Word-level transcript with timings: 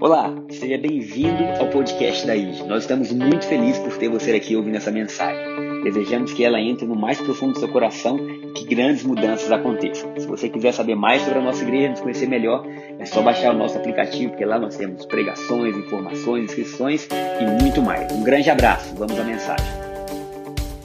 Olá, 0.00 0.34
seja 0.48 0.78
bem-vindo 0.78 1.44
ao 1.60 1.68
podcast 1.68 2.26
da 2.26 2.34
IG. 2.34 2.62
Nós 2.64 2.84
estamos 2.84 3.12
muito 3.12 3.46
felizes 3.46 3.78
por 3.80 3.98
ter 3.98 4.08
você 4.08 4.32
aqui 4.32 4.56
ouvindo 4.56 4.76
essa 4.76 4.90
mensagem. 4.90 5.82
Desejamos 5.82 6.32
que 6.32 6.42
ela 6.42 6.58
entre 6.58 6.86
no 6.86 6.96
mais 6.96 7.20
profundo 7.20 7.52
do 7.52 7.58
seu 7.58 7.68
coração 7.68 8.18
e 8.18 8.52
que 8.54 8.64
grandes 8.64 9.02
mudanças 9.04 9.52
aconteçam. 9.52 10.10
Se 10.18 10.26
você 10.26 10.48
quiser 10.48 10.72
saber 10.72 10.94
mais 10.94 11.20
sobre 11.20 11.40
a 11.40 11.42
nossa 11.42 11.62
igreja, 11.62 11.90
nos 11.90 12.00
conhecer 12.00 12.26
melhor, 12.26 12.66
é 12.98 13.04
só 13.04 13.20
baixar 13.20 13.54
o 13.54 13.58
nosso 13.58 13.76
aplicativo, 13.76 14.30
porque 14.30 14.46
lá 14.46 14.58
nós 14.58 14.78
temos 14.78 15.04
pregações, 15.04 15.76
informações, 15.76 16.44
inscrições 16.44 17.06
e 17.12 17.62
muito 17.62 17.82
mais. 17.82 18.10
Um 18.10 18.24
grande 18.24 18.48
abraço, 18.48 18.94
vamos 18.94 19.18
à 19.18 19.24
mensagem. 19.24 19.66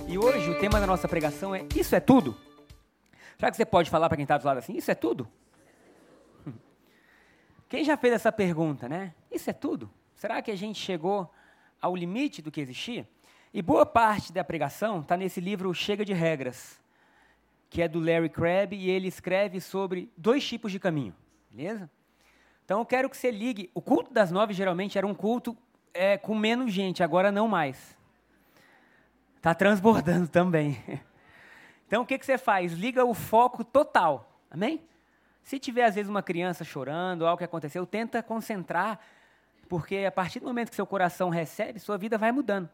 E 0.10 0.18
hoje 0.18 0.50
o 0.50 0.60
tema 0.60 0.82
da 0.82 0.88
nossa 0.88 1.08
pregação 1.08 1.56
é 1.56 1.64
Isso 1.74 1.96
é 1.96 2.02
tudo? 2.02 2.36
Será 3.38 3.50
que 3.50 3.56
você 3.56 3.66
pode 3.66 3.90
falar 3.90 4.10
para 4.10 4.18
quem 4.18 4.24
está 4.24 4.38
do 4.38 4.46
lado 4.46 4.58
assim? 4.58 4.76
Isso 4.76 4.92
é 4.92 4.96
tudo? 4.96 5.26
Quem 7.74 7.84
já 7.84 7.98
fez 7.98 8.14
essa 8.14 8.32
pergunta, 8.32 8.88
né? 8.88 9.16
Isso 9.32 9.50
é 9.50 9.54
tudo? 9.54 9.90
Será 10.14 10.44
que 10.44 10.52
a 10.52 10.56
gente 10.56 10.80
chegou 10.80 11.34
ao 11.82 11.96
limite 11.96 12.40
do 12.40 12.52
que 12.52 12.62
existia? 12.62 13.10
E 13.52 13.64
boa 13.64 13.84
parte 13.84 14.32
da 14.32 14.44
pregação 14.44 15.00
está 15.00 15.18
nesse 15.18 15.42
livro 15.42 15.74
Chega 15.74 16.06
de 16.06 16.14
Regras, 16.14 16.80
que 17.72 17.82
é 17.82 17.88
do 17.88 18.00
Larry 18.00 18.30
Crabb, 18.30 18.76
e 18.76 18.92
ele 18.92 19.08
escreve 19.08 19.60
sobre 19.60 20.08
dois 20.16 20.48
tipos 20.48 20.72
de 20.72 20.80
caminho, 20.80 21.16
beleza? 21.50 21.90
Então 22.64 22.78
eu 22.78 22.86
quero 22.86 23.10
que 23.10 23.18
você 23.18 23.32
ligue. 23.32 23.72
O 23.74 23.82
culto 23.82 24.14
das 24.14 24.30
nove 24.30 24.54
geralmente 24.54 24.96
era 24.96 25.08
um 25.08 25.16
culto 25.16 25.58
é, 25.96 26.16
com 26.16 26.36
menos 26.36 26.72
gente, 26.72 27.02
agora 27.02 27.32
não 27.32 27.48
mais. 27.48 27.98
Está 29.38 29.56
transbordando 29.56 30.28
também. 30.30 30.78
Então 31.88 32.04
o 32.04 32.06
que, 32.06 32.20
que 32.20 32.26
você 32.28 32.38
faz? 32.38 32.74
Liga 32.74 33.04
o 33.04 33.16
foco 33.16 33.64
total, 33.64 34.32
amém? 34.52 34.80
Se 35.44 35.60
tiver, 35.60 35.86
às 35.86 35.96
vezes, 35.96 36.10
uma 36.10 36.24
criança 36.24 36.64
chorando, 36.64 37.26
algo 37.26 37.38
que 37.38 37.44
aconteceu, 37.44 37.86
tenta 37.86 38.24
concentrar, 38.24 39.00
porque 39.68 40.06
a 40.08 40.12
partir 40.12 40.40
do 40.40 40.46
momento 40.46 40.70
que 40.70 40.76
seu 40.76 40.88
coração 40.88 41.30
recebe, 41.30 41.80
sua 41.80 41.98
vida 41.98 42.18
vai 42.18 42.32
mudando. 42.32 42.70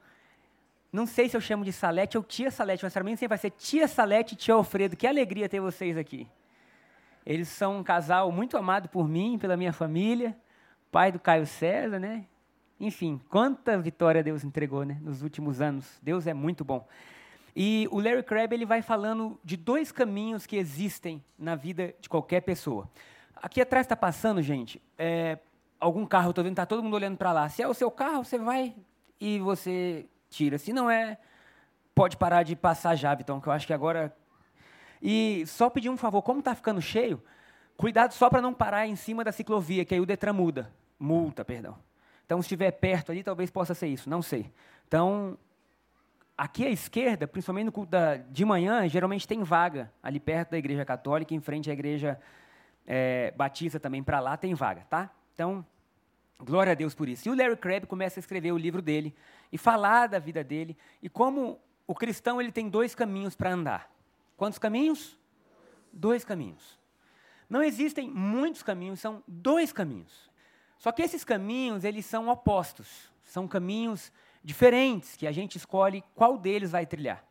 Não 0.91 1.05
sei 1.05 1.29
se 1.29 1.37
eu 1.37 1.41
chamo 1.41 1.63
de 1.63 1.71
Salete 1.71 2.17
ou 2.17 2.23
Tia 2.23 2.49
Salete, 2.49 2.83
mas 2.83 2.93
para 2.93 3.03
mim 3.03 3.15
sempre 3.15 3.29
vai 3.29 3.37
ser 3.37 3.51
Tia 3.51 3.87
Salete 3.87 4.33
e 4.33 4.37
Tia 4.37 4.55
Alfredo. 4.55 4.95
Que 4.95 5.05
alegria 5.05 5.47
ter 5.47 5.59
vocês 5.59 5.97
aqui. 5.97 6.27
Eles 7.25 7.47
são 7.47 7.77
um 7.77 7.83
casal 7.83 8.31
muito 8.31 8.57
amado 8.57 8.89
por 8.89 9.07
mim, 9.07 9.37
pela 9.37 9.55
minha 9.55 9.73
família, 9.73 10.35
pai 10.91 11.11
do 11.11 11.19
Caio 11.19 11.45
César, 11.45 11.99
né? 11.99 12.25
Enfim, 12.79 13.19
quanta 13.29 13.77
vitória 13.77 14.23
Deus 14.23 14.43
entregou 14.43 14.83
né, 14.83 14.97
nos 15.01 15.21
últimos 15.21 15.61
anos. 15.61 15.99
Deus 16.01 16.25
é 16.25 16.33
muito 16.33 16.63
bom. 16.63 16.87
E 17.61 17.89
o 17.91 17.99
Larry 17.99 18.23
Crabb 18.23 18.53
ele 18.53 18.65
vai 18.65 18.81
falando 18.81 19.37
de 19.43 19.57
dois 19.57 19.91
caminhos 19.91 20.45
que 20.45 20.55
existem 20.55 21.21
na 21.37 21.55
vida 21.55 21.93
de 21.99 22.07
qualquer 22.07 22.39
pessoa. 22.39 22.89
Aqui 23.35 23.59
atrás 23.59 23.83
está 23.83 23.97
passando, 23.97 24.41
gente, 24.41 24.81
é, 24.97 25.37
algum 25.77 26.05
carro, 26.05 26.29
estou 26.29 26.41
vendo, 26.41 26.53
está 26.53 26.65
todo 26.65 26.81
mundo 26.81 26.93
olhando 26.93 27.17
para 27.17 27.33
lá. 27.33 27.49
Se 27.49 27.61
é 27.61 27.67
o 27.67 27.73
seu 27.73 27.91
carro, 27.91 28.23
você 28.23 28.37
vai 28.37 28.73
e 29.19 29.39
você 29.39 30.05
tira. 30.29 30.57
Se 30.57 30.71
não 30.71 30.89
é, 30.89 31.17
pode 31.93 32.15
parar 32.15 32.43
de 32.43 32.55
passar 32.55 32.95
já, 32.95 33.13
então, 33.19 33.41
que 33.41 33.47
eu 33.49 33.51
acho 33.51 33.67
que 33.67 33.73
agora... 33.73 34.15
E 35.01 35.43
só 35.45 35.69
pedir 35.69 35.89
um 35.89 35.97
favor, 35.97 36.21
como 36.21 36.39
está 36.39 36.55
ficando 36.55 36.81
cheio, 36.81 37.21
cuidado 37.75 38.13
só 38.13 38.29
para 38.29 38.41
não 38.41 38.53
parar 38.53 38.87
em 38.87 38.95
cima 38.95 39.21
da 39.21 39.33
ciclovia, 39.33 39.83
que 39.83 39.93
aí 39.93 39.99
o 39.99 40.05
Detran 40.05 40.31
muda. 40.31 40.71
Multa, 40.97 41.43
perdão. 41.43 41.77
Então, 42.25 42.41
se 42.41 42.45
estiver 42.45 42.71
perto 42.71 43.11
ali, 43.11 43.21
talvez 43.21 43.51
possa 43.51 43.73
ser 43.73 43.87
isso, 43.87 44.09
não 44.09 44.21
sei. 44.21 44.49
Então, 44.87 45.37
Aqui 46.39 46.65
à 46.65 46.69
esquerda, 46.69 47.27
principalmente 47.27 47.65
no 47.65 47.71
culto 47.73 47.91
da, 47.91 48.15
de 48.15 48.45
manhã, 48.45 48.87
geralmente 48.87 49.27
tem 49.27 49.43
vaga 49.43 49.91
ali 50.01 50.21
perto 50.21 50.51
da 50.51 50.57
igreja 50.57 50.85
católica, 50.85 51.33
em 51.33 51.41
frente 51.41 51.69
à 51.69 51.73
igreja 51.73 52.17
é, 52.87 53.33
batista 53.35 53.77
também, 53.77 54.01
para 54.01 54.21
lá 54.21 54.37
tem 54.37 54.53
vaga, 54.53 54.85
tá? 54.89 55.09
Então, 55.33 55.65
glória 56.39 56.71
a 56.71 56.75
Deus 56.75 56.95
por 56.95 57.09
isso. 57.09 57.27
E 57.27 57.29
o 57.29 57.35
Larry 57.35 57.57
Crabb 57.57 57.87
começa 57.87 58.19
a 58.19 58.21
escrever 58.21 58.53
o 58.53 58.57
livro 58.57 58.81
dele 58.81 59.13
e 59.51 59.57
falar 59.57 60.07
da 60.07 60.17
vida 60.17 60.41
dele 60.41 60.77
e 61.03 61.09
como 61.09 61.59
o 61.85 61.93
cristão 61.93 62.39
ele 62.39 62.53
tem 62.53 62.69
dois 62.69 62.95
caminhos 62.95 63.35
para 63.35 63.51
andar. 63.51 63.91
Quantos 64.37 64.57
caminhos? 64.57 65.19
Dois 65.91 66.23
caminhos. 66.23 66.79
Não 67.49 67.61
existem 67.61 68.09
muitos 68.09 68.63
caminhos, 68.63 69.01
são 69.01 69.21
dois 69.27 69.73
caminhos. 69.73 70.31
Só 70.77 70.93
que 70.93 71.01
esses 71.01 71.25
caminhos, 71.25 71.83
eles 71.83 72.05
são 72.05 72.29
opostos. 72.29 73.11
São 73.25 73.45
caminhos 73.45 74.09
diferentes 74.43 75.15
que 75.15 75.27
a 75.27 75.31
gente 75.31 75.57
escolhe 75.57 76.03
qual 76.15 76.37
deles 76.37 76.71
vai 76.71 76.85
trilhar. 76.85 77.23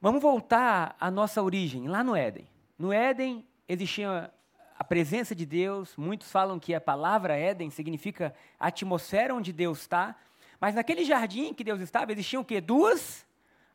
Vamos 0.00 0.20
voltar 0.20 0.96
à 0.98 1.10
nossa 1.10 1.42
origem, 1.42 1.86
lá 1.86 2.02
no 2.02 2.16
Éden. 2.16 2.48
No 2.78 2.92
Éden 2.92 3.46
existia 3.68 4.32
a 4.76 4.84
presença 4.84 5.34
de 5.34 5.46
Deus, 5.46 5.96
muitos 5.96 6.30
falam 6.30 6.58
que 6.58 6.74
a 6.74 6.80
palavra 6.80 7.36
Éden 7.36 7.70
significa 7.70 8.34
a 8.58 8.66
atmosfera 8.66 9.34
onde 9.34 9.52
Deus 9.52 9.82
está, 9.82 10.16
mas 10.60 10.74
naquele 10.74 11.04
jardim 11.04 11.54
que 11.54 11.62
Deus 11.62 11.80
estava 11.80 12.10
existiam 12.12 12.42
o 12.42 12.44
quê? 12.44 12.60
Duas 12.60 13.24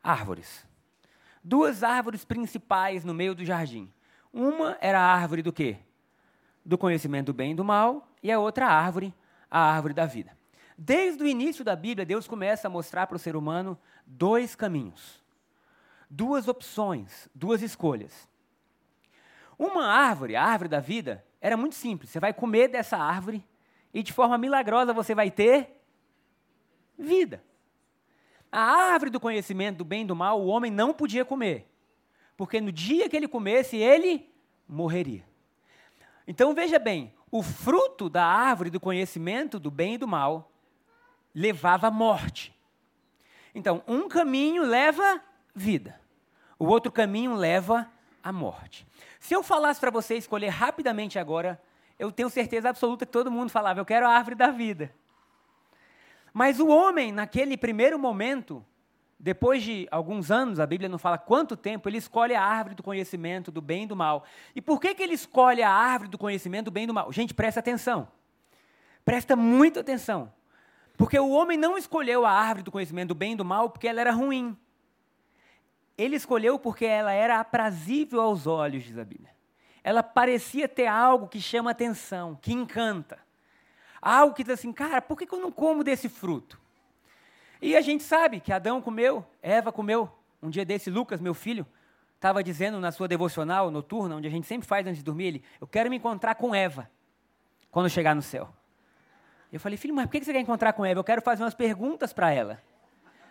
árvores. 0.03 0.65
Duas 1.43 1.81
árvores 1.81 2.25
principais 2.25 3.05
no 3.05 3.13
meio 3.13 3.33
do 3.33 3.45
jardim. 3.45 3.91
Uma 4.33 4.77
era 4.81 4.99
a 4.99 5.13
árvore 5.15 5.41
do 5.41 5.53
quê? 5.53 5.77
Do 6.65 6.77
conhecimento 6.77 7.27
do 7.27 7.33
bem 7.33 7.51
e 7.53 7.55
do 7.55 7.63
mal, 7.63 8.07
e 8.21 8.31
a 8.31 8.39
outra 8.39 8.67
árvore, 8.67 9.13
a 9.49 9.59
árvore 9.59 9.93
da 9.93 10.05
vida. 10.05 10.36
Desde 10.77 11.23
o 11.23 11.27
início 11.27 11.65
da 11.65 11.75
Bíblia, 11.75 12.05
Deus 12.05 12.27
começa 12.27 12.67
a 12.67 12.71
mostrar 12.71 13.07
para 13.07 13.15
o 13.15 13.19
ser 13.19 13.35
humano 13.35 13.75
dois 14.05 14.55
caminhos, 14.55 15.23
duas 16.07 16.47
opções, 16.47 17.27
duas 17.33 17.63
escolhas. 17.63 18.29
Uma 19.57 19.87
árvore, 19.87 20.35
a 20.35 20.43
árvore 20.43 20.69
da 20.69 20.79
vida, 20.79 21.25
era 21.41 21.57
muito 21.57 21.73
simples. 21.73 22.11
Você 22.11 22.19
vai 22.19 22.31
comer 22.31 22.67
dessa 22.67 22.95
árvore 22.95 23.43
e 23.91 24.03
de 24.03 24.13
forma 24.13 24.37
milagrosa 24.37 24.93
você 24.93 25.15
vai 25.15 25.31
ter 25.31 25.81
vida. 26.95 27.43
A 28.51 28.61
árvore 28.61 29.09
do 29.09 29.19
conhecimento 29.19 29.77
do 29.77 29.85
bem 29.85 30.03
e 30.03 30.05
do 30.05 30.15
mal, 30.15 30.39
o 30.39 30.45
homem 30.45 30.71
não 30.71 30.93
podia 30.93 31.25
comer, 31.25 31.67
porque 32.37 32.61
no 32.61 32.71
dia 32.71 33.09
que 33.09 33.17
ele 33.17 33.27
comesse, 33.27 33.77
ele 33.77 34.31
morreria. 34.67 35.25
Então 36.27 36.53
veja 36.53 36.77
bem, 36.77 37.13
o 37.31 37.41
fruto 37.41 38.09
da 38.09 38.23
árvore 38.23 38.69
do 38.69 38.79
conhecimento 38.79 39.59
do 39.59 39.71
bem 39.71 39.95
e 39.95 39.97
do 39.97 40.07
mal 40.07 40.51
levava 41.37 41.87
à 41.87 41.91
morte. 41.91 42.51
Então, 43.53 43.83
um 43.87 44.09
caminho 44.09 44.63
leva 44.63 45.21
vida, 45.53 45.99
o 46.57 46.65
outro 46.65 46.91
caminho 46.91 47.35
leva 47.35 47.87
à 48.23 48.31
morte. 48.31 48.87
Se 49.19 49.35
eu 49.35 49.43
falasse 49.43 49.79
para 49.79 49.91
você 49.91 50.15
escolher 50.15 50.49
rapidamente 50.49 51.19
agora, 51.19 51.61
eu 51.99 52.11
tenho 52.11 52.29
certeza 52.29 52.69
absoluta 52.69 53.05
que 53.05 53.11
todo 53.11 53.29
mundo 53.29 53.51
falava: 53.51 53.79
eu 53.79 53.85
quero 53.85 54.07
a 54.07 54.09
árvore 54.09 54.35
da 54.35 54.49
vida. 54.49 54.91
Mas 56.33 56.59
o 56.59 56.67
homem, 56.67 57.11
naquele 57.11 57.55
primeiro 57.55 57.99
momento, 57.99 58.65
depois 59.19 59.61
de 59.61 59.87
alguns 59.91 60.31
anos, 60.31 60.59
a 60.59 60.65
Bíblia 60.65 60.89
não 60.89 60.97
fala 60.97 61.19
quanto 61.19 61.55
tempo, 61.55 61.87
ele 61.87 61.97
escolhe 61.97 62.33
a 62.33 62.43
árvore 62.43 62.75
do 62.75 62.83
conhecimento 62.83 63.51
do 63.51 63.61
bem 63.61 63.83
e 63.83 63.87
do 63.87 63.95
mal. 63.95 64.23
E 64.55 64.61
por 64.61 64.79
que, 64.81 64.93
que 64.95 65.03
ele 65.03 65.13
escolhe 65.13 65.61
a 65.61 65.71
árvore 65.71 66.09
do 66.09 66.17
conhecimento 66.17 66.65
do 66.65 66.71
bem 66.71 66.85
e 66.85 66.87
do 66.87 66.93
mal? 66.93 67.11
Gente, 67.11 67.33
presta 67.33 67.59
atenção. 67.59 68.07
Presta 69.05 69.35
muita 69.35 69.79
atenção. 69.81 70.31
Porque 70.97 71.17
o 71.19 71.29
homem 71.29 71.57
não 71.57 71.77
escolheu 71.77 72.25
a 72.25 72.31
árvore 72.31 72.63
do 72.63 72.71
conhecimento 72.71 73.09
do 73.09 73.15
bem 73.15 73.33
e 73.33 73.35
do 73.35 73.45
mal 73.45 73.69
porque 73.69 73.87
ela 73.87 74.01
era 74.01 74.11
ruim. 74.11 74.57
Ele 75.95 76.15
escolheu 76.15 76.57
porque 76.57 76.85
ela 76.85 77.11
era 77.11 77.39
aprazível 77.39 78.19
aos 78.19 78.47
olhos, 78.47 78.83
diz 78.83 78.97
a 78.97 79.05
Bíblia. 79.05 79.31
Ela 79.83 80.01
parecia 80.01 80.67
ter 80.67 80.87
algo 80.87 81.27
que 81.27 81.39
chama 81.39 81.71
atenção, 81.71 82.37
que 82.41 82.51
encanta. 82.51 83.19
Algo 84.01 84.35
que 84.35 84.43
diz 84.43 84.53
assim, 84.53 84.73
cara, 84.73 85.01
por 85.01 85.17
que 85.17 85.31
eu 85.31 85.39
não 85.39 85.51
como 85.51 85.83
desse 85.83 86.09
fruto? 86.09 86.59
E 87.61 87.75
a 87.75 87.81
gente 87.81 88.03
sabe 88.03 88.39
que 88.39 88.51
Adão 88.51 88.81
comeu, 88.81 89.25
Eva 89.41 89.71
comeu. 89.71 90.11
Um 90.41 90.49
dia 90.49 90.65
desse, 90.65 90.89
Lucas, 90.89 91.19
meu 91.19 91.33
filho, 91.33 91.65
estava 92.15 92.43
dizendo 92.43 92.79
na 92.79 92.91
sua 92.91 93.07
devocional 93.07 93.71
noturna, 93.71 94.15
onde 94.15 94.27
a 94.27 94.31
gente 94.31 94.45
sempre 94.45 94.67
faz 94.67 94.85
antes 94.85 94.97
de 94.97 95.03
dormir, 95.03 95.25
ele, 95.25 95.43
eu 95.61 95.67
quero 95.67 95.89
me 95.89 95.97
encontrar 95.97 96.35
com 96.35 96.53
Eva 96.53 96.89
quando 97.71 97.89
chegar 97.89 98.15
no 98.15 98.21
céu. 98.21 98.53
Eu 99.57 99.61
falei, 99.61 99.75
filho, 99.75 99.95
mas 99.95 100.05
por 100.05 100.11
que 100.11 100.23
você 100.23 100.31
quer 100.31 100.39
encontrar 100.39 100.71
com 100.73 100.85
Eva? 100.85 100.99
Eu 100.99 101.03
quero 101.03 101.19
fazer 101.19 101.43
umas 101.43 101.55
perguntas 101.55 102.13
para 102.13 102.31
ela. 102.31 102.61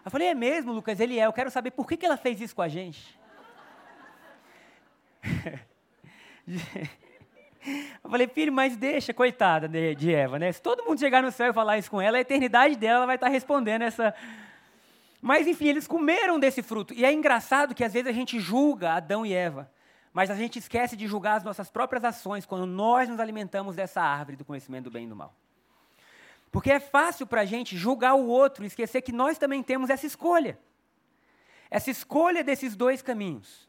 Eu 0.05 0.11
falei, 0.11 0.27
é 0.27 0.35
mesmo, 0.35 0.73
Lucas? 0.73 0.99
Ele 0.99 1.21
é. 1.21 1.27
Eu 1.27 1.33
quero 1.33 1.51
saber 1.53 1.71
por 1.71 1.87
que, 1.87 1.97
que 1.97 2.05
ela 2.05 2.17
fez 2.17 2.41
isso 2.41 2.55
com 2.55 2.63
a 2.63 2.69
gente. 2.69 3.17
Eu 8.03 8.11
falei, 8.11 8.29
filho, 8.29 8.53
mas 8.53 8.77
deixa, 8.77 9.13
coitada 9.13 9.67
de, 9.67 9.95
de, 9.97 10.15
Eva, 10.15 10.39
né? 10.39 10.53
Se 10.53 10.63
todo 10.63 10.85
mundo 10.85 11.01
chegar 11.01 11.21
no 11.21 11.33
céu 11.33 11.51
e 11.51 11.53
falar 11.53 11.79
isso 11.79 11.91
com 11.91 12.01
ela, 12.01 12.17
a 12.17 12.21
eternidade 12.21 12.77
dela 12.77 12.99
ela 12.99 13.07
vai 13.07 13.17
estar 13.17 13.27
respondendo 13.27 13.83
essa. 13.83 14.15
Mas 15.21 15.49
enfim, 15.49 15.67
eles 15.67 15.89
comeram 15.89 16.39
desse 16.39 16.63
fruto. 16.63 16.95
E 16.95 17.05
é 17.05 17.13
engraçado 17.13 17.75
que 17.75 17.83
às 17.83 17.93
vezes 17.93 18.09
a 18.09 18.13
gente 18.13 18.39
julga 18.39 18.93
Adão 18.93 19.27
e 19.27 19.33
Eva, 19.33 19.69
mas 20.13 20.31
a 20.31 20.37
gente 20.37 20.61
esquece 20.61 20.97
de 20.97 21.09
julgar 21.09 21.39
as 21.39 21.45
nossas 21.45 21.69
próprias 21.69 22.05
ações 22.05 22.47
quando 22.47 22.67
nós 22.67 23.09
nos 23.09 23.19
alimentamos 23.19 23.75
dessa 23.75 24.01
árvore 24.01 24.37
do 24.37 24.45
conhecimento 24.45 24.85
do 24.85 24.91
bem 24.91 25.07
e 25.07 25.09
do 25.09 25.17
mal. 25.17 25.35
Porque 26.57 26.71
é 26.71 26.81
fácil 26.81 27.27
para 27.27 27.43
a 27.43 27.45
gente 27.45 27.77
julgar 27.77 28.15
o 28.15 28.29
outro 28.29 28.65
e 28.65 28.67
esquecer 28.67 29.03
que 29.03 29.13
nós 29.13 29.37
também 29.37 29.63
temos 29.63 29.91
essa 29.91 30.07
escolha. 30.07 30.59
Essa 31.71 31.91
escolha 31.91 32.43
desses 32.43 32.75
dois 32.75 33.03
caminhos. 33.03 33.69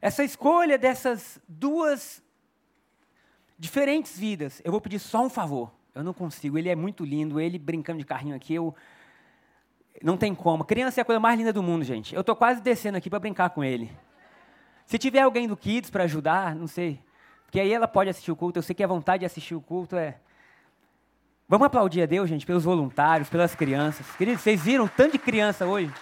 Essa 0.00 0.24
escolha 0.24 0.78
dessas 0.78 1.38
duas 1.46 2.24
diferentes 3.58 4.18
vidas. 4.18 4.62
Eu 4.64 4.72
vou 4.72 4.80
pedir 4.80 4.98
só 4.98 5.22
um 5.22 5.28
favor. 5.28 5.70
Eu 5.94 6.02
não 6.02 6.14
consigo. 6.14 6.56
Ele 6.56 6.70
é 6.70 6.74
muito 6.74 7.04
lindo. 7.04 7.38
Ele 7.38 7.58
brincando 7.58 7.98
de 7.98 8.06
carrinho 8.06 8.34
aqui, 8.34 8.54
eu 8.54 8.74
não 10.02 10.16
tem 10.16 10.34
como. 10.34 10.64
Criança 10.64 10.98
é 10.98 11.02
a 11.02 11.04
coisa 11.04 11.20
mais 11.20 11.38
linda 11.38 11.52
do 11.52 11.62
mundo, 11.62 11.84
gente. 11.84 12.14
Eu 12.14 12.22
estou 12.22 12.34
quase 12.34 12.62
descendo 12.62 12.96
aqui 12.96 13.10
para 13.10 13.18
brincar 13.18 13.50
com 13.50 13.62
ele. 13.62 13.94
Se 14.86 14.96
tiver 14.96 15.20
alguém 15.20 15.46
do 15.46 15.58
Kids 15.58 15.90
para 15.90 16.04
ajudar, 16.04 16.54
não 16.54 16.66
sei. 16.66 17.04
Porque 17.44 17.60
aí 17.60 17.70
ela 17.70 17.86
pode 17.86 18.08
assistir 18.08 18.32
o 18.32 18.36
culto. 18.36 18.58
Eu 18.58 18.62
sei 18.62 18.74
que 18.74 18.82
a 18.82 18.86
vontade 18.86 19.20
de 19.20 19.26
assistir 19.26 19.54
o 19.54 19.60
culto 19.60 19.94
é. 19.94 20.20
Vamos 21.48 21.66
aplaudir 21.66 22.02
a 22.02 22.06
Deus, 22.06 22.28
gente, 22.28 22.44
pelos 22.44 22.64
voluntários, 22.64 23.28
pelas 23.28 23.54
crianças. 23.54 24.04
Queridos, 24.16 24.42
vocês 24.42 24.60
viram 24.60 24.88
tanto 24.88 25.12
de 25.12 25.18
criança 25.18 25.64
hoje? 25.64 25.92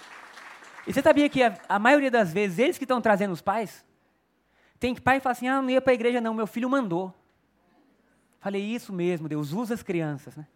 E 0.87 0.93
você 0.93 1.03
sabia 1.03 1.29
que 1.29 1.43
a, 1.43 1.55
a 1.69 1.79
maioria 1.79 2.11
das 2.11 2.33
vezes 2.33 2.59
eles 2.59 2.79
que 2.79 2.85
estão 2.85 3.01
trazendo 3.01 3.33
os 3.33 3.43
pais? 3.43 3.85
Tem 4.81 4.95
pai 4.95 5.19
que 5.19 5.23
fala 5.23 5.33
assim: 5.33 5.49
ah, 5.49 5.61
não 5.61 5.69
ia 5.69 5.83
para 5.83 5.93
a 5.93 5.95
igreja, 5.95 6.21
não, 6.21 6.33
meu 6.33 6.47
filho 6.47 6.69
mandou. 6.69 7.13
Falei, 8.41 8.63
isso 8.63 8.93
mesmo, 8.93 9.29
Deus 9.29 9.53
usa 9.53 9.75
as 9.75 9.83
crianças. 9.83 10.37
Né? 10.37 10.47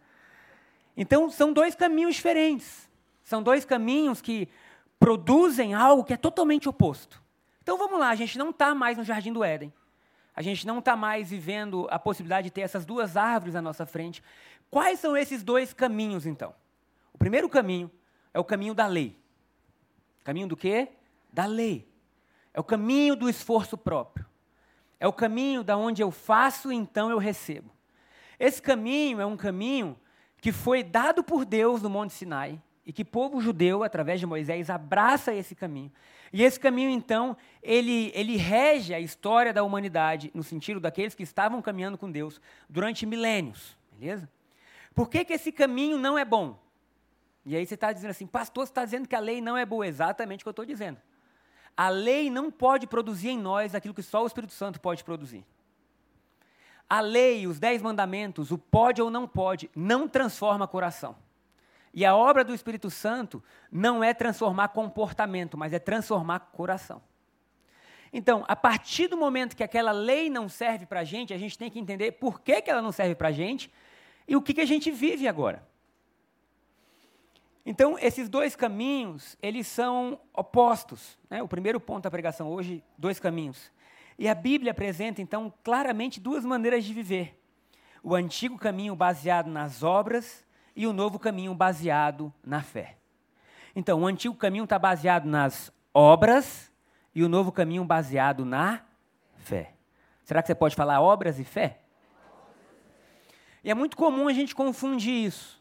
Então, 0.95 1.29
são 1.29 1.51
dois 1.53 1.75
caminhos 1.75 2.15
diferentes. 2.15 2.87
São 3.23 3.43
dois 3.43 3.65
caminhos 3.65 4.21
que 4.21 4.49
produzem 4.99 5.73
algo 5.73 6.03
que 6.03 6.13
é 6.13 6.17
totalmente 6.17 6.67
oposto. 6.67 7.21
Então 7.61 7.77
vamos 7.77 7.99
lá, 7.99 8.09
a 8.09 8.15
gente 8.15 8.37
não 8.37 8.49
está 8.49 8.73
mais 8.73 8.97
no 8.97 9.03
jardim 9.03 9.31
do 9.31 9.43
Éden. 9.43 9.71
A 10.39 10.41
gente 10.41 10.65
não 10.65 10.79
está 10.79 10.95
mais 10.95 11.31
vivendo 11.31 11.85
a 11.91 11.99
possibilidade 11.99 12.45
de 12.45 12.51
ter 12.51 12.61
essas 12.61 12.85
duas 12.85 13.17
árvores 13.17 13.57
à 13.57 13.61
nossa 13.61 13.85
frente. 13.85 14.23
Quais 14.71 14.97
são 14.97 15.17
esses 15.17 15.43
dois 15.43 15.73
caminhos, 15.73 16.25
então? 16.25 16.55
O 17.11 17.17
primeiro 17.17 17.49
caminho 17.49 17.91
é 18.33 18.39
o 18.39 18.43
caminho 18.45 18.73
da 18.73 18.87
lei. 18.87 19.19
Caminho 20.23 20.47
do 20.47 20.55
quê? 20.55 20.93
Da 21.29 21.45
lei. 21.45 21.85
É 22.53 22.59
o 22.61 22.63
caminho 22.63 23.17
do 23.17 23.27
esforço 23.27 23.77
próprio. 23.77 24.25
É 24.97 25.05
o 25.05 25.11
caminho 25.11 25.61
da 25.61 25.75
onde 25.75 26.01
eu 26.01 26.09
faço, 26.09 26.71
então 26.71 27.09
eu 27.09 27.17
recebo. 27.17 27.69
Esse 28.39 28.61
caminho 28.61 29.19
é 29.19 29.25
um 29.25 29.35
caminho 29.35 29.99
que 30.39 30.53
foi 30.53 30.83
dado 30.83 31.21
por 31.21 31.43
Deus 31.43 31.81
no 31.81 31.89
Monte 31.89 32.13
Sinai 32.13 32.61
e 32.89 32.91
que 32.91 33.05
povo 33.05 33.39
judeu, 33.39 33.83
através 33.83 34.19
de 34.19 34.25
Moisés, 34.25 34.67
abraça 34.67 35.31
esse 35.31 35.53
caminho. 35.53 35.91
E 36.33 36.41
esse 36.41 36.59
caminho, 36.59 36.89
então, 36.89 37.37
ele, 37.61 38.11
ele 38.15 38.35
rege 38.35 38.95
a 38.95 38.99
história 38.99 39.53
da 39.53 39.61
humanidade, 39.61 40.31
no 40.33 40.41
sentido 40.41 40.79
daqueles 40.79 41.13
que 41.13 41.21
estavam 41.21 41.61
caminhando 41.61 41.99
com 41.99 42.09
Deus 42.11 42.41
durante 42.67 43.05
milênios, 43.05 43.77
beleza? 43.91 44.27
Por 44.95 45.07
que, 45.07 45.23
que 45.23 45.33
esse 45.33 45.51
caminho 45.51 45.99
não 45.99 46.17
é 46.17 46.25
bom? 46.25 46.59
E 47.45 47.55
aí 47.55 47.63
você 47.63 47.75
está 47.75 47.93
dizendo 47.93 48.09
assim, 48.09 48.25
pastor, 48.25 48.65
você 48.65 48.71
está 48.71 48.83
dizendo 48.83 49.07
que 49.07 49.15
a 49.15 49.19
lei 49.19 49.39
não 49.39 49.55
é 49.55 49.67
boa. 49.67 49.85
Exatamente 49.85 50.41
o 50.41 50.45
que 50.45 50.49
eu 50.49 50.51
estou 50.51 50.65
dizendo. 50.65 50.97
A 51.77 51.89
lei 51.89 52.27
não 52.31 52.49
pode 52.49 52.87
produzir 52.87 53.29
em 53.29 53.37
nós 53.37 53.75
aquilo 53.75 53.93
que 53.93 54.01
só 54.01 54.23
o 54.23 54.25
Espírito 54.25 54.53
Santo 54.53 54.81
pode 54.81 55.03
produzir. 55.03 55.45
A 56.89 57.01
lei, 57.01 57.45
os 57.45 57.59
dez 57.59 57.83
mandamentos, 57.83 58.49
o 58.49 58.57
pode 58.57 58.99
ou 58.99 59.11
não 59.11 59.27
pode, 59.27 59.69
não 59.75 60.07
transforma 60.07 60.67
coração. 60.67 61.15
E 61.93 62.05
a 62.05 62.15
obra 62.15 62.43
do 62.43 62.53
Espírito 62.53 62.89
Santo 62.89 63.43
não 63.71 64.03
é 64.03 64.13
transformar 64.13 64.69
comportamento, 64.69 65.57
mas 65.57 65.73
é 65.73 65.79
transformar 65.79 66.39
coração. 66.39 67.01
Então, 68.11 68.43
a 68.47 68.55
partir 68.55 69.07
do 69.07 69.17
momento 69.17 69.55
que 69.55 69.63
aquela 69.63 69.91
lei 69.91 70.29
não 70.29 70.49
serve 70.49 70.85
para 70.85 71.01
a 71.01 71.03
gente, 71.03 71.33
a 71.33 71.37
gente 71.37 71.57
tem 71.57 71.69
que 71.69 71.79
entender 71.79 72.13
por 72.13 72.41
que, 72.41 72.61
que 72.61 72.69
ela 72.69 72.81
não 72.81 72.91
serve 72.91 73.15
para 73.15 73.29
a 73.29 73.31
gente 73.31 73.71
e 74.27 74.35
o 74.35 74.41
que, 74.41 74.53
que 74.53 74.61
a 74.61 74.65
gente 74.65 74.91
vive 74.91 75.27
agora. 75.27 75.67
Então, 77.65 77.99
esses 77.99 78.27
dois 78.27 78.55
caminhos, 78.55 79.37
eles 79.41 79.67
são 79.67 80.19
opostos. 80.33 81.19
Né? 81.29 81.43
O 81.43 81.47
primeiro 81.47 81.79
ponto 81.79 82.03
da 82.03 82.11
pregação 82.11 82.49
hoje, 82.49 82.83
dois 82.97 83.19
caminhos. 83.19 83.71
E 84.17 84.27
a 84.27 84.33
Bíblia 84.33 84.71
apresenta, 84.71 85.21
então, 85.21 85.53
claramente 85.63 86.19
duas 86.19 86.43
maneiras 86.43 86.83
de 86.83 86.93
viver: 86.93 87.39
o 88.01 88.15
antigo 88.15 88.57
caminho 88.57 88.95
baseado 88.95 89.47
nas 89.47 89.83
obras 89.83 90.43
e 90.75 90.87
o 90.87 90.93
novo 90.93 91.19
caminho 91.19 91.53
baseado 91.53 92.33
na 92.43 92.61
fé. 92.61 92.97
Então, 93.75 94.01
o 94.01 94.07
antigo 94.07 94.35
caminho 94.35 94.63
está 94.63 94.79
baseado 94.79 95.25
nas 95.25 95.71
obras 95.93 96.71
e 97.13 97.23
o 97.23 97.29
novo 97.29 97.51
caminho 97.51 97.83
baseado 97.83 98.45
na 98.45 98.81
fé. 99.37 99.73
Será 100.23 100.41
que 100.41 100.47
você 100.47 100.55
pode 100.55 100.75
falar 100.75 101.01
obras 101.01 101.39
e 101.39 101.43
fé? 101.43 101.79
E 103.63 103.69
é 103.69 103.73
muito 103.73 103.97
comum 103.97 104.27
a 104.27 104.33
gente 104.33 104.55
confundir 104.55 105.25
isso. 105.25 105.59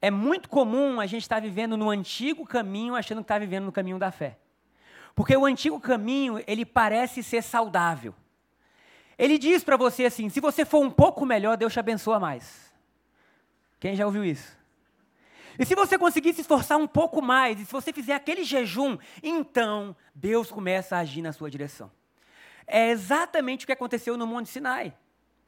É 0.00 0.10
muito 0.10 0.48
comum 0.48 1.00
a 1.00 1.06
gente 1.06 1.22
estar 1.22 1.36
tá 1.36 1.40
vivendo 1.40 1.76
no 1.76 1.90
antigo 1.90 2.46
caminho 2.46 2.94
achando 2.94 3.18
que 3.18 3.24
está 3.24 3.38
vivendo 3.38 3.64
no 3.64 3.72
caminho 3.72 3.98
da 3.98 4.10
fé. 4.10 4.38
Porque 5.14 5.36
o 5.36 5.44
antigo 5.44 5.80
caminho, 5.80 6.42
ele 6.46 6.64
parece 6.64 7.22
ser 7.22 7.42
saudável. 7.42 8.14
Ele 9.18 9.36
diz 9.36 9.64
para 9.64 9.76
você 9.76 10.04
assim: 10.04 10.28
se 10.28 10.40
você 10.40 10.64
for 10.64 10.80
um 10.80 10.90
pouco 10.90 11.26
melhor, 11.26 11.56
Deus 11.56 11.72
te 11.72 11.80
abençoa 11.80 12.20
mais. 12.20 12.67
Quem 13.80 13.94
já 13.94 14.06
ouviu 14.06 14.24
isso? 14.24 14.56
E 15.58 15.64
se 15.64 15.74
você 15.74 15.98
conseguir 15.98 16.32
se 16.34 16.42
esforçar 16.42 16.78
um 16.78 16.86
pouco 16.86 17.20
mais, 17.20 17.60
e 17.60 17.66
se 17.66 17.72
você 17.72 17.92
fizer 17.92 18.14
aquele 18.14 18.44
jejum, 18.44 18.96
então 19.22 19.94
Deus 20.14 20.50
começa 20.50 20.96
a 20.96 21.00
agir 21.00 21.20
na 21.20 21.32
sua 21.32 21.50
direção. 21.50 21.90
É 22.66 22.90
exatamente 22.90 23.64
o 23.64 23.66
que 23.66 23.72
aconteceu 23.72 24.16
no 24.16 24.26
Monte 24.26 24.48
Sinai. 24.48 24.94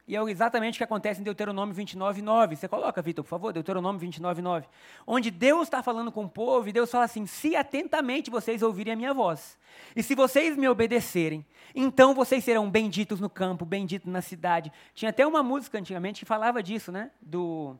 E 0.07 0.15
é 0.17 0.21
exatamente 0.23 0.75
o 0.75 0.77
que 0.79 0.83
acontece 0.83 1.21
em 1.21 1.23
Deuteronômio 1.23 1.73
29, 1.73 2.21
9. 2.21 2.55
Você 2.55 2.67
coloca, 2.67 3.01
Vitor, 3.01 3.23
por 3.23 3.29
favor, 3.29 3.53
Deuteronômio 3.53 3.99
29, 3.99 4.41
9. 4.41 4.67
Onde 5.07 5.31
Deus 5.31 5.63
está 5.63 5.81
falando 5.81 6.11
com 6.11 6.25
o 6.25 6.29
povo 6.29 6.67
e 6.67 6.73
Deus 6.73 6.91
fala 6.91 7.05
assim: 7.05 7.25
se 7.25 7.55
atentamente 7.55 8.29
vocês 8.29 8.61
ouvirem 8.61 8.93
a 8.93 8.95
minha 8.97 9.13
voz, 9.13 9.57
e 9.95 10.03
se 10.03 10.15
vocês 10.15 10.57
me 10.57 10.67
obedecerem, 10.67 11.45
então 11.73 12.13
vocês 12.13 12.43
serão 12.43 12.69
benditos 12.69 13.21
no 13.21 13.29
campo, 13.29 13.63
benditos 13.63 14.11
na 14.11 14.21
cidade. 14.21 14.69
Tinha 14.93 15.11
até 15.11 15.25
uma 15.25 15.41
música 15.41 15.77
antigamente 15.77 16.21
que 16.21 16.25
falava 16.25 16.61
disso, 16.61 16.91
né? 16.91 17.11
Do. 17.21 17.77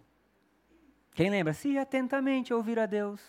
Quem 1.14 1.30
lembra? 1.30 1.54
Se 1.54 1.78
atentamente 1.78 2.54
ouvir 2.54 2.80
a 2.80 2.86
Deus. 2.86 3.22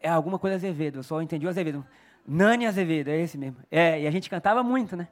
É 0.00 0.08
alguma 0.08 0.38
coisa 0.38 0.56
Azevedo, 0.56 1.00
eu 1.00 1.02
só 1.02 1.20
entendi 1.20 1.46
o 1.46 1.48
Azevedo. 1.48 1.86
Nani 2.26 2.66
Azevedo, 2.66 3.08
é 3.08 3.20
esse 3.20 3.36
mesmo. 3.36 3.58
É, 3.70 4.00
e 4.00 4.06
a 4.06 4.10
gente 4.10 4.30
cantava 4.30 4.62
muito, 4.62 4.96
né? 4.96 5.08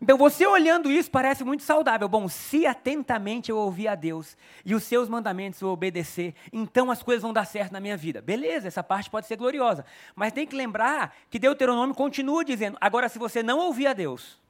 Então, 0.00 0.16
você 0.16 0.46
olhando 0.46 0.90
isso 0.90 1.10
parece 1.10 1.42
muito 1.42 1.64
saudável. 1.64 2.08
Bom, 2.08 2.28
se 2.28 2.66
atentamente 2.66 3.50
eu 3.50 3.56
ouvir 3.56 3.88
a 3.88 3.96
Deus 3.96 4.36
e 4.64 4.72
os 4.74 4.84
seus 4.84 5.08
mandamentos 5.08 5.60
eu 5.60 5.68
obedecer, 5.68 6.34
então 6.52 6.90
as 6.90 7.02
coisas 7.02 7.22
vão 7.22 7.32
dar 7.32 7.44
certo 7.44 7.72
na 7.72 7.80
minha 7.80 7.96
vida. 7.96 8.22
Beleza, 8.22 8.68
essa 8.68 8.82
parte 8.82 9.10
pode 9.10 9.26
ser 9.26 9.36
gloriosa. 9.36 9.84
Mas 10.14 10.32
tem 10.32 10.46
que 10.46 10.54
lembrar 10.54 11.16
que 11.28 11.38
Deuteronômio 11.38 11.96
continua 11.96 12.44
dizendo: 12.44 12.78
agora, 12.80 13.08
se 13.08 13.18
você 13.18 13.42
não 13.42 13.58
ouvir 13.58 13.88
a 13.88 13.92
Deus, 13.92 14.40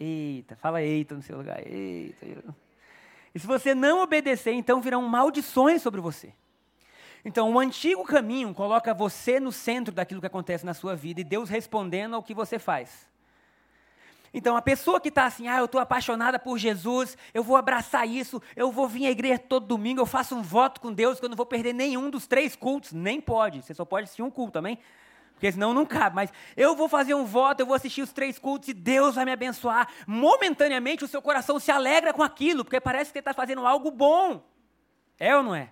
eita, 0.00 0.56
fala 0.56 0.82
eita 0.82 1.14
no 1.14 1.22
seu 1.22 1.36
lugar, 1.36 1.60
eita. 1.66 2.26
E 3.34 3.38
se 3.38 3.46
você 3.46 3.74
não 3.74 4.00
obedecer, 4.00 4.52
então 4.52 4.80
virão 4.80 5.02
maldições 5.02 5.82
sobre 5.82 6.00
você. 6.00 6.32
Então, 7.24 7.52
o 7.52 7.58
antigo 7.58 8.04
caminho 8.04 8.54
coloca 8.54 8.94
você 8.94 9.40
no 9.40 9.52
centro 9.52 9.92
daquilo 9.92 10.20
que 10.20 10.26
acontece 10.26 10.64
na 10.64 10.72
sua 10.72 10.94
vida 10.94 11.20
e 11.20 11.24
Deus 11.24 11.48
respondendo 11.50 12.14
ao 12.14 12.22
que 12.22 12.32
você 12.32 12.58
faz. 12.58 13.08
Então, 14.32 14.56
a 14.56 14.62
pessoa 14.62 15.00
que 15.00 15.08
está 15.08 15.24
assim, 15.24 15.48
ah, 15.48 15.58
eu 15.58 15.64
estou 15.64 15.80
apaixonada 15.80 16.38
por 16.38 16.58
Jesus, 16.58 17.16
eu 17.32 17.42
vou 17.42 17.56
abraçar 17.56 18.06
isso, 18.06 18.42
eu 18.54 18.70
vou 18.70 18.86
vir 18.86 19.06
à 19.06 19.10
igreja 19.10 19.38
todo 19.38 19.66
domingo, 19.66 20.00
eu 20.00 20.06
faço 20.06 20.34
um 20.34 20.42
voto 20.42 20.80
com 20.80 20.92
Deus 20.92 21.18
que 21.18 21.24
eu 21.24 21.28
não 21.28 21.36
vou 21.36 21.46
perder 21.46 21.72
nenhum 21.72 22.10
dos 22.10 22.26
três 22.26 22.54
cultos. 22.54 22.92
Nem 22.92 23.20
pode, 23.20 23.62
você 23.62 23.74
só 23.74 23.84
pode 23.84 24.04
assistir 24.04 24.22
um 24.22 24.30
culto 24.30 24.52
também, 24.52 24.78
porque 25.38 25.52
senão 25.52 25.72
não 25.72 25.86
cabe. 25.86 26.16
Mas 26.16 26.32
eu 26.56 26.74
vou 26.74 26.88
fazer 26.88 27.14
um 27.14 27.24
voto, 27.24 27.60
eu 27.60 27.66
vou 27.66 27.76
assistir 27.76 28.02
os 28.02 28.12
três 28.12 28.40
cultos 28.40 28.68
e 28.68 28.74
Deus 28.74 29.14
vai 29.14 29.24
me 29.24 29.30
abençoar. 29.30 29.88
Momentaneamente 30.04 31.04
o 31.04 31.08
seu 31.08 31.22
coração 31.22 31.60
se 31.60 31.70
alegra 31.70 32.12
com 32.12 32.24
aquilo, 32.24 32.64
porque 32.64 32.80
parece 32.80 33.10
que 33.10 33.12
você 33.12 33.18
está 33.20 33.32
fazendo 33.32 33.64
algo 33.64 33.92
bom. 33.92 34.44
É 35.16 35.36
ou 35.36 35.44
não 35.44 35.54
é? 35.54 35.70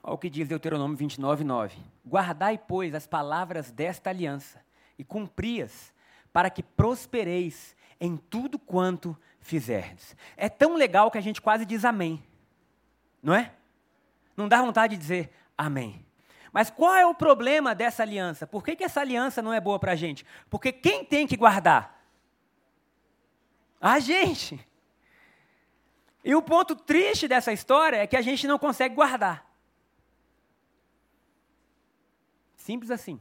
Olha 0.00 0.14
o 0.14 0.18
que 0.18 0.30
diz 0.30 0.48
Deuteronômio 0.48 0.96
29, 0.96 1.42
9. 1.42 1.76
Guardai, 2.06 2.56
pois, 2.56 2.94
as 2.94 3.06
palavras 3.06 3.72
desta 3.72 4.10
aliança 4.10 4.64
e 4.96 5.02
cumpri-as 5.02 5.92
para 6.32 6.48
que 6.48 6.62
prospereis 6.62 7.76
em 8.00 8.16
tudo 8.16 8.60
quanto 8.60 9.16
fizerdes. 9.40 10.16
É 10.36 10.48
tão 10.48 10.76
legal 10.76 11.10
que 11.10 11.18
a 11.18 11.20
gente 11.20 11.42
quase 11.42 11.66
diz 11.66 11.84
amém. 11.84 12.22
Não 13.20 13.34
é? 13.34 13.52
Não 14.36 14.46
dá 14.46 14.62
vontade 14.62 14.94
de 14.94 15.00
dizer 15.00 15.32
amém. 15.56 16.06
Mas 16.52 16.70
qual 16.70 16.94
é 16.94 17.06
o 17.06 17.14
problema 17.14 17.74
dessa 17.74 18.02
aliança? 18.02 18.46
Por 18.46 18.64
que, 18.64 18.76
que 18.76 18.84
essa 18.84 19.00
aliança 19.00 19.42
não 19.42 19.52
é 19.52 19.60
boa 19.60 19.78
para 19.78 19.92
a 19.92 19.96
gente? 19.96 20.24
Porque 20.48 20.72
quem 20.72 21.04
tem 21.04 21.26
que 21.26 21.36
guardar? 21.36 22.02
A 23.80 23.98
gente. 23.98 24.58
E 26.24 26.34
o 26.34 26.42
ponto 26.42 26.74
triste 26.74 27.28
dessa 27.28 27.52
história 27.52 27.96
é 27.96 28.06
que 28.06 28.16
a 28.16 28.22
gente 28.22 28.46
não 28.46 28.58
consegue 28.58 28.94
guardar. 28.94 29.46
Simples 32.56 32.90
assim. 32.90 33.20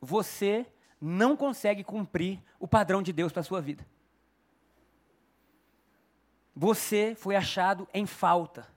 Você 0.00 0.66
não 1.00 1.36
consegue 1.36 1.82
cumprir 1.82 2.42
o 2.58 2.68
padrão 2.68 3.02
de 3.02 3.12
Deus 3.12 3.32
para 3.32 3.40
a 3.40 3.44
sua 3.44 3.60
vida. 3.60 3.86
Você 6.54 7.14
foi 7.14 7.36
achado 7.36 7.88
em 7.92 8.06
falta, 8.06 8.68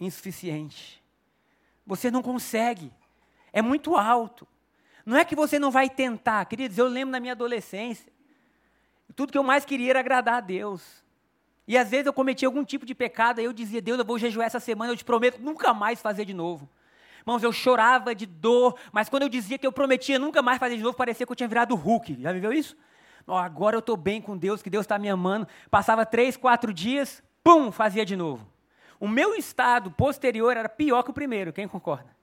insuficiente. 0.00 1.02
Você 1.86 2.10
não 2.10 2.22
consegue. 2.22 2.92
É 3.52 3.62
muito 3.62 3.96
alto. 3.96 4.46
Não 5.04 5.16
é 5.16 5.24
que 5.24 5.36
você 5.36 5.58
não 5.58 5.70
vai 5.70 5.88
tentar. 5.88 6.44
Queridos, 6.46 6.76
eu 6.76 6.88
lembro 6.88 7.12
na 7.12 7.20
minha 7.20 7.32
adolescência. 7.32 8.12
Tudo 9.14 9.30
que 9.30 9.38
eu 9.38 9.44
mais 9.44 9.64
queria 9.64 9.90
era 9.90 10.00
agradar 10.00 10.34
a 10.34 10.40
Deus. 10.40 11.04
E 11.66 11.76
às 11.76 11.90
vezes 11.90 12.06
eu 12.06 12.12
cometia 12.12 12.46
algum 12.46 12.64
tipo 12.64 12.84
de 12.86 12.94
pecado, 12.94 13.38
aí 13.38 13.44
eu 13.44 13.52
dizia, 13.52 13.80
Deus, 13.80 13.98
eu 13.98 14.04
vou 14.04 14.18
jejuar 14.18 14.46
essa 14.46 14.60
semana, 14.60 14.92
eu 14.92 14.96
te 14.96 15.04
prometo 15.04 15.40
nunca 15.40 15.74
mais 15.74 16.00
fazer 16.00 16.24
de 16.24 16.34
novo. 16.34 16.68
Irmãos, 17.20 17.42
eu 17.42 17.52
chorava 17.52 18.14
de 18.14 18.24
dor, 18.24 18.78
mas 18.92 19.08
quando 19.08 19.22
eu 19.22 19.28
dizia 19.28 19.58
que 19.58 19.66
eu 19.66 19.72
prometia 19.72 20.16
nunca 20.16 20.42
mais 20.42 20.58
fazer 20.58 20.76
de 20.76 20.82
novo, 20.82 20.96
parecia 20.96 21.26
que 21.26 21.32
eu 21.32 21.36
tinha 21.36 21.48
virado 21.48 21.74
Hulk. 21.74 22.18
Já 22.20 22.32
viveu 22.32 22.52
isso? 22.52 22.76
Oh, 23.26 23.34
agora 23.34 23.74
eu 23.74 23.80
estou 23.80 23.96
bem 23.96 24.20
com 24.20 24.36
Deus, 24.36 24.62
que 24.62 24.70
Deus 24.70 24.84
está 24.84 24.96
me 24.96 25.08
amando. 25.08 25.48
Passava 25.68 26.06
três, 26.06 26.36
quatro 26.36 26.72
dias, 26.72 27.20
pum, 27.42 27.72
fazia 27.72 28.04
de 28.04 28.14
novo. 28.14 28.46
O 28.98 29.08
meu 29.08 29.34
estado 29.34 29.90
posterior 29.90 30.56
era 30.56 30.68
pior 30.68 31.02
que 31.02 31.10
o 31.10 31.14
primeiro, 31.14 31.52
quem 31.52 31.68
concorda? 31.68 32.16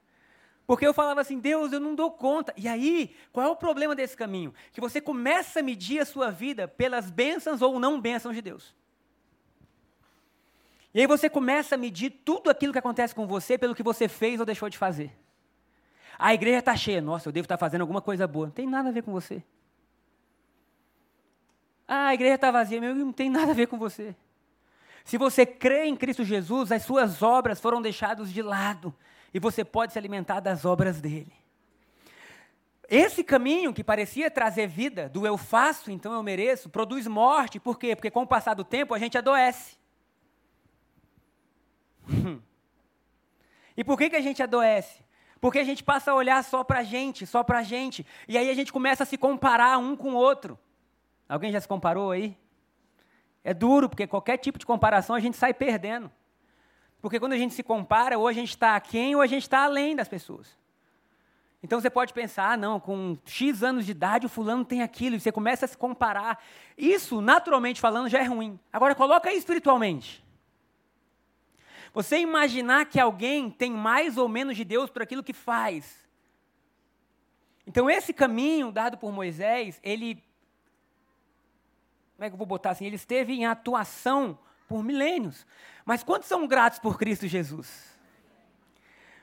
Porque 0.66 0.88
eu 0.88 0.94
falava 0.94 1.22
assim, 1.22 1.40
Deus, 1.40 1.74
eu 1.74 1.80
não 1.80 1.94
dou 1.94 2.10
conta. 2.12 2.54
E 2.56 2.68
aí, 2.68 3.14
qual 3.32 3.46
é 3.46 3.50
o 3.50 3.56
problema 3.56 3.94
desse 3.96 4.16
caminho? 4.16 4.54
Que 4.72 4.80
você 4.80 5.02
começa 5.02 5.60
a 5.60 5.64
medir 5.64 6.00
a 6.00 6.06
sua 6.06 6.32
vida 6.32 6.68
pelas 6.68 7.12
bênçãos 7.12 7.62
ou 7.62 7.80
não 7.80 8.00
bênçãos 8.00 8.36
de 8.36 8.42
Deus. 8.42 8.74
E 10.94 11.02
aí 11.02 11.08
você 11.08 11.30
começa 11.30 11.76
a 11.76 11.78
medir 11.78 12.12
tudo 12.24 12.50
aquilo 12.50 12.72
que 12.72 12.80
acontece 12.80 13.14
com 13.14 13.28
você 13.28 13.58
pelo 13.58 13.76
que 13.76 13.84
você 13.84 14.08
fez 14.08 14.40
ou 14.40 14.46
deixou 14.46 14.70
de 14.70 14.78
fazer. 14.78 15.12
A 16.18 16.34
igreja 16.34 16.60
está 16.60 16.76
cheia. 16.76 17.02
Nossa, 17.02 17.28
eu 17.28 17.34
devo 17.34 17.46
estar 17.46 17.58
tá 17.58 17.60
fazendo 17.60 17.82
alguma 17.82 18.02
coisa 18.02 18.26
boa. 18.28 18.46
Não 18.46 18.54
tem 18.54 18.68
nada 18.68 18.90
a 18.90 18.92
ver 18.92 19.02
com 19.02 19.12
você. 19.12 19.44
Ah, 21.88 22.08
a 22.08 22.14
igreja 22.14 22.36
está 22.36 22.52
vazia. 22.52 22.80
Meu, 22.80 22.96
não 22.96 23.12
tem 23.12 23.30
nada 23.30 23.52
a 23.52 23.56
ver 23.56 23.68
com 23.68 23.78
você. 23.78 24.16
Se 25.04 25.18
você 25.18 25.46
crê 25.46 25.86
em 25.86 25.96
Cristo 25.96 26.24
Jesus, 26.24 26.72
as 26.72 26.84
suas 26.84 27.22
obras 27.22 27.60
foram 27.60 27.82
deixadas 27.82 28.32
de 28.32 28.42
lado. 28.42 28.94
E 29.34 29.40
você 29.40 29.66
pode 29.66 29.94
se 29.94 30.00
alimentar 30.00 30.40
das 30.40 30.64
obras 30.64 31.02
dele. 31.02 31.34
Esse 32.90 33.24
caminho 33.24 33.74
que 33.74 33.84
parecia 33.84 34.30
trazer 34.30 34.68
vida, 34.68 35.10
do 35.10 35.26
eu 35.26 35.38
faço, 35.38 35.90
então 35.90 36.14
eu 36.14 36.22
mereço, 36.22 36.70
produz 36.70 37.08
morte. 37.08 37.60
Por 37.60 37.80
quê? 37.80 37.96
Porque 37.96 38.12
com 38.12 38.22
o 38.22 38.28
passar 38.28 38.54
do 38.54 38.64
tempo 38.64 38.94
a 38.94 39.00
gente 39.00 39.18
adoece. 39.18 39.78
E 43.76 43.84
por 43.84 43.98
que, 43.98 44.08
que 44.08 44.16
a 44.16 44.22
gente 44.22 44.44
adoece? 44.44 45.04
Porque 45.42 45.58
a 45.58 45.64
gente 45.64 45.84
passa 45.84 46.12
a 46.12 46.14
olhar 46.14 46.44
só 46.44 46.64
para 46.64 46.82
a 46.82 46.84
gente, 46.84 47.26
só 47.26 47.44
para 47.44 47.58
a 47.58 47.64
gente. 47.64 48.06
E 48.28 48.38
aí 48.38 48.50
a 48.50 48.54
gente 48.54 48.72
começa 48.72 49.02
a 49.02 49.06
se 49.06 49.18
comparar 49.18 49.80
um 49.80 49.96
com 49.96 50.12
o 50.12 50.16
outro. 50.16 50.60
Alguém 51.28 51.52
já 51.52 51.60
se 51.60 51.68
comparou 51.68 52.12
aí? 52.12 52.38
É 53.44 53.54
duro, 53.54 53.90
porque 53.90 54.08
qualquer 54.08 54.38
tipo 54.38 54.58
de 54.58 54.66
comparação 54.66 55.16
a 55.16 55.20
gente 55.20 55.38
sai 55.38 55.54
perdendo. 55.54 56.12
Porque 57.02 57.20
quando 57.20 57.34
a 57.34 57.38
gente 57.38 57.54
se 57.54 57.62
compara, 57.62 58.18
ou 58.18 58.28
a 58.28 58.34
gente 58.34 58.50
está 58.50 58.76
aquém 58.76 59.16
ou 59.16 59.22
a 59.22 59.28
gente 59.28 59.44
está 59.44 59.66
além 59.66 59.96
das 59.96 60.08
pessoas. 60.08 60.58
Então 61.62 61.80
você 61.80 61.90
pode 61.90 62.14
pensar, 62.14 62.52
ah, 62.52 62.58
não, 62.58 62.80
com 62.80 63.18
X 63.26 63.64
anos 63.64 63.86
de 63.86 63.92
idade 63.92 64.26
o 64.26 64.30
fulano 64.30 64.66
tem 64.66 64.82
aquilo, 64.82 65.16
e 65.16 65.20
você 65.20 65.32
começa 65.32 65.66
a 65.66 65.68
se 65.68 65.78
comparar. 65.78 66.44
Isso, 66.78 67.22
naturalmente 67.22 67.80
falando, 67.80 68.10
já 68.10 68.20
é 68.20 68.24
ruim. 68.24 68.60
Agora 68.72 68.94
coloca 68.94 69.30
aí 69.30 69.38
espiritualmente. 69.38 70.24
Você 71.94 72.18
imaginar 72.18 72.86
que 72.86 73.00
alguém 73.00 73.50
tem 73.50 73.72
mais 73.72 74.18
ou 74.18 74.28
menos 74.28 74.58
de 74.58 74.66
Deus 74.66 74.90
por 74.90 75.02
aquilo 75.02 75.24
que 75.24 75.32
faz. 75.32 76.04
Então, 77.68 77.90
esse 77.90 78.12
caminho 78.12 78.72
dado 78.72 78.98
por 78.98 79.12
Moisés, 79.12 79.80
ele. 79.84 80.22
Como 82.24 82.28
é 82.28 82.30
que 82.30 82.36
eu 82.36 82.38
vou 82.38 82.48
botar 82.48 82.70
assim? 82.70 82.86
Ele 82.86 82.96
esteve 82.96 83.34
em 83.34 83.46
atuação 83.46 84.40
por 84.66 84.82
milênios. 84.82 85.46
Mas 85.84 86.04
quantos 86.04 86.30
são 86.30 86.48
gratos 86.48 86.80
por 86.80 86.98
Cristo 86.98 87.28
Jesus? 87.28 88.00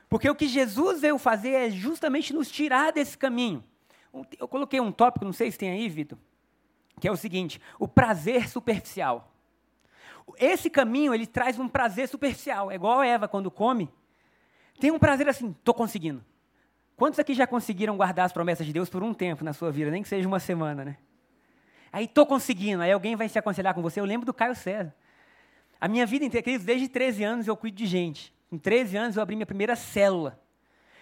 Porque 0.07 0.29
o 0.29 0.35
que 0.35 0.47
Jesus 0.47 1.01
veio 1.01 1.17
fazer 1.17 1.49
é 1.49 1.69
justamente 1.71 2.31
nos 2.31 2.51
tirar 2.51 2.91
desse 2.91 3.17
caminho. 3.17 3.63
Eu 4.37 4.47
coloquei 4.47 4.79
um 4.79 4.91
tópico, 4.91 5.25
não 5.25 5.33
sei 5.33 5.49
se 5.49 5.57
tem 5.57 5.71
aí, 5.71 5.89
Vitor, 5.89 6.15
que 6.99 7.07
é 7.07 7.11
o 7.11 7.17
seguinte: 7.17 7.59
o 7.79 7.87
prazer 7.87 8.47
superficial. 8.47 9.33
Esse 10.37 10.69
caminho, 10.69 11.11
ele 11.11 11.25
traz 11.25 11.57
um 11.57 11.67
prazer 11.67 12.07
superficial. 12.07 12.69
É 12.69 12.75
igual 12.75 12.99
a 12.99 13.07
Eva 13.07 13.27
quando 13.27 13.49
come. 13.49 13.89
Tem 14.79 14.91
um 14.91 14.99
prazer 14.99 15.27
assim, 15.27 15.49
estou 15.49 15.73
conseguindo. 15.73 16.23
Quantos 16.95 17.17
aqui 17.17 17.33
já 17.33 17.47
conseguiram 17.47 17.97
guardar 17.97 18.27
as 18.27 18.31
promessas 18.31 18.67
de 18.67 18.71
Deus 18.71 18.91
por 18.91 19.01
um 19.01 19.11
tempo 19.11 19.43
na 19.43 19.53
sua 19.53 19.71
vida, 19.71 19.89
nem 19.89 20.03
que 20.03 20.07
seja 20.07 20.27
uma 20.27 20.39
semana, 20.39 20.85
né? 20.85 20.97
Aí 21.91 22.05
estou 22.05 22.25
conseguindo, 22.25 22.81
aí 22.81 22.91
alguém 22.91 23.15
vai 23.15 23.27
se 23.27 23.37
aconselhar 23.37 23.73
com 23.73 23.81
você. 23.81 23.99
Eu 23.99 24.05
lembro 24.05 24.25
do 24.25 24.33
Caio 24.33 24.55
César. 24.55 24.95
A 25.79 25.87
minha 25.87 26.05
vida 26.05 26.23
inteira, 26.23 26.59
desde 26.59 26.87
13 26.87 27.23
anos 27.23 27.47
eu 27.47 27.57
cuido 27.57 27.77
de 27.77 27.85
gente. 27.85 28.33
Com 28.49 28.57
13 28.57 28.97
anos 28.97 29.15
eu 29.15 29.23
abri 29.23 29.35
minha 29.35 29.45
primeira 29.45 29.75
célula. 29.75 30.39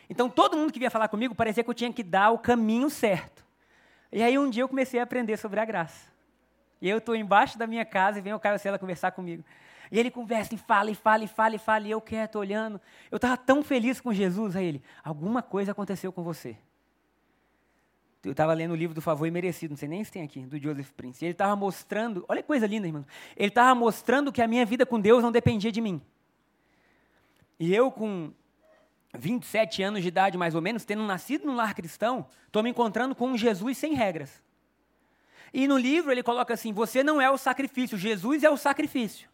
Então 0.10 0.30
todo 0.30 0.58
mundo 0.58 0.74
que 0.74 0.80
vinha 0.80 0.90
falar 0.90 1.08
comigo 1.08 1.36
parecia 1.36 1.64
que 1.64 1.70
eu 1.70 1.74
tinha 1.74 1.94
que 1.94 2.02
dar 2.02 2.32
o 2.32 2.40
caminho 2.40 2.90
certo. 2.90 3.46
E 4.12 4.24
aí 4.24 4.40
um 4.40 4.50
dia 4.50 4.64
eu 4.64 4.70
comecei 4.70 5.00
a 5.00 5.04
aprender 5.04 5.38
sobre 5.38 5.60
a 5.60 5.66
graça. 5.66 6.10
E 6.82 6.90
eu 6.90 6.98
estou 6.98 7.16
embaixo 7.16 7.58
da 7.58 7.68
minha 7.68 7.86
casa 7.86 8.18
e 8.18 8.22
vem 8.22 8.34
o 8.34 8.40
Caio 8.40 8.58
Sela 8.58 8.80
conversar 8.80 9.12
comigo. 9.12 9.44
E 9.92 10.00
ele 10.00 10.10
conversa 10.10 10.54
e 10.56 10.58
fala, 10.58 10.92
e 10.92 10.96
fala, 10.96 11.24
e 11.24 11.28
fala, 11.28 11.56
e 11.56 11.60
fala, 11.60 11.88
e 11.88 11.92
eu 11.92 12.00
quieto, 12.00 12.38
olhando. 12.38 12.80
Eu 13.12 13.18
estava 13.18 13.36
tão 13.36 13.64
feliz 13.64 14.00
com 14.00 14.14
Jesus, 14.14 14.56
a 14.56 14.62
ele, 14.62 14.82
alguma 15.04 15.42
coisa 15.42 15.72
aconteceu 15.72 16.12
com 16.12 16.24
você. 16.24 16.56
Eu 18.24 18.32
estava 18.32 18.54
lendo 18.54 18.72
o 18.72 18.76
livro 18.76 18.94
do 18.94 19.02
Favor 19.02 19.26
Imerecido, 19.26 19.72
não 19.72 19.78
sei 19.78 19.88
nem 19.88 20.04
se 20.04 20.12
tem 20.12 20.24
aqui, 20.24 20.42
do 20.42 20.60
Joseph 20.60 20.92
Prince. 20.92 21.24
Ele 21.24 21.32
estava 21.32 21.56
mostrando, 21.56 22.26
olha 22.28 22.42
que 22.42 22.48
coisa 22.48 22.68
linda, 22.68 22.86
irmão. 22.86 23.06
Ele 23.38 23.48
estava 23.48 23.74
mostrando 23.74 24.32
que 24.32 24.42
a 24.42 24.48
minha 24.48 24.66
vida 24.66 24.86
com 24.86 25.00
Deus 25.00 25.24
não 25.24 25.32
dependia 25.32 25.72
de 25.72 25.80
mim. 25.80 26.02
E 27.58 27.74
eu, 27.74 27.90
com 27.90 28.34
27 29.18 29.82
anos 29.84 30.02
de 30.02 30.10
idade, 30.10 30.38
mais 30.38 30.54
ou 30.54 30.62
menos, 30.62 30.84
tendo 30.84 31.04
nascido 31.04 31.46
num 31.46 31.56
lar 31.56 31.74
cristão, 31.74 32.28
estou 32.46 32.62
me 32.62 32.70
encontrando 32.70 33.16
com 33.16 33.28
um 33.30 33.38
Jesus 33.38 33.78
sem 33.78 33.94
regras. 33.94 34.42
E 35.54 35.68
no 35.68 35.78
livro 35.78 36.12
ele 36.12 36.22
coloca 36.22 36.54
assim: 36.54 36.74
você 36.74 37.04
não 37.04 37.22
é 37.22 37.30
o 37.30 37.38
sacrifício, 37.38 37.98
Jesus 37.98 38.44
é 38.44 38.50
o 38.50 38.58
sacrifício. 38.58 39.30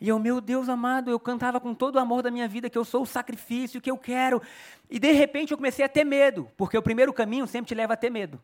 E 0.00 0.08
eu, 0.08 0.18
meu 0.18 0.40
Deus 0.40 0.68
amado, 0.68 1.10
eu 1.10 1.20
cantava 1.20 1.60
com 1.60 1.74
todo 1.74 1.96
o 1.96 1.98
amor 1.98 2.22
da 2.22 2.30
minha 2.30 2.48
vida 2.48 2.70
que 2.70 2.78
eu 2.78 2.84
sou 2.84 3.02
o 3.02 3.06
sacrifício, 3.06 3.80
que 3.80 3.90
eu 3.90 3.98
quero. 3.98 4.40
E 4.88 4.98
de 4.98 5.12
repente 5.12 5.50
eu 5.50 5.58
comecei 5.58 5.84
a 5.84 5.88
ter 5.88 6.04
medo, 6.04 6.48
porque 6.56 6.78
o 6.78 6.82
primeiro 6.82 7.12
caminho 7.12 7.46
sempre 7.46 7.68
te 7.68 7.74
leva 7.74 7.92
a 7.92 7.96
ter 7.96 8.08
medo. 8.08 8.40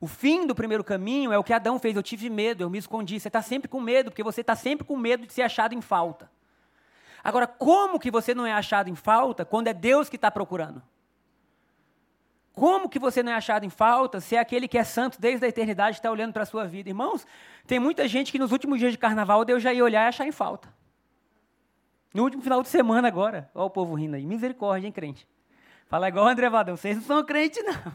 O 0.00 0.06
fim 0.06 0.46
do 0.46 0.54
primeiro 0.54 0.84
caminho 0.84 1.32
é 1.32 1.38
o 1.38 1.42
que 1.42 1.52
Adão 1.52 1.78
fez. 1.78 1.96
Eu 1.96 2.02
tive 2.02 2.30
medo, 2.30 2.62
eu 2.62 2.70
me 2.70 2.78
escondi. 2.78 3.18
Você 3.18 3.28
está 3.28 3.42
sempre 3.42 3.68
com 3.68 3.80
medo, 3.80 4.10
porque 4.10 4.22
você 4.22 4.42
está 4.42 4.54
sempre 4.54 4.86
com 4.86 4.96
medo 4.96 5.26
de 5.26 5.32
ser 5.32 5.42
achado 5.42 5.74
em 5.74 5.80
falta. 5.80 6.30
Agora, 7.22 7.46
como 7.46 7.98
que 7.98 8.10
você 8.10 8.34
não 8.34 8.46
é 8.46 8.52
achado 8.52 8.90
em 8.90 8.94
falta 8.94 9.44
quando 9.44 9.68
é 9.68 9.72
Deus 9.72 10.08
que 10.08 10.16
está 10.16 10.30
procurando? 10.30 10.82
Como 12.54 12.88
que 12.88 13.00
você 13.00 13.20
não 13.22 13.32
é 13.32 13.34
achado 13.34 13.66
em 13.66 13.70
falta 13.70 14.20
se 14.20 14.36
é 14.36 14.38
aquele 14.38 14.68
que 14.68 14.78
é 14.78 14.84
santo 14.84 15.20
desde 15.20 15.44
a 15.44 15.48
eternidade 15.48 15.96
está 15.96 16.10
olhando 16.10 16.32
para 16.32 16.44
a 16.44 16.46
sua 16.46 16.66
vida? 16.66 16.88
Irmãos, 16.88 17.26
tem 17.66 17.80
muita 17.80 18.06
gente 18.06 18.30
que 18.30 18.38
nos 18.38 18.52
últimos 18.52 18.78
dias 18.78 18.92
de 18.92 18.98
carnaval 18.98 19.44
Deus 19.44 19.60
já 19.60 19.72
ia 19.72 19.82
olhar 19.82 20.04
e 20.04 20.08
achar 20.08 20.26
em 20.26 20.32
falta. 20.32 20.72
No 22.14 22.22
último 22.22 22.42
final 22.42 22.62
de 22.62 22.68
semana 22.68 23.08
agora, 23.08 23.50
olha 23.52 23.64
o 23.64 23.70
povo 23.70 23.94
rindo 23.94 24.14
aí, 24.14 24.24
misericórdia, 24.24 24.86
hein, 24.86 24.92
crente? 24.92 25.26
Fala 25.88 26.08
igual 26.08 26.26
o 26.26 26.28
André 26.28 26.48
Vadão, 26.48 26.76
vocês 26.76 26.96
não 26.96 27.02
são 27.02 27.24
crentes, 27.24 27.60
não. 27.64 27.92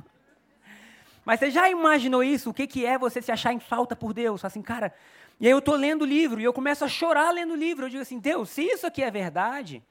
Mas 1.23 1.39
você 1.39 1.49
já 1.49 1.69
imaginou 1.69 2.21
isso? 2.21 2.49
O 2.49 2.53
que, 2.53 2.67
que 2.67 2.85
é 2.85 2.97
você 2.97 3.21
se 3.21 3.31
achar 3.31 3.53
em 3.53 3.59
falta 3.59 3.95
por 3.95 4.13
Deus? 4.13 4.43
Assim, 4.43 4.61
cara, 4.61 4.93
e 5.39 5.45
aí 5.45 5.51
eu 5.51 5.59
estou 5.59 5.75
lendo 5.75 6.01
o 6.01 6.05
livro 6.05 6.41
e 6.41 6.43
eu 6.43 6.51
começo 6.51 6.83
a 6.83 6.87
chorar 6.89 7.31
lendo 7.31 7.53
o 7.53 7.55
livro. 7.55 7.85
Eu 7.85 7.89
digo 7.89 8.01
assim, 8.01 8.19
Deus, 8.19 8.49
se 8.49 8.61
isso 8.61 8.85
aqui 8.85 9.01
é 9.01 9.09
verdade, 9.09 9.81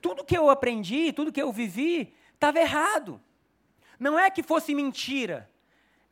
tudo 0.00 0.24
que 0.24 0.36
eu 0.36 0.48
aprendi, 0.48 1.12
tudo 1.12 1.32
que 1.32 1.42
eu 1.42 1.50
vivi, 1.50 2.14
estava 2.34 2.60
errado. 2.60 3.20
Não 3.98 4.18
é 4.18 4.30
que 4.30 4.42
fosse 4.42 4.74
mentira, 4.74 5.50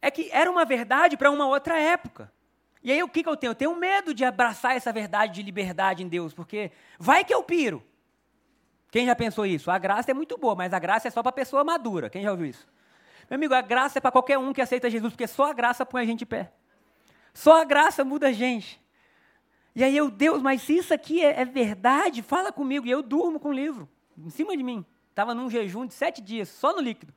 é 0.01 0.11
que 0.11 0.29
era 0.33 0.51
uma 0.51 0.65
verdade 0.65 1.17
para 1.17 1.31
uma 1.31 1.47
outra 1.47 1.79
época. 1.79 2.33
E 2.83 2.93
aí 2.93 3.03
o 3.03 3.09
que, 3.09 3.23
que 3.23 3.29
eu 3.29 3.37
tenho? 3.37 3.51
Eu 3.51 3.55
tenho 3.55 3.77
medo 3.77 4.13
de 4.13 4.25
abraçar 4.25 4.77
essa 4.77 4.93
verdade 4.93 5.35
de 5.35 5.43
liberdade 5.43 6.03
em 6.03 6.09
Deus, 6.09 6.35
porque 6.35 6.71
vai 6.99 7.25
que 7.25 7.35
eu 7.35 7.43
piro. 7.43 7.83
Quem 8.91 9.07
já 9.07 9.17
pensou 9.17 9.47
isso? 9.47 9.71
A 9.71 9.79
graça 9.79 10.11
é 10.11 10.15
muito 10.15 10.37
boa, 10.37 10.55
mas 10.55 10.73
a 10.73 10.79
graça 10.79 11.09
é 11.09 11.11
só 11.11 11.23
para 11.23 11.33
pessoa 11.33 11.65
madura. 11.65 12.11
Quem 12.11 12.23
já 12.23 12.31
ouviu 12.31 12.47
isso? 12.47 12.67
Meu 13.29 13.37
amigo, 13.37 13.55
a 13.55 13.63
graça 13.63 13.99
é 13.99 14.01
para 14.01 14.13
qualquer 14.13 14.39
um 14.39 14.53
que 14.53 14.61
aceita 14.61 14.91
Jesus, 14.91 15.13
porque 15.13 15.27
só 15.27 15.51
a 15.51 15.53
graça 15.55 15.87
põe 15.87 16.03
a 16.03 16.05
gente 16.05 16.23
em 16.23 16.27
pé. 16.27 16.53
Só 17.33 17.61
a 17.61 17.65
graça 17.65 18.05
muda 18.05 18.29
a 18.29 18.33
gente. 18.33 18.81
E 19.75 19.83
aí 19.83 19.97
eu, 19.97 20.11
Deus, 20.11 20.41
mas 20.41 20.63
se 20.63 20.77
isso 20.77 20.95
aqui 20.95 21.25
é, 21.25 21.41
é 21.41 21.45
verdade, 21.45 22.23
fala 22.23 22.53
comigo. 22.53 22.87
E 22.87 22.91
eu 22.91 23.03
durmo 23.03 23.41
com 23.41 23.49
o 23.49 23.53
livro, 23.53 23.89
em 24.17 24.31
cima 24.31 24.57
de 24.57 24.63
mim. 24.63 24.85
Estava 25.11 25.35
num 25.35 25.51
jejum 25.51 25.87
de 25.87 25.95
sete 25.95 26.21
dias, 26.21 26.49
só 26.49 26.73
no 26.75 26.81
líquido. 26.81 27.13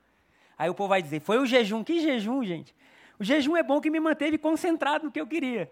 Aí 0.58 0.70
o 0.70 0.74
povo 0.74 0.90
vai 0.90 1.02
dizer: 1.02 1.20
foi 1.20 1.38
o 1.38 1.46
jejum. 1.46 1.84
Que 1.84 2.00
jejum, 2.00 2.44
gente? 2.44 2.76
O 3.20 3.24
jejum 3.24 3.56
é 3.56 3.64
bom 3.64 3.80
que 3.80 3.90
me 3.90 4.00
manteve 4.00 4.38
concentrado 4.38 5.06
no 5.06 5.12
que 5.12 5.20
eu 5.20 5.28
queria. 5.28 5.72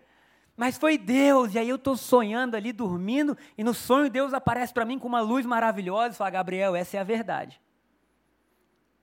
Mas 0.58 0.78
foi 0.78 0.98
Deus, 0.98 1.54
e 1.54 1.60
aí 1.60 1.68
eu 1.68 1.76
estou 1.76 1.98
sonhando 1.98 2.56
ali, 2.56 2.72
dormindo, 2.72 3.38
e 3.58 3.64
no 3.64 3.74
sonho 3.74 4.10
Deus 4.10 4.34
aparece 4.34 4.74
para 4.74 4.86
mim 4.86 4.98
com 4.98 5.08
uma 5.08 5.20
luz 5.20 5.46
maravilhosa 5.46 6.16
e 6.16 6.18
fala: 6.18 6.30
Gabriel, 6.30 6.76
essa 6.76 6.98
é 6.98 7.00
a 7.00 7.04
verdade. 7.04 7.60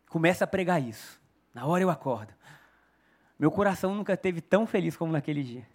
Começa 0.08 0.44
a 0.44 0.46
pregar 0.46 0.82
isso. 0.82 1.20
Na 1.54 1.66
hora 1.66 1.82
eu 1.82 1.90
acordo. 1.90 2.32
Meu 3.38 3.50
coração 3.50 3.94
nunca 3.94 4.16
teve 4.16 4.40
tão 4.40 4.66
feliz 4.66 4.96
como 4.96 5.12
naquele 5.12 5.42
dia. 5.42 5.66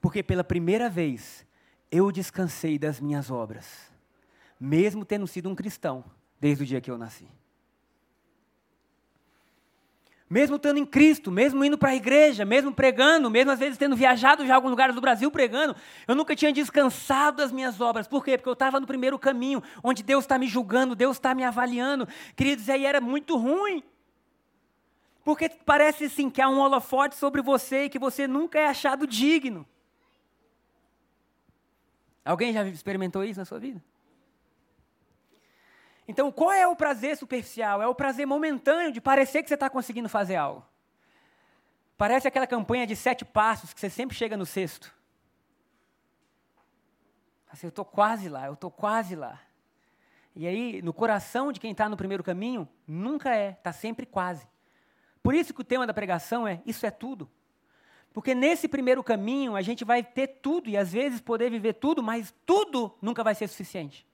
Porque 0.00 0.22
pela 0.22 0.44
primeira 0.44 0.90
vez 0.90 1.46
eu 1.90 2.10
descansei 2.12 2.78
das 2.78 3.00
minhas 3.00 3.30
obras, 3.30 3.90
mesmo 4.58 5.04
tendo 5.04 5.26
sido 5.26 5.48
um 5.48 5.54
cristão 5.54 6.04
desde 6.40 6.64
o 6.64 6.66
dia 6.66 6.80
que 6.80 6.90
eu 6.90 6.98
nasci. 6.98 7.28
Mesmo 10.32 10.56
estando 10.56 10.78
em 10.78 10.86
Cristo, 10.86 11.30
mesmo 11.30 11.62
indo 11.62 11.76
para 11.76 11.90
a 11.90 11.94
igreja, 11.94 12.42
mesmo 12.42 12.72
pregando, 12.72 13.28
mesmo 13.28 13.50
às 13.50 13.58
vezes 13.58 13.76
tendo 13.76 13.94
viajado 13.94 14.46
já 14.46 14.54
a 14.54 14.56
alguns 14.56 14.70
lugares 14.70 14.94
do 14.94 15.00
Brasil 15.02 15.30
pregando, 15.30 15.76
eu 16.08 16.14
nunca 16.14 16.34
tinha 16.34 16.50
descansado 16.50 17.36
das 17.36 17.52
minhas 17.52 17.82
obras. 17.82 18.08
Por 18.08 18.24
quê? 18.24 18.38
Porque 18.38 18.48
eu 18.48 18.54
estava 18.54 18.80
no 18.80 18.86
primeiro 18.86 19.18
caminho, 19.18 19.62
onde 19.84 20.02
Deus 20.02 20.24
está 20.24 20.38
me 20.38 20.46
julgando, 20.46 20.94
Deus 20.94 21.18
está 21.18 21.34
me 21.34 21.44
avaliando. 21.44 22.08
Queridos, 22.34 22.66
aí 22.70 22.86
era 22.86 22.98
muito 22.98 23.36
ruim. 23.36 23.82
Porque 25.22 25.50
parece 25.50 26.06
assim 26.06 26.30
que 26.30 26.40
há 26.40 26.48
um 26.48 26.60
holofote 26.60 27.14
sobre 27.14 27.42
você 27.42 27.84
e 27.84 27.90
que 27.90 27.98
você 27.98 28.26
nunca 28.26 28.58
é 28.58 28.68
achado 28.68 29.06
digno. 29.06 29.66
Alguém 32.24 32.54
já 32.54 32.66
experimentou 32.66 33.22
isso 33.22 33.38
na 33.38 33.44
sua 33.44 33.58
vida? 33.58 33.84
Então, 36.06 36.32
qual 36.32 36.52
é 36.52 36.66
o 36.66 36.76
prazer 36.76 37.16
superficial? 37.16 37.80
É 37.80 37.86
o 37.86 37.94
prazer 37.94 38.26
momentâneo 38.26 38.92
de 38.92 39.00
parecer 39.00 39.42
que 39.42 39.48
você 39.48 39.54
está 39.54 39.70
conseguindo 39.70 40.08
fazer 40.08 40.36
algo. 40.36 40.64
Parece 41.96 42.26
aquela 42.26 42.46
campanha 42.46 42.86
de 42.86 42.96
sete 42.96 43.24
passos 43.24 43.72
que 43.72 43.80
você 43.80 43.88
sempre 43.88 44.16
chega 44.16 44.36
no 44.36 44.44
sexto. 44.44 44.92
Assim, 47.50 47.66
eu 47.66 47.70
estou 47.70 47.84
quase 47.84 48.28
lá, 48.28 48.46
eu 48.46 48.54
estou 48.54 48.70
quase 48.70 49.14
lá. 49.14 49.40
E 50.34 50.46
aí, 50.46 50.82
no 50.82 50.92
coração 50.92 51.52
de 51.52 51.60
quem 51.60 51.72
está 51.72 51.88
no 51.88 51.96
primeiro 51.96 52.24
caminho, 52.24 52.68
nunca 52.86 53.36
é, 53.36 53.50
está 53.50 53.72
sempre 53.72 54.06
quase. 54.06 54.46
Por 55.22 55.34
isso 55.34 55.54
que 55.54 55.60
o 55.60 55.64
tema 55.64 55.86
da 55.86 55.94
pregação 55.94 56.48
é: 56.48 56.62
Isso 56.66 56.84
é 56.86 56.90
tudo. 56.90 57.30
Porque 58.12 58.34
nesse 58.34 58.68
primeiro 58.68 59.02
caminho 59.02 59.54
a 59.54 59.62
gente 59.62 59.84
vai 59.84 60.02
ter 60.02 60.26
tudo 60.26 60.68
e 60.68 60.76
às 60.76 60.92
vezes 60.92 61.20
poder 61.20 61.50
viver 61.50 61.74
tudo, 61.74 62.02
mas 62.02 62.34
tudo 62.44 62.94
nunca 63.00 63.22
vai 63.22 63.34
ser 63.34 63.48
suficiente. 63.48 64.06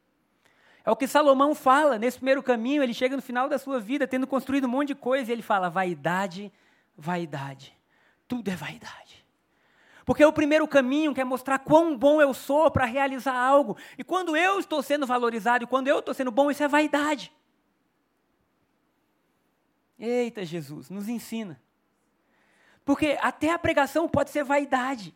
É 0.89 0.91
o 0.91 0.97
que 0.97 1.07
Salomão 1.07 1.55
fala. 1.55 1.99
Nesse 1.99 2.17
primeiro 2.17 2.43
caminho, 2.43 2.83
ele 2.83 2.95
chega 2.95 3.15
no 3.15 3.21
final 3.21 3.47
da 3.47 3.59
sua 3.59 3.79
vida, 3.79 4.09
tendo 4.09 4.27
construído 4.27 4.65
um 4.65 4.71
monte 4.71 4.89
de 4.89 4.95
coisa, 4.95 5.31
e 5.31 5.35
ele 5.35 5.43
fala: 5.43 5.69
vaidade, 5.69 6.51
vaidade. 6.97 7.79
Tudo 8.27 8.49
é 8.49 8.57
vaidade. 8.57 9.23
Porque 10.07 10.25
o 10.25 10.33
primeiro 10.33 10.67
caminho 10.67 11.15
quer 11.15 11.25
mostrar 11.25 11.59
quão 11.59 11.95
bom 11.95 12.23
eu 12.23 12.33
sou 12.33 12.71
para 12.71 12.87
realizar 12.87 13.35
algo. 13.35 13.77
E 13.99 14.03
quando 14.03 14.35
eu 14.35 14.59
estou 14.59 14.83
sendo 14.83 15.07
valorizado, 15.07 15.65
e 15.65 15.67
quando 15.67 15.89
eu 15.89 15.99
estou 15.99 16.15
sendo 16.15 16.31
bom, 16.31 16.51
isso 16.51 16.63
é 16.63 16.69
vaidade. 16.69 17.31
Eita, 19.99 20.43
Jesus, 20.43 20.89
nos 20.89 21.07
ensina. 21.07 21.61
Porque 22.83 23.19
até 23.21 23.51
a 23.51 23.59
pregação 23.59 24.09
pode 24.09 24.31
ser 24.31 24.43
vaidade. 24.43 25.15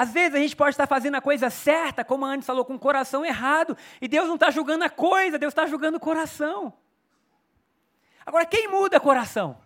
Às 0.00 0.12
vezes 0.12 0.34
a 0.34 0.38
gente 0.38 0.56
pode 0.56 0.70
estar 0.70 0.86
fazendo 0.86 1.16
a 1.16 1.20
coisa 1.20 1.50
certa, 1.50 2.02
como 2.02 2.24
a 2.24 2.30
Anne 2.30 2.42
falou, 2.42 2.64
com 2.64 2.74
o 2.74 2.78
coração 2.78 3.22
errado, 3.22 3.76
e 4.00 4.08
Deus 4.08 4.26
não 4.26 4.36
está 4.36 4.50
julgando 4.50 4.82
a 4.82 4.88
coisa, 4.88 5.38
Deus 5.38 5.50
está 5.50 5.66
julgando 5.66 5.98
o 5.98 6.00
coração. 6.00 6.72
Agora, 8.24 8.46
quem 8.46 8.66
muda 8.66 8.98
coração? 8.98 9.58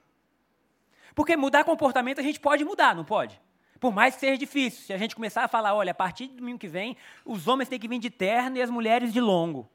Porque 1.14 1.36
mudar 1.36 1.62
comportamento 1.62 2.18
a 2.18 2.22
gente 2.24 2.40
pode 2.40 2.64
mudar, 2.64 2.96
não 2.96 3.04
pode? 3.04 3.40
Por 3.78 3.92
mais 3.92 4.14
que 4.14 4.22
seja 4.22 4.36
difícil. 4.36 4.84
Se 4.86 4.92
a 4.92 4.98
gente 4.98 5.14
começar 5.14 5.44
a 5.44 5.46
falar, 5.46 5.72
olha, 5.72 5.92
a 5.92 5.94
partir 5.94 6.26
do 6.26 6.38
domingo 6.38 6.58
que 6.58 6.66
vem, 6.66 6.96
os 7.24 7.46
homens 7.46 7.68
têm 7.68 7.78
que 7.78 7.86
vir 7.86 8.00
de 8.00 8.10
terno 8.10 8.56
e 8.56 8.62
as 8.62 8.70
mulheres 8.70 9.12
de 9.12 9.20
longo. 9.20 9.70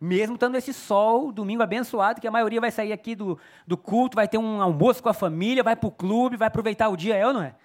Mesmo 0.00 0.36
estando 0.36 0.54
esse 0.54 0.72
sol, 0.72 1.32
domingo 1.32 1.64
abençoado, 1.64 2.20
que 2.20 2.28
a 2.28 2.30
maioria 2.30 2.60
vai 2.60 2.70
sair 2.70 2.92
aqui 2.92 3.16
do, 3.16 3.36
do 3.66 3.76
culto, 3.76 4.14
vai 4.14 4.28
ter 4.28 4.38
um 4.38 4.62
almoço 4.62 5.02
com 5.02 5.08
a 5.08 5.12
família, 5.12 5.64
vai 5.64 5.74
para 5.74 5.88
o 5.88 5.90
clube, 5.90 6.36
vai 6.36 6.46
aproveitar 6.46 6.88
o 6.88 6.96
dia, 6.96 7.16
é 7.16 7.26
ou 7.26 7.32
não 7.32 7.42
é? 7.42 7.56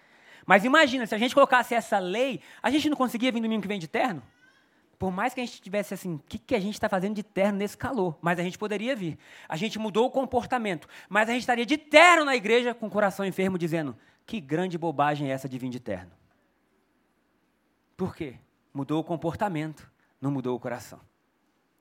Mas 0.46 0.64
imagina, 0.64 1.06
se 1.08 1.16
a 1.16 1.18
gente 1.18 1.34
colocasse 1.34 1.74
essa 1.74 1.98
lei, 1.98 2.40
a 2.62 2.70
gente 2.70 2.90
não 2.90 2.98
conseguia 2.98 3.32
vir 3.32 3.42
domingo 3.42 3.62
que 3.62 3.68
vem 3.68 3.80
de 3.80 3.88
terno? 3.88 4.22
Por 4.98 5.12
mais 5.12 5.34
que 5.34 5.42
a 5.42 5.46
gente 5.46 5.62
tivesse 5.62 5.94
assim, 5.94 6.16
o 6.16 6.20
que, 6.20 6.38
que 6.38 6.56
a 6.56 6.60
gente 6.60 6.76
está 6.76 6.88
fazendo 6.88 7.16
de 7.16 7.24
terno 7.24 7.58
nesse 7.58 7.78
calor? 7.78 8.18
Mas 8.22 8.40
a 8.40 8.44
gente 8.44 8.58
poderia 8.58 8.96
vir. 8.96 9.18
A 9.50 9.58
gente 9.58 9.78
mudou 9.78 10.06
o 10.06 10.12
comportamento. 10.12 10.88
Mas 11.10 11.28
a 11.28 11.34
gente 11.34 11.42
estaria 11.42 11.66
de 11.66 11.78
terno 11.78 12.26
na 12.26 12.36
igreja 12.36 12.74
com 12.74 12.88
o 12.88 12.90
coração 12.90 13.26
enfermo, 13.26 13.58
dizendo: 13.58 13.98
que 14.26 14.40
grande 14.40 14.78
bobagem 14.78 15.30
é 15.30 15.34
essa 15.34 15.50
de 15.50 15.58
vir 15.58 15.70
de 15.70 15.80
terno? 15.80 16.12
Por 17.98 18.16
quê? 18.16 18.36
Mudou 18.74 19.00
o 19.00 19.04
comportamento, 19.04 19.90
não 20.22 20.32
mudou 20.32 20.56
o 20.56 20.60
coração. 20.60 21.00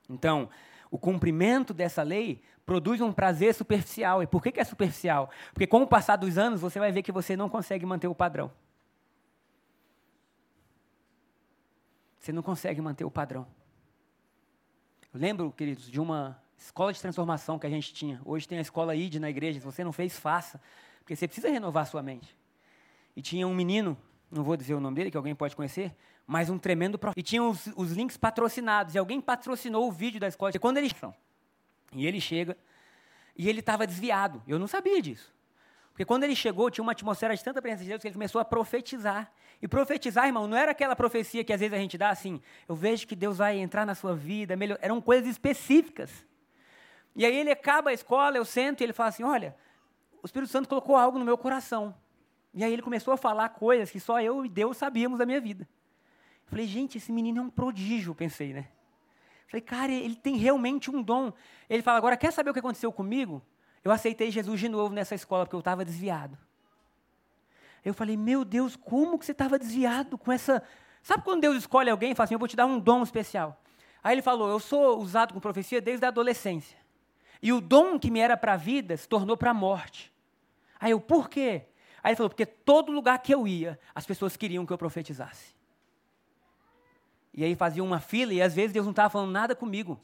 Então, 0.09 0.49
o 0.89 0.97
cumprimento 0.97 1.73
dessa 1.73 2.03
lei 2.03 2.41
produz 2.65 3.01
um 3.01 3.11
prazer 3.11 3.53
superficial. 3.53 4.23
E 4.23 4.27
por 4.27 4.41
que, 4.41 4.51
que 4.51 4.59
é 4.59 4.63
superficial? 4.63 5.29
Porque 5.53 5.67
com 5.67 5.81
o 5.81 5.87
passar 5.87 6.15
dos 6.15 6.37
anos, 6.37 6.61
você 6.61 6.79
vai 6.79 6.91
ver 6.91 7.03
que 7.03 7.11
você 7.11 7.35
não 7.35 7.49
consegue 7.49 7.85
manter 7.85 8.07
o 8.07 8.15
padrão. 8.15 8.51
Você 12.19 12.31
não 12.31 12.41
consegue 12.41 12.81
manter 12.81 13.05
o 13.05 13.11
padrão. 13.11 13.45
Eu 15.13 15.19
lembro, 15.19 15.51
queridos, 15.51 15.89
de 15.89 15.99
uma 15.99 16.41
escola 16.57 16.91
de 16.91 16.99
transformação 16.99 17.59
que 17.59 17.67
a 17.67 17.69
gente 17.69 17.93
tinha. 17.93 18.19
Hoje 18.25 18.47
tem 18.47 18.57
a 18.57 18.61
escola 18.61 18.95
ID 18.95 19.15
na 19.15 19.29
igreja. 19.29 19.59
Se 19.59 19.65
você 19.65 19.83
não 19.83 19.93
fez, 19.93 20.17
faça. 20.17 20.59
Porque 20.99 21.15
você 21.15 21.27
precisa 21.27 21.49
renovar 21.49 21.85
sua 21.85 22.01
mente. 22.01 22.35
E 23.15 23.21
tinha 23.21 23.47
um 23.47 23.53
menino, 23.53 23.95
não 24.31 24.43
vou 24.43 24.57
dizer 24.57 24.73
o 24.73 24.79
nome 24.79 24.95
dele, 24.95 25.11
que 25.11 25.17
alguém 25.17 25.35
pode 25.35 25.55
conhecer, 25.55 25.95
mas 26.27 26.49
um 26.49 26.57
tremendo 26.57 26.97
profeta. 26.97 27.19
E 27.19 27.23
tinha 27.23 27.43
os, 27.43 27.67
os, 27.75 27.91
links 27.91 28.17
patrocinados. 28.17 28.95
E 28.95 28.97
alguém 28.97 29.21
patrocinou 29.21 29.87
o 29.87 29.91
vídeo 29.91 30.19
da 30.19 30.27
escola. 30.27 30.51
E 30.55 30.59
quando 30.59 30.77
eles 30.77 30.91
e 31.93 32.05
ele 32.05 32.19
chega 32.19 32.57
e 33.35 33.47
ele 33.49 33.59
estava 33.59 33.85
desviado. 33.85 34.41
Eu 34.47 34.57
não 34.57 34.67
sabia 34.67 35.01
disso. 35.01 35.33
Porque 35.91 36.03
quando 36.03 36.23
ele 36.23 36.35
chegou, 36.35 36.69
tinha 36.69 36.83
uma 36.83 36.91
atmosfera 36.91 37.35
de 37.35 37.43
tanta 37.43 37.61
presença 37.61 37.83
de 37.83 37.89
Deus 37.89 38.01
que 38.01 38.07
ele 38.07 38.15
começou 38.15 38.41
a 38.41 38.45
profetizar. 38.45 39.31
E 39.61 39.67
profetizar, 39.67 40.25
irmão, 40.25 40.45
não 40.45 40.57
era 40.57 40.71
aquela 40.71 40.95
profecia 40.95 41.43
que 41.43 41.53
às 41.53 41.59
vezes 41.59 41.73
a 41.73 41.77
gente 41.77 41.97
dá 41.97 42.09
assim, 42.09 42.41
eu 42.67 42.75
vejo 42.75 43.07
que 43.07 43.15
Deus 43.15 43.37
vai 43.37 43.57
entrar 43.57 43.85
na 43.85 43.95
sua 43.95 44.13
vida, 44.13 44.57
melhor. 44.57 44.77
eram 44.81 44.99
coisas 44.99 45.29
específicas. 45.29 46.25
E 47.15 47.25
aí 47.25 47.33
ele 47.37 47.49
acaba 47.49 47.91
a 47.91 47.93
escola, 47.93 48.35
eu 48.35 48.43
sento 48.43 48.81
e 48.81 48.83
ele 48.83 48.91
fala 48.91 49.07
assim: 49.07 49.23
Olha, 49.23 49.55
o 50.21 50.25
Espírito 50.25 50.51
Santo 50.51 50.67
colocou 50.67 50.97
algo 50.97 51.17
no 51.17 51.23
meu 51.23 51.37
coração. 51.37 51.95
E 52.53 52.63
aí 52.63 52.73
ele 52.73 52.81
começou 52.81 53.13
a 53.13 53.17
falar 53.17 53.49
coisas 53.49 53.89
que 53.89 53.99
só 53.99 54.19
eu 54.19 54.45
e 54.45 54.49
Deus 54.49 54.75
sabíamos 54.75 55.19
da 55.19 55.25
minha 55.25 55.39
vida. 55.39 55.67
Falei, 56.47 56.67
gente, 56.67 56.97
esse 56.97 57.11
menino 57.11 57.39
é 57.39 57.41
um 57.41 57.49
prodígio, 57.49 58.13
pensei, 58.13 58.53
né? 58.53 58.67
Falei, 59.47 59.61
cara, 59.61 59.91
ele 59.91 60.15
tem 60.15 60.35
realmente 60.35 60.89
um 60.89 61.01
dom. 61.01 61.31
Ele 61.69 61.81
fala, 61.81 61.97
agora 61.97 62.17
quer 62.17 62.31
saber 62.31 62.49
o 62.49 62.53
que 62.53 62.59
aconteceu 62.59 62.91
comigo? 62.91 63.41
Eu 63.83 63.91
aceitei 63.91 64.31
Jesus 64.31 64.59
de 64.59 64.67
novo 64.67 64.93
nessa 64.93 65.15
escola 65.15 65.45
porque 65.45 65.55
eu 65.55 65.59
estava 65.59 65.85
desviado. 65.85 66.37
Eu 67.83 67.93
falei, 67.93 68.17
meu 68.17 68.43
Deus, 68.43 68.75
como 68.75 69.19
que 69.19 69.25
você 69.25 69.31
estava 69.31 69.59
desviado 69.59 70.17
com 70.17 70.31
essa. 70.31 70.63
Sabe 71.03 71.23
quando 71.23 71.41
Deus 71.41 71.57
escolhe 71.57 71.89
alguém 71.89 72.11
e 72.11 72.15
fala 72.15 72.25
assim, 72.25 72.33
eu 72.33 72.39
vou 72.39 72.47
te 72.47 72.55
dar 72.55 72.65
um 72.65 72.79
dom 72.79 73.03
especial? 73.03 73.61
Aí 74.03 74.15
ele 74.15 74.23
falou, 74.23 74.49
eu 74.49 74.59
sou 74.59 74.99
usado 74.99 75.33
com 75.33 75.39
profecia 75.39 75.79
desde 75.79 76.03
a 76.05 76.09
adolescência. 76.09 76.77
E 77.41 77.53
o 77.53 77.61
dom 77.61 77.99
que 77.99 78.09
me 78.09 78.19
era 78.19 78.35
para 78.35 78.53
a 78.53 78.57
vida 78.57 78.97
se 78.97 79.07
tornou 79.07 79.37
para 79.37 79.51
a 79.51 79.53
morte. 79.53 80.11
Aí 80.79 80.91
eu, 80.91 80.99
por 80.99 81.29
quê? 81.29 81.65
Aí 82.03 82.09
ele 82.09 82.15
falou, 82.15 82.29
porque 82.29 82.45
todo 82.45 82.91
lugar 82.91 83.19
que 83.19 83.33
eu 83.33 83.47
ia, 83.47 83.79
as 83.93 84.05
pessoas 84.05 84.35
queriam 84.35 84.65
que 84.65 84.73
eu 84.73 84.77
profetizasse. 84.77 85.53
E 87.35 87.43
aí 87.43 87.53
fazia 87.53 87.83
uma 87.83 87.99
fila 87.99 88.33
e 88.33 88.41
às 88.41 88.55
vezes 88.55 88.71
Deus 88.71 88.85
não 88.85 88.91
estava 88.91 89.09
falando 89.09 89.31
nada 89.31 89.53
comigo. 89.53 89.99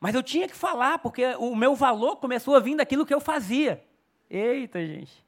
Mas 0.00 0.14
eu 0.14 0.22
tinha 0.22 0.48
que 0.48 0.56
falar, 0.56 0.98
porque 0.98 1.24
o 1.38 1.54
meu 1.54 1.76
valor 1.76 2.16
começou 2.16 2.56
a 2.56 2.60
vir 2.60 2.74
daquilo 2.74 3.06
que 3.06 3.14
eu 3.14 3.20
fazia. 3.20 3.84
Eita, 4.28 4.84
gente. 4.84 5.24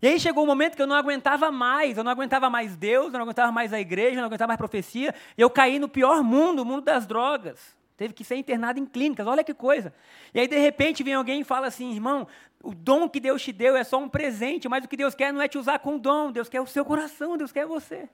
E 0.00 0.08
aí 0.08 0.18
chegou 0.18 0.44
um 0.44 0.46
momento 0.46 0.74
que 0.74 0.80
eu 0.80 0.86
não 0.86 0.96
aguentava 0.96 1.50
mais, 1.50 1.98
eu 1.98 2.04
não 2.04 2.10
aguentava 2.10 2.48
mais 2.48 2.74
Deus, 2.74 3.06
eu 3.12 3.18
não 3.18 3.22
aguentava 3.22 3.52
mais 3.52 3.72
a 3.74 3.80
igreja, 3.80 4.14
eu 4.14 4.20
não 4.20 4.26
aguentava 4.26 4.48
mais 4.48 4.58
profecia, 4.58 5.14
e 5.36 5.40
eu 5.42 5.50
caí 5.50 5.78
no 5.78 5.88
pior 5.88 6.22
mundo, 6.22 6.62
o 6.62 6.64
mundo 6.64 6.82
das 6.82 7.06
drogas. 7.06 7.76
Teve 7.98 8.14
que 8.14 8.24
ser 8.24 8.36
internado 8.36 8.78
em 8.78 8.86
clínicas, 8.86 9.26
olha 9.26 9.44
que 9.44 9.52
coisa. 9.52 9.92
E 10.32 10.40
aí, 10.40 10.48
de 10.48 10.56
repente, 10.56 11.02
vem 11.02 11.12
alguém 11.12 11.42
e 11.42 11.44
fala 11.44 11.66
assim: 11.66 11.92
irmão, 11.92 12.26
o 12.62 12.74
dom 12.74 13.06
que 13.06 13.20
Deus 13.20 13.42
te 13.42 13.52
deu 13.52 13.76
é 13.76 13.84
só 13.84 13.98
um 13.98 14.08
presente, 14.08 14.66
mas 14.70 14.82
o 14.86 14.88
que 14.88 14.96
Deus 14.96 15.14
quer 15.14 15.34
não 15.34 15.42
é 15.42 15.48
te 15.48 15.58
usar 15.58 15.78
com 15.80 15.98
dom, 15.98 16.32
Deus 16.32 16.48
quer 16.48 16.62
o 16.62 16.66
seu 16.66 16.82
coração, 16.82 17.36
Deus 17.36 17.52
quer 17.52 17.66
você. 17.66 18.08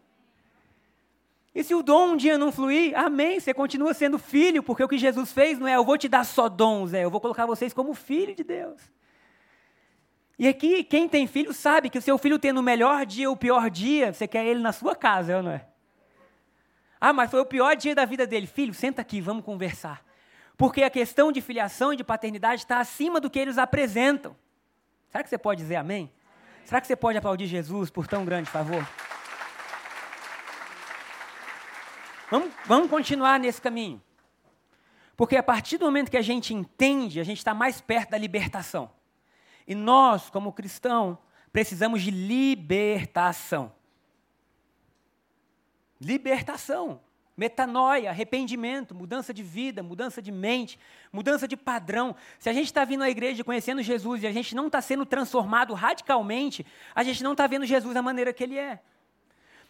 E 1.56 1.64
se 1.64 1.74
o 1.74 1.82
dom 1.82 2.12
um 2.12 2.16
dia 2.18 2.36
não 2.36 2.52
fluir, 2.52 2.94
amém, 2.94 3.40
você 3.40 3.54
continua 3.54 3.94
sendo 3.94 4.18
filho, 4.18 4.62
porque 4.62 4.84
o 4.84 4.88
que 4.88 4.98
Jesus 4.98 5.32
fez 5.32 5.58
não 5.58 5.66
é 5.66 5.74
eu 5.74 5.86
vou 5.86 5.96
te 5.96 6.06
dar 6.06 6.22
só 6.22 6.50
dons, 6.50 6.92
é 6.92 7.02
eu 7.02 7.10
vou 7.10 7.18
colocar 7.18 7.46
vocês 7.46 7.72
como 7.72 7.94
filho 7.94 8.34
de 8.34 8.44
Deus. 8.44 8.78
E 10.38 10.46
aqui, 10.46 10.84
quem 10.84 11.08
tem 11.08 11.26
filho 11.26 11.54
sabe 11.54 11.88
que 11.88 11.96
o 11.96 12.02
seu 12.02 12.18
filho 12.18 12.38
tendo 12.38 12.60
o 12.60 12.62
melhor 12.62 13.06
dia 13.06 13.30
ou 13.30 13.34
o 13.34 13.38
pior 13.38 13.70
dia, 13.70 14.12
você 14.12 14.28
quer 14.28 14.44
ele 14.44 14.60
na 14.60 14.70
sua 14.70 14.94
casa, 14.94 15.32
é 15.32 15.40
não 15.40 15.50
é? 15.50 15.66
Ah, 17.00 17.14
mas 17.14 17.30
foi 17.30 17.40
o 17.40 17.46
pior 17.46 17.74
dia 17.74 17.94
da 17.94 18.04
vida 18.04 18.26
dele. 18.26 18.46
Filho, 18.46 18.74
senta 18.74 19.00
aqui, 19.00 19.22
vamos 19.22 19.42
conversar. 19.42 20.04
Porque 20.58 20.82
a 20.82 20.90
questão 20.90 21.32
de 21.32 21.40
filiação 21.40 21.90
e 21.90 21.96
de 21.96 22.04
paternidade 22.04 22.60
está 22.60 22.80
acima 22.80 23.18
do 23.18 23.30
que 23.30 23.38
eles 23.38 23.56
apresentam. 23.56 24.36
Será 25.08 25.24
que 25.24 25.30
você 25.30 25.38
pode 25.38 25.62
dizer 25.62 25.76
amém? 25.76 25.96
amém? 25.96 26.12
Será 26.66 26.82
que 26.82 26.86
você 26.86 26.96
pode 26.96 27.16
aplaudir 27.16 27.46
Jesus 27.46 27.88
por 27.88 28.06
tão 28.06 28.26
grande 28.26 28.50
favor? 28.50 28.86
Vamos, 32.30 32.52
vamos 32.64 32.90
continuar 32.90 33.38
nesse 33.38 33.60
caminho. 33.60 34.02
Porque 35.16 35.36
a 35.36 35.42
partir 35.42 35.78
do 35.78 35.86
momento 35.86 36.10
que 36.10 36.16
a 36.16 36.22
gente 36.22 36.52
entende, 36.52 37.20
a 37.20 37.24
gente 37.24 37.38
está 37.38 37.54
mais 37.54 37.80
perto 37.80 38.10
da 38.10 38.18
libertação. 38.18 38.90
E 39.66 39.74
nós, 39.74 40.28
como 40.28 40.52
cristão, 40.52 41.18
precisamos 41.52 42.02
de 42.02 42.10
libertação. 42.10 43.72
Libertação. 46.00 47.00
Metanoia, 47.36 48.10
arrependimento, 48.10 48.94
mudança 48.94 49.32
de 49.32 49.42
vida, 49.42 49.82
mudança 49.82 50.22
de 50.22 50.32
mente, 50.32 50.78
mudança 51.12 51.46
de 51.46 51.56
padrão. 51.56 52.16
Se 52.38 52.48
a 52.48 52.52
gente 52.52 52.66
está 52.66 52.84
vindo 52.84 53.04
à 53.04 53.10
igreja 53.10 53.44
conhecendo 53.44 53.82
Jesus 53.82 54.22
e 54.22 54.26
a 54.26 54.32
gente 54.32 54.54
não 54.54 54.68
está 54.68 54.80
sendo 54.80 55.04
transformado 55.04 55.74
radicalmente, 55.74 56.64
a 56.94 57.02
gente 57.02 57.22
não 57.22 57.32
está 57.32 57.46
vendo 57.46 57.66
Jesus 57.66 57.92
da 57.92 58.00
maneira 58.00 58.32
que 58.32 58.42
ele 58.42 58.58
é. 58.58 58.80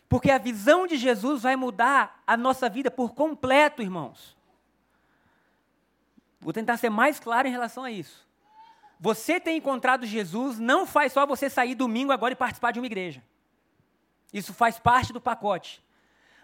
Porque 0.09 0.31
a 0.31 0.39
visão 0.39 0.87
de 0.87 0.97
Jesus 0.97 1.43
vai 1.43 1.57
mudar 1.57 2.23
a 2.27 2.37
nossa 2.37 2.69
vida 2.69 2.91
por 2.91 3.15
completo, 3.15 3.83
irmãos. 3.83 4.37
Vou 6.41 6.53
tentar 6.53 6.77
ser 6.77 6.91
mais 6.91 7.19
claro 7.19 7.49
em 7.49 7.51
relação 7.51 7.83
a 7.83 7.91
isso. 7.91 8.27
Você 9.01 9.41
ter 9.41 9.53
encontrado 9.53 10.07
Jesus 10.07 10.59
não 10.59 10.87
faz 10.87 11.13
só 11.13 11.27
você 11.27 11.51
sair 11.51 11.75
domingo 11.75 12.13
agora 12.13 12.33
e 12.33 12.37
participar 12.37 12.73
de 12.73 12.79
uma 12.79 12.87
igreja. 12.87 13.23
Isso 14.33 14.55
faz 14.55 14.79
parte 14.79 15.13
do 15.13 15.21
pacote. 15.21 15.85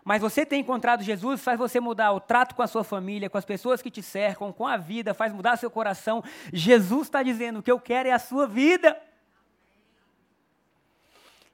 Mas 0.04 0.20
você 0.20 0.44
ter 0.44 0.56
encontrado 0.56 1.02
Jesus 1.02 1.40
faz 1.40 1.56
você 1.56 1.78
mudar 1.78 2.12
o 2.12 2.20
trato 2.20 2.54
com 2.54 2.62
a 2.62 2.66
sua 2.66 2.82
família, 2.82 3.30
com 3.30 3.38
as 3.38 3.44
pessoas 3.44 3.80
que 3.80 3.90
te 3.90 4.02
cercam, 4.02 4.52
com 4.52 4.66
a 4.66 4.76
vida, 4.76 5.14
faz 5.14 5.32
mudar 5.32 5.56
seu 5.56 5.70
coração. 5.70 6.22
Jesus 6.52 7.02
está 7.02 7.22
dizendo: 7.22 7.60
o 7.60 7.62
que 7.62 7.70
eu 7.70 7.78
quero 7.78 8.08
é 8.08 8.12
a 8.12 8.18
sua 8.18 8.46
vida. 8.46 9.00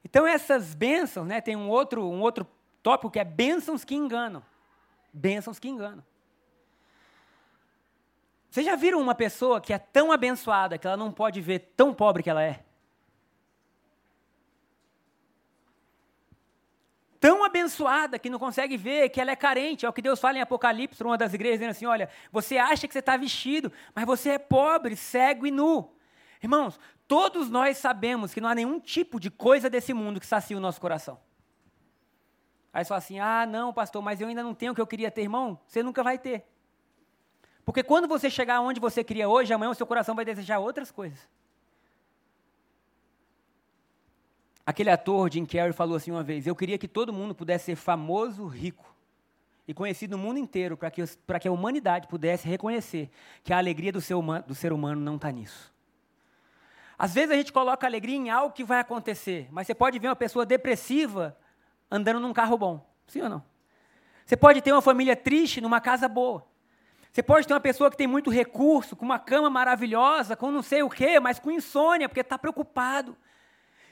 Então 0.04 0.26
essas 0.26 0.74
bênçãos, 0.74 1.26
né, 1.26 1.40
tem 1.40 1.56
um 1.56 1.68
outro, 1.68 2.04
um 2.04 2.20
outro 2.20 2.46
tópico 2.82 3.10
que 3.10 3.18
é 3.18 3.24
bênçãos 3.24 3.84
que 3.84 3.94
enganam. 3.94 4.42
Bênçãos 5.12 5.58
que 5.58 5.68
enganam. 5.68 6.04
Vocês 8.50 8.64
já 8.64 8.76
viram 8.76 9.00
uma 9.00 9.14
pessoa 9.14 9.60
que 9.60 9.72
é 9.72 9.78
tão 9.78 10.10
abençoada 10.10 10.78
que 10.78 10.86
ela 10.86 10.96
não 10.96 11.12
pode 11.12 11.40
ver 11.40 11.72
tão 11.76 11.92
pobre 11.92 12.22
que 12.22 12.30
ela 12.30 12.42
é? 12.42 12.64
Tão 17.20 17.44
abençoada 17.44 18.18
que 18.18 18.30
não 18.30 18.38
consegue 18.38 18.76
ver 18.76 19.08
que 19.08 19.20
ela 19.20 19.32
é 19.32 19.36
carente. 19.36 19.84
É 19.84 19.88
o 19.88 19.92
que 19.92 20.00
Deus 20.00 20.20
fala 20.20 20.38
em 20.38 20.40
Apocalipse, 20.40 21.02
uma 21.02 21.18
das 21.18 21.34
igrejas, 21.34 21.58
dizendo 21.58 21.72
assim: 21.72 21.86
olha, 21.86 22.08
você 22.30 22.56
acha 22.56 22.86
que 22.86 22.92
você 22.92 23.00
está 23.00 23.16
vestido, 23.16 23.72
mas 23.94 24.06
você 24.06 24.30
é 24.30 24.38
pobre, 24.38 24.94
cego 24.94 25.46
e 25.46 25.50
nu. 25.50 25.92
Irmãos, 26.42 26.78
todos 27.06 27.50
nós 27.50 27.78
sabemos 27.78 28.32
que 28.32 28.40
não 28.40 28.48
há 28.48 28.54
nenhum 28.54 28.78
tipo 28.78 29.18
de 29.18 29.30
coisa 29.30 29.68
desse 29.68 29.92
mundo 29.92 30.20
que 30.20 30.26
sacia 30.26 30.56
o 30.56 30.60
nosso 30.60 30.80
coração. 30.80 31.18
Aí 32.72 32.84
fala 32.84 32.98
assim: 32.98 33.18
ah, 33.18 33.46
não, 33.46 33.72
pastor, 33.72 34.02
mas 34.02 34.20
eu 34.20 34.28
ainda 34.28 34.42
não 34.42 34.54
tenho 34.54 34.72
o 34.72 34.74
que 34.74 34.80
eu 34.80 34.86
queria 34.86 35.10
ter, 35.10 35.22
irmão. 35.22 35.58
Você 35.66 35.82
nunca 35.82 36.02
vai 36.02 36.18
ter. 36.18 36.44
Porque 37.64 37.82
quando 37.82 38.06
você 38.08 38.30
chegar 38.30 38.60
onde 38.60 38.80
você 38.80 39.02
queria 39.02 39.28
hoje, 39.28 39.52
amanhã 39.52 39.70
o 39.70 39.74
seu 39.74 39.86
coração 39.86 40.14
vai 40.14 40.24
desejar 40.24 40.58
outras 40.58 40.90
coisas. 40.90 41.28
Aquele 44.64 44.90
ator, 44.90 45.32
Jim 45.32 45.44
Carrey, 45.44 45.72
falou 45.72 45.96
assim 45.96 46.10
uma 46.10 46.22
vez: 46.22 46.46
Eu 46.46 46.54
queria 46.54 46.78
que 46.78 46.86
todo 46.86 47.12
mundo 47.12 47.34
pudesse 47.34 47.66
ser 47.66 47.76
famoso, 47.76 48.46
rico 48.46 48.94
e 49.66 49.74
conhecido 49.74 50.16
no 50.16 50.22
mundo 50.22 50.38
inteiro, 50.38 50.78
para 50.78 50.90
que, 50.90 51.02
que 51.40 51.48
a 51.48 51.52
humanidade 51.52 52.08
pudesse 52.08 52.48
reconhecer 52.48 53.10
que 53.44 53.52
a 53.52 53.58
alegria 53.58 53.92
do 53.92 54.00
humano, 54.18 54.44
do 54.46 54.54
ser 54.54 54.72
humano 54.72 54.98
não 54.98 55.16
está 55.16 55.30
nisso. 55.30 55.70
Às 56.98 57.14
vezes 57.14 57.30
a 57.30 57.36
gente 57.36 57.52
coloca 57.52 57.86
alegria 57.86 58.16
em 58.16 58.28
algo 58.28 58.52
que 58.52 58.64
vai 58.64 58.80
acontecer, 58.80 59.46
mas 59.52 59.66
você 59.66 59.74
pode 59.74 59.98
ver 59.98 60.08
uma 60.08 60.16
pessoa 60.16 60.44
depressiva 60.44 61.36
andando 61.88 62.18
num 62.18 62.32
carro 62.32 62.58
bom. 62.58 62.84
Sim 63.06 63.22
ou 63.22 63.28
não? 63.28 63.44
Você 64.26 64.36
pode 64.36 64.60
ter 64.60 64.72
uma 64.72 64.82
família 64.82 65.14
triste 65.14 65.60
numa 65.60 65.80
casa 65.80 66.08
boa. 66.08 66.44
Você 67.12 67.22
pode 67.22 67.46
ter 67.46 67.54
uma 67.54 67.60
pessoa 67.60 67.90
que 67.90 67.96
tem 67.96 68.06
muito 68.06 68.30
recurso, 68.30 68.94
com 68.94 69.04
uma 69.04 69.18
cama 69.18 69.48
maravilhosa, 69.48 70.36
com 70.36 70.50
não 70.50 70.62
sei 70.62 70.82
o 70.82 70.90
quê, 70.90 71.18
mas 71.20 71.38
com 71.38 71.50
insônia, 71.50 72.08
porque 72.08 72.20
está 72.20 72.36
preocupado. 72.36 73.16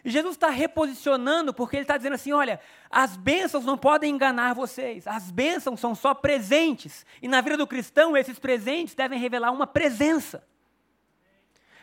E 0.05 0.11
Jesus 0.11 0.35
está 0.35 0.51
reposicionando, 0.51 1.55
porque 1.55 1.77
ele 1.77 1.83
está 1.83 1.97
dizendo 1.97 2.15
assim: 2.15 2.33
olha, 2.33 2.61
as 2.91 3.17
bênçãos 3.17 3.65
não 3.65 3.79
podem 3.79 4.15
enganar 4.15 4.55
vocês, 4.55 5.07
as 5.07 5.31
bênçãos 5.31 5.81
são 5.81 5.95
só 5.95 6.13
presentes. 6.13 7.07
E 7.23 7.29
na 7.29 7.41
vida 7.41 7.57
do 7.57 7.67
cristão, 7.67 8.17
esses 8.17 8.39
presentes 8.39 8.95
devem 8.95 9.19
revelar 9.19 9.53
uma 9.53 9.67
presença. 9.67 10.47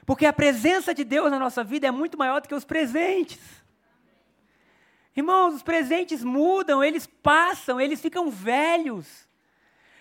Porque 0.06 0.26
a 0.26 0.34
presença 0.34 0.94
de 0.94 1.04
Deus 1.04 1.32
na 1.32 1.40
nossa 1.40 1.64
vida 1.64 1.88
é 1.88 1.92
muito 1.92 2.18
maior 2.18 2.42
do 2.42 2.48
que 2.48 2.56
os 2.56 2.66
presentes. 2.66 3.40
Irmãos, 5.16 5.56
os 5.56 5.64
presentes 5.64 6.24
mudam, 6.24 6.84
eles 6.84 7.06
passam, 7.06 7.80
eles 7.80 8.02
ficam 8.02 8.30
velhos. 8.32 9.28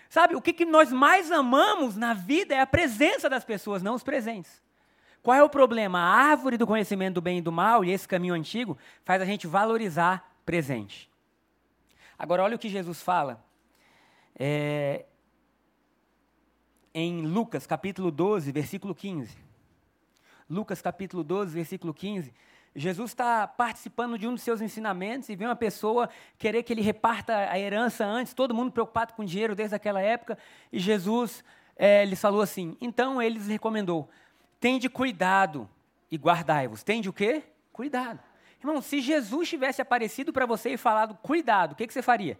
Sabe, 0.09 0.35
o 0.35 0.41
que, 0.41 0.53
que 0.53 0.65
nós 0.65 0.91
mais 0.91 1.31
amamos 1.31 1.95
na 1.95 2.13
vida 2.13 2.53
é 2.53 2.59
a 2.59 2.67
presença 2.67 3.29
das 3.29 3.43
pessoas, 3.43 3.81
não 3.81 3.95
os 3.95 4.03
presentes. 4.03 4.61
Qual 5.21 5.35
é 5.35 5.41
o 5.41 5.49
problema? 5.49 5.99
A 5.99 6.29
árvore 6.31 6.57
do 6.57 6.67
conhecimento 6.67 7.15
do 7.15 7.21
bem 7.21 7.37
e 7.37 7.41
do 7.41 7.51
mal, 7.51 7.85
e 7.85 7.91
esse 7.91 8.07
caminho 8.07 8.33
antigo, 8.33 8.77
faz 9.05 9.21
a 9.21 9.25
gente 9.25 9.47
valorizar 9.47 10.35
presente. 10.45 11.09
Agora, 12.17 12.43
olha 12.43 12.55
o 12.55 12.59
que 12.59 12.69
Jesus 12.69 13.01
fala. 13.01 13.43
É, 14.37 15.05
em 16.93 17.25
Lucas, 17.25 17.65
capítulo 17.65 18.11
12, 18.11 18.51
versículo 18.51 18.93
15. 18.93 19.52
Lucas, 20.53 20.81
capítulo 20.81 21.23
12, 21.23 21.53
versículo 21.53 21.93
15. 21.93 22.31
Jesus 22.75 23.11
está 23.11 23.47
participando 23.47 24.17
de 24.17 24.27
um 24.27 24.33
dos 24.33 24.43
seus 24.43 24.61
ensinamentos 24.61 25.29
e 25.29 25.35
vê 25.35 25.45
uma 25.45 25.55
pessoa 25.55 26.09
querer 26.37 26.63
que 26.63 26.71
ele 26.71 26.81
reparta 26.81 27.35
a 27.35 27.59
herança 27.59 28.05
antes, 28.05 28.33
todo 28.33 28.53
mundo 28.53 28.71
preocupado 28.71 29.13
com 29.13 29.25
dinheiro 29.25 29.55
desde 29.55 29.75
aquela 29.75 30.01
época, 30.01 30.37
e 30.71 30.79
Jesus 30.79 31.43
é, 31.75 32.05
lhes 32.05 32.21
falou 32.21 32.41
assim: 32.41 32.77
então 32.79 33.21
ele 33.21 33.35
lhes 33.35 33.47
recomendou: 33.47 34.09
tende 34.59 34.89
cuidado 34.89 35.69
e 36.09 36.17
guardai-vos. 36.17 36.83
Tende 36.83 37.09
o 37.09 37.13
quê? 37.13 37.43
Cuidado. 37.71 38.19
Irmão, 38.59 38.81
se 38.81 39.01
Jesus 39.01 39.49
tivesse 39.49 39.81
aparecido 39.81 40.31
para 40.31 40.45
você 40.45 40.73
e 40.73 40.77
falado 40.77 41.15
cuidado, 41.15 41.73
o 41.73 41.75
que, 41.75 41.85
que 41.85 41.93
você 41.93 42.01
faria? 42.01 42.39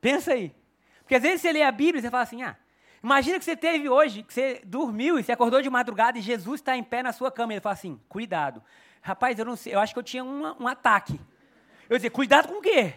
Pensa 0.00 0.32
aí. 0.32 0.54
Porque 1.00 1.14
às 1.14 1.22
vezes 1.22 1.42
você 1.42 1.52
lê 1.52 1.62
a 1.62 1.70
Bíblia 1.70 2.00
e 2.00 2.02
você 2.02 2.10
fala 2.10 2.22
assim: 2.22 2.42
ah, 2.42 2.56
Imagina 3.02 3.38
que 3.38 3.44
você 3.44 3.56
teve 3.56 3.88
hoje, 3.88 4.22
que 4.22 4.32
você 4.32 4.60
dormiu 4.64 5.18
e 5.18 5.22
você 5.22 5.32
acordou 5.32 5.62
de 5.62 5.70
madrugada 5.70 6.18
e 6.18 6.22
Jesus 6.22 6.60
está 6.60 6.76
em 6.76 6.82
pé 6.82 7.02
na 7.02 7.12
sua 7.12 7.30
cama. 7.30 7.52
Ele 7.52 7.60
fala 7.60 7.74
assim: 7.74 8.00
cuidado. 8.08 8.62
Rapaz, 9.00 9.38
eu 9.38 9.44
não 9.44 9.54
sei, 9.54 9.74
eu 9.74 9.78
acho 9.78 9.92
que 9.92 9.98
eu 9.98 10.02
tinha 10.02 10.24
uma, 10.24 10.56
um 10.60 10.66
ataque. 10.66 11.20
Eu 11.88 11.96
dizia, 11.96 12.10
cuidado 12.10 12.48
com 12.48 12.58
o 12.58 12.62
quê? 12.62 12.94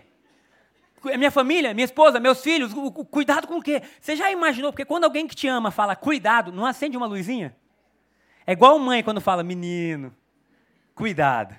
Minha 1.04 1.32
família, 1.32 1.74
minha 1.74 1.86
esposa, 1.86 2.20
meus 2.20 2.42
filhos, 2.42 2.74
o, 2.74 2.88
o, 2.88 3.06
cuidado 3.06 3.48
com 3.48 3.58
o 3.58 3.62
quê? 3.62 3.82
Você 4.02 4.16
já 4.16 4.32
imaginou? 4.32 4.72
Porque 4.72 4.86
quando 4.86 5.04
alguém 5.04 5.28
que 5.28 5.36
te 5.36 5.48
ama 5.48 5.72
fala 5.72 5.96
cuidado, 5.96 6.52
não 6.52 6.66
acende 6.66 6.98
uma 6.98 7.06
luzinha? 7.06 7.56
É 8.46 8.54
igual 8.54 8.78
mãe 8.80 9.04
quando 9.04 9.22
fala, 9.22 9.44
menino, 9.44 10.14
cuidado. 10.96 11.56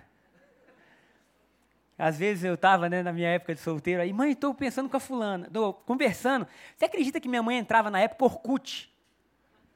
Às 2.00 2.18
vezes 2.18 2.44
eu 2.44 2.54
estava 2.54 2.88
né, 2.88 3.02
na 3.02 3.12
minha 3.12 3.28
época 3.28 3.54
de 3.54 3.60
solteiro, 3.60 4.00
aí, 4.00 4.10
mãe, 4.10 4.32
estou 4.32 4.54
pensando 4.54 4.88
com 4.88 4.96
a 4.96 5.00
fulana, 5.00 5.48
tô 5.52 5.74
conversando. 5.74 6.46
Você 6.74 6.86
acredita 6.86 7.20
que 7.20 7.28
minha 7.28 7.42
mãe 7.42 7.58
entrava 7.58 7.90
na 7.90 8.00
época 8.00 8.24
Orkut? 8.24 8.90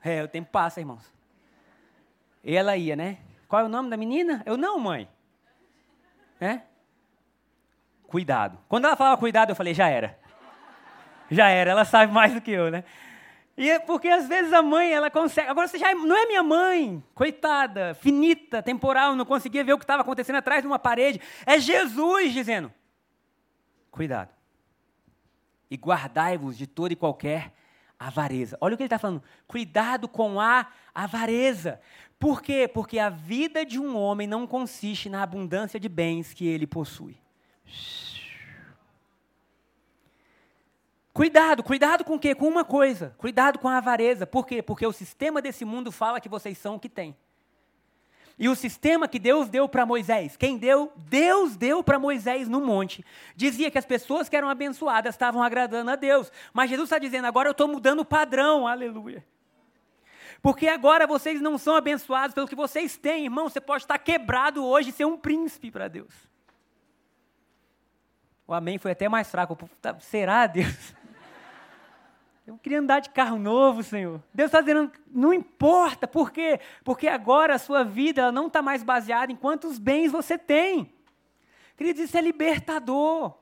É, 0.03 0.23
o 0.23 0.29
tempo 0.29 0.51
passa, 0.51 0.81
irmãos. 0.81 1.13
E 2.43 2.57
ela 2.57 2.77
ia, 2.77 2.97
né? 2.97 3.19
Qual 3.47 3.61
é 3.61 3.65
o 3.67 3.69
nome 3.69 3.91
da 3.91 3.97
menina? 3.97 4.43
Eu, 4.47 4.57
não, 4.57 4.79
mãe. 4.81 5.07
É? 6.41 6.61
Cuidado. 8.07 8.59
Quando 8.69 8.87
ela 8.87 8.97
falava 8.97 9.19
cuidado, 9.19 9.51
eu 9.51 9.57
falei, 9.57 9.75
já 9.75 9.89
era. 9.89 10.19
Já 11.31 11.49
era, 11.49 11.73
ela 11.73 11.85
sabe 11.85 12.13
mais 12.13 12.33
do 12.33 12.41
que 12.41 12.51
eu, 12.51 12.71
né? 12.71 12.85
E 13.57 13.71
é 13.71 13.79
porque 13.79 14.09
às 14.09 14.27
vezes 14.27 14.53
a 14.53 14.63
mãe, 14.63 14.93
ela 14.93 15.11
consegue. 15.11 15.49
Agora 15.49 15.69
você 15.69 15.79
já 15.79 15.95
não 15.95 16.17
é 16.17 16.27
minha 16.27 16.43
mãe, 16.43 17.03
coitada, 17.15 17.95
finita, 17.95 18.63
temporal, 18.63 19.15
não 19.15 19.25
conseguia 19.25 19.63
ver 19.63 19.73
o 19.73 19.79
que 19.79 19.85
estava 19.85 20.03
acontecendo 20.03 20.37
atrás 20.37 20.61
de 20.63 20.67
uma 20.67 20.79
parede. 20.79 21.21
É 21.47 21.59
Jesus 21.59 22.33
dizendo: 22.33 22.73
cuidado. 23.91 24.31
E 25.71 25.77
guardai-vos 25.77 26.59
de 26.59 26.67
toda 26.67 26.93
e 26.93 26.97
qualquer 26.97 27.53
avareza. 27.99 28.59
Olha 28.61 28.75
o 28.75 28.77
que 28.77 28.83
ele 28.83 28.87
está 28.87 28.99
falando. 28.99 29.23
Cuidado 29.47 30.09
com 30.09 30.41
a 30.41 30.67
avareza. 30.95 31.81
Por 32.19 32.43
quê? 32.43 32.69
Porque 32.69 32.99
a 32.99 33.09
vida 33.09 33.65
de 33.65 33.79
um 33.79 33.97
homem 33.97 34.27
não 34.27 34.47
consiste 34.47 35.09
na 35.09 35.23
abundância 35.23 35.79
de 35.79 35.89
bens 35.89 36.33
que 36.33 36.47
ele 36.47 36.67
possui. 36.67 37.17
Cuidado, 41.15 41.63
cuidado 41.63 42.05
com 42.05 42.17
o 42.17 42.19
quê? 42.19 42.35
Com 42.35 42.49
uma 42.49 42.65
coisa. 42.65 43.15
Cuidado 43.17 43.61
com 43.61 43.69
a 43.69 43.79
avareza. 43.79 44.27
Por 44.27 44.45
quê? 44.45 44.61
Porque 44.61 44.85
o 44.85 44.93
sistema 44.93 45.41
desse 45.41 45.65
mundo 45.65 45.93
fala 45.93 46.21
que 46.21 46.29
vocês 46.29 46.59
são 46.59 46.75
o 46.75 46.81
que 46.81 46.89
têm. 46.89 47.17
E 48.37 48.49
o 48.49 48.57
sistema 48.57 49.07
que 49.07 49.21
Deus 49.21 49.49
deu 49.49 49.69
para 49.69 49.87
Moisés, 49.87 50.37
quem 50.37 50.59
deu? 50.59 50.93
Deus 50.97 51.55
deu 51.55 51.85
para 51.85 52.01
Moisés 52.01 52.49
no 52.49 52.61
monte. 52.61 53.05
Dizia 53.37 53.71
que 53.71 53.79
as 53.79 53.87
pessoas 53.87 54.29
que 54.29 54.37
eram 54.37 54.49
abençoadas 54.49 55.15
estavam 55.15 55.41
agradando 55.41 55.93
a 55.93 55.95
Deus. 55.95 56.33
Mas 56.53 56.69
Jesus 56.69 56.89
está 56.89 56.99
dizendo, 56.99 57.27
agora 57.27 57.49
eu 57.49 57.53
estou 57.53 57.69
mudando 57.69 58.01
o 58.01 58.05
padrão, 58.05 58.67
aleluia. 58.67 59.25
Porque 60.43 60.67
agora 60.67 61.07
vocês 61.07 61.41
não 61.41 61.57
são 61.57 61.77
abençoados 61.77 62.35
pelo 62.35 62.49
que 62.49 62.57
vocês 62.57 62.97
têm, 62.97 63.27
irmão. 63.27 63.49
Você 63.49 63.61
pode 63.61 63.85
estar 63.85 63.99
quebrado 63.99 64.67
hoje 64.67 64.91
e 64.91 64.93
ser 64.93 65.05
um 65.05 65.17
príncipe 65.17 65.71
para 65.71 65.87
Deus. 65.87 66.13
O 68.49 68.53
amém 68.53 68.79
foi 68.79 68.91
até 68.91 69.09
mais 69.09 69.31
fraco. 69.31 69.57
Será, 70.01 70.49
Deus? 70.49 70.93
Eu 72.47 72.59
queria 72.59 72.79
andar 72.81 73.01
de 73.01 73.09
carro 73.09 73.39
novo, 73.39 73.83
Senhor. 73.83 74.23
Deus 74.33 74.49
está 74.49 74.61
dizendo, 74.61 74.93
não 75.09 75.33
importa. 75.33 76.07
Por 76.07 76.31
quê? 76.31 76.61
Porque 76.85 77.09
agora 77.09 77.55
a 77.55 77.59
sua 77.59 77.83
vida 77.83 78.31
não 78.31 78.49
está 78.49 78.61
mais 78.61 78.83
baseada 78.83 79.33
em 79.33 79.37
quantos 79.37 79.79
bens 79.79 80.13
você 80.13 80.37
tem. 80.37 80.93
Queridos, 81.77 82.03
isso 82.03 82.17
é 82.19 82.21
libertador. 82.21 83.35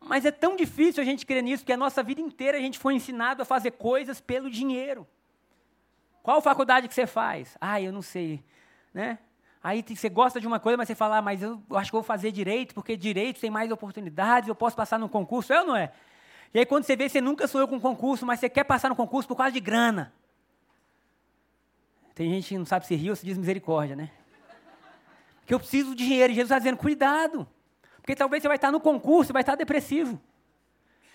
Mas 0.00 0.26
é 0.26 0.30
tão 0.30 0.56
difícil 0.56 1.02
a 1.02 1.06
gente 1.06 1.24
crer 1.24 1.42
nisso 1.42 1.64
que 1.64 1.72
a 1.72 1.76
nossa 1.76 2.02
vida 2.02 2.20
inteira 2.20 2.58
a 2.58 2.60
gente 2.60 2.78
foi 2.78 2.94
ensinado 2.94 3.42
a 3.42 3.46
fazer 3.46 3.72
coisas 3.72 4.20
pelo 4.20 4.50
dinheiro. 4.50 5.06
Qual 6.22 6.42
faculdade 6.42 6.86
que 6.86 6.94
você 6.94 7.06
faz? 7.06 7.56
Ah, 7.60 7.80
eu 7.80 7.90
não 7.92 8.02
sei, 8.02 8.44
né? 8.92 9.18
Aí 9.62 9.82
você 9.82 10.08
gosta 10.08 10.38
de 10.40 10.46
uma 10.46 10.60
coisa, 10.60 10.76
mas 10.76 10.86
você 10.86 10.94
fala, 10.94 11.16
ah, 11.16 11.22
mas 11.22 11.42
eu 11.42 11.60
acho 11.72 11.90
que 11.90 11.96
vou 11.96 12.02
fazer 12.02 12.30
direito, 12.30 12.74
porque 12.74 12.96
direito 12.96 13.40
tem 13.40 13.50
mais 13.50 13.70
oportunidades, 13.70 14.48
eu 14.48 14.54
posso 14.54 14.76
passar 14.76 14.98
no 14.98 15.08
concurso, 15.08 15.52
é 15.52 15.60
ou 15.60 15.66
não 15.66 15.76
é? 15.76 15.92
E 16.52 16.58
aí 16.58 16.66
quando 16.66 16.84
você 16.84 16.96
vê, 16.96 17.08
você 17.08 17.20
nunca 17.20 17.46
sonhou 17.46 17.68
com 17.68 17.80
concurso, 17.80 18.24
mas 18.24 18.40
você 18.40 18.48
quer 18.48 18.64
passar 18.64 18.88
no 18.88 18.96
concurso 18.96 19.28
por 19.28 19.36
causa 19.36 19.52
de 19.52 19.60
grana. 19.60 20.12
Tem 22.14 22.30
gente 22.30 22.48
que 22.48 22.58
não 22.58 22.66
sabe 22.66 22.86
se 22.86 22.94
ri 22.94 23.10
ou 23.10 23.16
se 23.16 23.24
diz 23.24 23.38
misericórdia, 23.38 23.94
né? 23.94 24.10
Que 25.46 25.54
eu 25.54 25.58
preciso 25.58 25.94
de 25.94 26.04
dinheiro, 26.04 26.32
e 26.32 26.34
Jesus 26.34 26.50
está 26.50 26.58
dizendo, 26.58 26.76
cuidado. 26.76 27.48
Porque 27.96 28.16
talvez 28.16 28.42
você 28.42 28.48
vai 28.48 28.56
estar 28.56 28.72
no 28.72 28.80
concurso, 28.80 29.32
vai 29.32 29.42
estar 29.42 29.54
depressivo. 29.54 30.20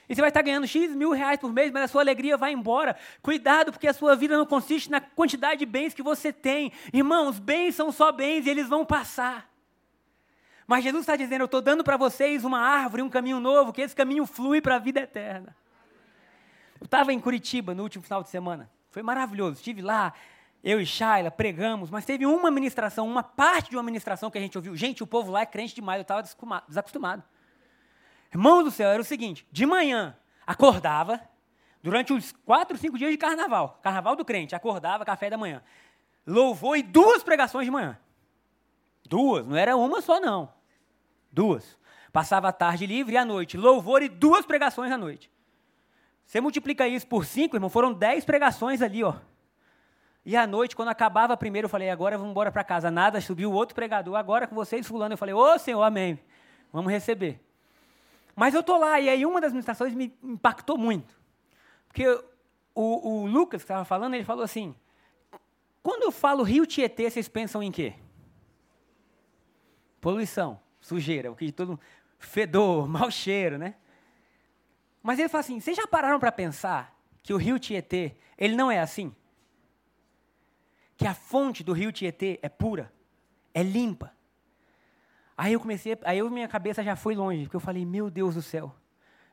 E 0.08 0.16
você 0.16 0.22
vai 0.22 0.30
estar 0.30 0.42
ganhando 0.42 0.68
X 0.68 0.96
mil 0.96 1.12
reais 1.12 1.40
por 1.40 1.52
mês, 1.52 1.72
mas 1.72 1.84
a 1.84 1.88
sua 1.88 2.02
alegria 2.02 2.38
vai 2.38 2.52
embora. 2.52 2.96
Cuidado, 3.22 3.72
porque 3.72 3.88
a 3.88 3.94
sua 3.94 4.16
vida 4.16 4.38
não 4.38 4.46
consiste 4.46 4.90
na 4.90 5.00
quantidade 5.02 5.60
de 5.60 5.66
bens 5.66 5.94
que 5.94 6.04
você 6.04 6.32
tem. 6.32 6.72
Irmãos, 6.92 7.40
bens 7.40 7.76
são 7.76 7.92
só 7.92 8.12
bens 8.12 8.46
e 8.46 8.50
eles 8.50 8.68
vão 8.68 8.86
passar. 8.86 9.53
Mas 10.74 10.84
Jesus 10.84 11.04
está 11.04 11.16
dizendo: 11.16 11.42
Eu 11.42 11.46
estou 11.46 11.62
dando 11.62 11.84
para 11.84 11.98
vocês 11.98 12.44
uma 12.44 12.60
árvore, 12.60 13.04
um 13.04 13.10
caminho 13.10 13.40
novo, 13.40 13.72
que 13.72 13.80
esse 13.80 13.96
caminho 13.96 14.26
flui 14.26 14.60
para 14.60 14.78
a 14.78 14.80
vida 14.80 15.02
eterna. 15.02 15.56
Eu 16.82 16.86
estava 16.86 17.14
em 17.14 17.20
Curitiba 17.20 17.76
no 17.76 17.84
último 17.84 18.04
final 18.04 18.24
de 18.24 18.30
semana. 18.30 18.68
Foi 18.90 19.04
maravilhoso. 19.04 19.58
Estive 19.58 19.84
lá, 19.84 20.14
eu 20.64 20.82
e 20.82 20.86
Shaila 20.88 21.30
pregamos, 21.30 21.92
mas 21.92 22.06
teve 22.06 22.26
uma 22.26 22.50
ministração, 22.50 23.06
uma 23.06 23.22
parte 23.22 23.70
de 23.70 23.76
uma 23.76 23.84
ministração 23.84 24.32
que 24.32 24.38
a 24.40 24.42
gente 24.42 24.58
ouviu. 24.58 24.76
Gente, 24.76 25.04
o 25.04 25.06
povo 25.06 25.32
lá 25.32 25.42
é 25.42 25.46
crente 25.46 25.76
demais, 25.76 26.00
eu 26.00 26.02
estava 26.02 26.24
desacostumado. 26.68 27.24
Irmão 28.34 28.64
do 28.64 28.72
céu, 28.72 28.90
era 28.90 29.00
o 29.00 29.06
seguinte: 29.06 29.48
de 29.52 29.68
manhã, 29.68 30.18
acordava, 30.44 31.22
durante 31.84 32.14
os 32.14 32.32
quatro, 32.32 32.76
cinco 32.80 32.98
dias 32.98 33.12
de 33.12 33.18
carnaval, 33.20 33.80
carnaval 33.84 34.16
do 34.16 34.26
crente, 34.26 34.56
acordava, 34.56 35.06
café 35.06 35.30
da 35.30 35.38
manhã. 35.38 35.62
Louvor 36.26 36.76
e 36.78 36.82
duas 36.82 37.22
pregações 37.22 37.66
de 37.66 37.72
manhã. 37.72 37.96
Duas, 39.08 39.46
não 39.46 39.56
era 39.56 39.78
uma 39.78 40.02
só, 40.02 40.20
não. 40.20 40.63
Duas. 41.34 41.78
Passava 42.12 42.48
a 42.48 42.54
tarde 42.54 42.86
livre 42.86 43.16
e 43.16 43.18
à 43.18 43.26
noite. 43.26 43.58
Louvor 43.58 44.04
e 44.04 44.08
duas 44.08 44.46
pregações 44.46 44.92
à 44.92 44.98
noite. 44.98 45.32
Você 46.26 46.40
multiplica 46.40 46.88
isso 46.88 47.08
por 47.08 47.26
cinco, 47.26 47.56
irmão, 47.56 47.70
foram 47.70 47.92
dez 47.92 48.24
pregações 48.24 48.82
ali, 48.82 49.04
ó. 49.04 49.16
E 50.26 50.38
à 50.38 50.48
noite, 50.48 50.76
quando 50.76 50.90
acabava 50.90 51.34
a 51.34 51.38
primeira, 51.38 51.66
eu 51.66 51.70
falei, 51.70 51.90
agora 51.90 52.18
vamos 52.18 52.32
embora 52.32 52.52
para 52.52 52.64
casa. 52.64 52.90
Nada, 52.90 53.20
subiu 53.20 53.52
outro 53.52 53.76
pregador, 53.76 54.16
agora 54.16 54.48
com 54.48 54.56
vocês, 54.56 54.88
fulano. 54.88 55.14
Eu 55.14 55.18
falei, 55.18 55.34
ô 55.34 55.60
Senhor, 55.60 55.82
amém. 55.82 56.18
Vamos 56.72 56.92
receber. 56.92 57.42
Mas 58.36 58.54
eu 58.54 58.62
estou 58.62 58.78
lá, 58.78 59.00
e 59.00 59.10
aí 59.10 59.26
uma 59.26 59.42
das 59.42 59.52
ministrações 59.52 59.94
me 59.94 60.16
impactou 60.24 60.78
muito. 60.78 61.20
Porque 61.88 62.08
o, 62.74 63.24
o 63.24 63.28
Lucas, 63.28 63.62
que 63.62 63.66
estava 63.66 63.86
falando, 63.86 64.14
ele 64.16 64.24
falou 64.24 64.44
assim: 64.44 64.76
quando 65.82 66.04
eu 66.04 66.12
falo 66.12 66.42
Rio 66.44 66.66
Tietê, 66.66 67.10
vocês 67.10 67.28
pensam 67.28 67.62
em 67.62 67.72
quê? 67.72 67.94
Poluição, 70.02 70.60
sujeira, 70.86 71.32
o 71.32 71.36
que 71.36 71.48
de 71.48 71.52
todo 71.52 71.80
fedor, 72.20 72.86
mau 72.88 73.10
cheiro, 73.10 73.58
né? 73.58 73.76
Mas 75.02 75.18
ele 75.18 75.30
fala 75.30 75.40
assim: 75.40 75.60
vocês 75.60 75.76
já 75.76 75.88
pararam 75.88 76.20
para 76.20 76.32
pensar 76.32 76.96
que 77.24 77.34
o 77.34 77.38
Rio 77.38 77.58
Tietê, 77.58 78.16
ele 78.38 78.56
não 78.56 78.70
é 78.70 78.80
assim? 78.80 79.16
Que 80.96 81.08
a 81.08 81.14
fonte 81.14 81.64
do 81.64 81.74
Rio 81.74 81.92
Tietê 81.92 82.40
é 82.42 82.50
pura, 82.50 82.94
é 83.54 83.64
limpa, 83.64 84.14
Aí 85.38 85.54
eu 85.54 85.60
comecei, 85.60 85.98
aí 86.04 86.20
eu, 86.20 86.30
minha 86.30 86.48
cabeça 86.48 86.84
já 86.84 86.96
foi 86.96 87.16
longe, 87.16 87.44
porque 87.44 87.56
eu 87.56 87.60
falei, 87.60 87.86
meu 87.86 88.10
Deus 88.10 88.36
do 88.36 88.42
céu. 88.42 88.74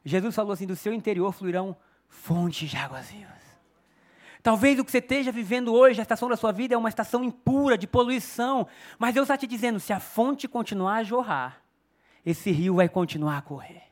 Jesus 0.04 0.34
falou 0.34 0.52
assim: 0.52 0.66
do 0.66 0.76
seu 0.76 0.92
interior 0.92 1.32
fluirão 1.32 1.76
fontes 2.08 2.70
de 2.70 2.76
águas 2.76 3.10
vivas. 3.10 3.49
Talvez 4.42 4.78
o 4.78 4.84
que 4.84 4.90
você 4.90 4.98
esteja 4.98 5.30
vivendo 5.30 5.72
hoje, 5.74 6.00
a 6.00 6.02
estação 6.02 6.28
da 6.28 6.36
sua 6.36 6.52
vida, 6.52 6.74
é 6.74 6.78
uma 6.78 6.88
estação 6.88 7.22
impura, 7.22 7.76
de 7.76 7.86
poluição. 7.86 8.66
Mas 8.98 9.14
Deus 9.14 9.24
está 9.24 9.36
te 9.36 9.46
dizendo: 9.46 9.78
se 9.78 9.92
a 9.92 10.00
fonte 10.00 10.48
continuar 10.48 10.96
a 10.96 11.02
jorrar, 11.02 11.60
esse 12.24 12.50
rio 12.50 12.76
vai 12.76 12.88
continuar 12.88 13.38
a 13.38 13.42
correr. 13.42 13.82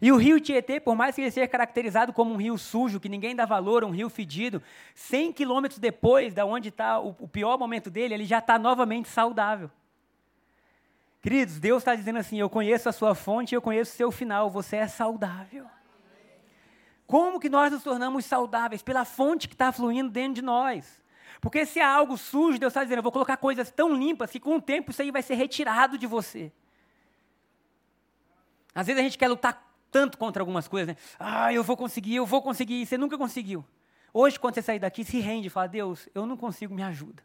E 0.00 0.12
o 0.12 0.16
rio 0.16 0.40
Tietê, 0.40 0.78
por 0.78 0.94
mais 0.94 1.14
que 1.14 1.20
ele 1.20 1.30
seja 1.30 1.48
caracterizado 1.48 2.12
como 2.12 2.32
um 2.32 2.36
rio 2.36 2.56
sujo, 2.56 3.00
que 3.00 3.08
ninguém 3.08 3.34
dá 3.34 3.44
valor, 3.44 3.82
um 3.84 3.90
rio 3.90 4.08
fedido, 4.08 4.62
100 4.94 5.32
quilômetros 5.32 5.78
depois 5.78 6.32
da 6.32 6.44
de 6.44 6.48
onde 6.48 6.68
está 6.68 7.00
o, 7.00 7.16
o 7.18 7.28
pior 7.28 7.58
momento 7.58 7.90
dele, 7.90 8.14
ele 8.14 8.24
já 8.24 8.38
está 8.38 8.58
novamente 8.58 9.08
saudável. 9.08 9.70
Queridos, 11.20 11.58
Deus 11.58 11.82
está 11.82 11.94
dizendo 11.94 12.18
assim: 12.18 12.38
eu 12.38 12.48
conheço 12.48 12.88
a 12.88 12.92
sua 12.92 13.14
fonte, 13.14 13.54
eu 13.54 13.62
conheço 13.62 13.92
o 13.92 13.96
seu 13.96 14.10
final, 14.10 14.50
você 14.50 14.76
é 14.76 14.86
saudável. 14.86 15.66
Como 17.08 17.40
que 17.40 17.48
nós 17.48 17.72
nos 17.72 17.82
tornamos 17.82 18.26
saudáveis? 18.26 18.82
Pela 18.82 19.02
fonte 19.02 19.48
que 19.48 19.54
está 19.54 19.72
fluindo 19.72 20.10
dentro 20.10 20.34
de 20.34 20.42
nós. 20.42 21.00
Porque 21.40 21.64
se 21.64 21.80
há 21.80 21.90
algo 21.90 22.18
sujo, 22.18 22.58
Deus 22.58 22.70
está 22.70 22.84
dizendo, 22.84 22.98
eu 22.98 23.02
vou 23.02 23.10
colocar 23.10 23.38
coisas 23.38 23.70
tão 23.70 23.94
limpas 23.94 24.30
que 24.30 24.38
com 24.38 24.56
o 24.56 24.60
tempo 24.60 24.90
isso 24.90 25.00
aí 25.00 25.10
vai 25.10 25.22
ser 25.22 25.34
retirado 25.34 25.96
de 25.96 26.06
você. 26.06 26.52
Às 28.74 28.86
vezes 28.86 29.00
a 29.00 29.02
gente 29.02 29.16
quer 29.16 29.28
lutar 29.28 29.66
tanto 29.90 30.18
contra 30.18 30.42
algumas 30.42 30.68
coisas, 30.68 30.88
né? 30.88 30.96
Ah, 31.18 31.50
eu 31.50 31.64
vou 31.64 31.78
conseguir, 31.78 32.14
eu 32.14 32.26
vou 32.26 32.42
conseguir, 32.42 32.82
e 32.82 32.84
você 32.84 32.98
nunca 32.98 33.16
conseguiu. 33.16 33.64
Hoje, 34.12 34.38
quando 34.38 34.56
você 34.56 34.62
sair 34.62 34.78
daqui, 34.78 35.02
se 35.02 35.18
rende 35.18 35.46
e 35.46 35.50
fala, 35.50 35.66
Deus, 35.66 36.10
eu 36.14 36.26
não 36.26 36.36
consigo, 36.36 36.74
me 36.74 36.82
ajuda. 36.82 37.22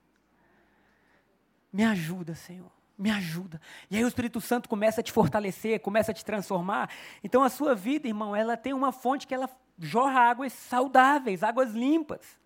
Me 1.74 1.84
ajuda, 1.84 2.36
Senhor 2.36 2.72
me 2.98 3.10
ajuda. 3.10 3.60
E 3.90 3.98
aí 3.98 4.06
o 4.06 4.08
Espírito 4.08 4.40
Santo 4.40 4.70
começa 4.70 5.02
a 5.02 5.04
te 5.04 5.12
fortalecer, 5.12 5.80
começa 5.82 6.12
a 6.12 6.14
te 6.14 6.24
transformar. 6.24 6.90
Então 7.24 7.44
a 7.44 7.50
sua 7.50 7.76
vida, 7.76 8.08
irmão, 8.08 8.36
ela 8.36 8.56
tem 8.56 8.72
uma 8.72 8.92
fonte 8.92 9.28
que 9.28 9.34
ela 9.34 9.50
jorra 9.78 10.22
águas 10.22 10.54
saudáveis, 10.54 11.44
águas 11.44 11.72
limpas. 11.74 12.40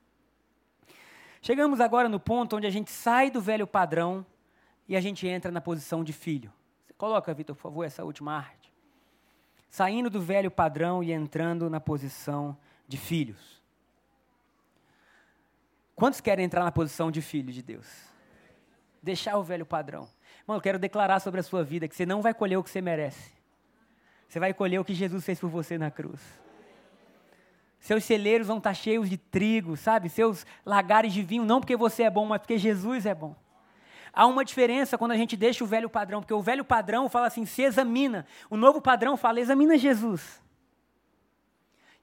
Chegamos 1.42 1.80
agora 1.80 2.10
no 2.10 2.20
ponto 2.20 2.56
onde 2.56 2.68
a 2.68 2.70
gente 2.70 2.92
sai 2.92 3.30
do 3.30 3.40
velho 3.40 3.68
padrão 3.68 4.26
e 4.88 4.96
a 4.96 5.02
gente 5.02 5.28
entra 5.28 5.52
na 5.52 5.62
posição 5.62 6.04
de 6.04 6.14
filho. 6.14 6.52
Você 6.86 6.94
coloca, 6.94 7.34
Vitor, 7.34 7.56
por 7.56 7.62
favor, 7.62 7.84
essa 7.84 8.04
última 8.04 8.36
arte. 8.36 8.74
Saindo 9.70 10.10
do 10.10 10.22
velho 10.22 10.50
padrão 10.50 11.04
e 11.04 11.12
entrando 11.12 11.70
na 11.70 11.80
posição 11.80 12.58
de 12.88 12.98
filhos. 12.98 13.62
Quantos 15.96 16.22
querem 16.22 16.46
entrar 16.46 16.64
na 16.64 16.72
posição 16.72 17.12
de 17.12 17.22
filho 17.22 17.52
de 17.52 17.62
Deus? 17.62 17.88
Deixar 19.02 19.38
o 19.38 19.44
velho 19.44 19.66
padrão. 19.66 20.08
Mano, 20.46 20.60
eu 20.60 20.62
quero 20.62 20.80
declarar 20.80 21.20
sobre 21.20 21.40
a 21.40 21.44
sua 21.44 21.64
vida 21.64 21.88
que 21.88 21.96
você 21.96 22.06
não 22.06 22.22
vai 22.22 22.34
colher 22.34 22.58
o 22.58 22.64
que 22.64 22.70
você 22.70 22.82
merece. 22.82 23.32
Você 24.28 24.40
vai 24.40 24.54
colher 24.54 24.80
o 24.80 24.86
que 24.86 24.94
Jesus 24.94 25.26
fez 25.26 25.40
por 25.40 25.50
você 25.50 25.78
na 25.78 25.90
cruz. 25.90 26.22
Seus 27.80 28.04
celeiros 28.04 28.48
vão 28.48 28.58
estar 28.58 28.74
cheios 28.74 29.10
de 29.10 29.18
trigo, 29.18 29.78
sabe? 29.78 30.10
Seus 30.10 30.46
lagares 30.66 31.14
de 31.14 31.22
vinho, 31.22 31.46
não 31.46 31.60
porque 31.60 31.76
você 31.76 32.04
é 32.04 32.10
bom, 32.10 32.26
mas 32.26 32.40
porque 32.40 32.58
Jesus 32.58 33.06
é 33.06 33.14
bom. 33.14 33.36
Há 34.12 34.26
uma 34.26 34.44
diferença 34.44 34.98
quando 34.98 35.12
a 35.12 35.18
gente 35.18 35.38
deixa 35.38 35.64
o 35.64 35.68
velho 35.68 35.90
padrão, 35.90 36.22
porque 36.22 36.34
o 36.34 36.42
velho 36.42 36.66
padrão 36.66 37.08
fala 37.08 37.28
assim, 37.28 37.46
se 37.46 37.62
examina. 37.62 38.26
O 38.50 38.58
novo 38.58 38.82
padrão 38.82 39.16
fala, 39.16 39.40
examina 39.40 39.78
Jesus. 39.78 40.42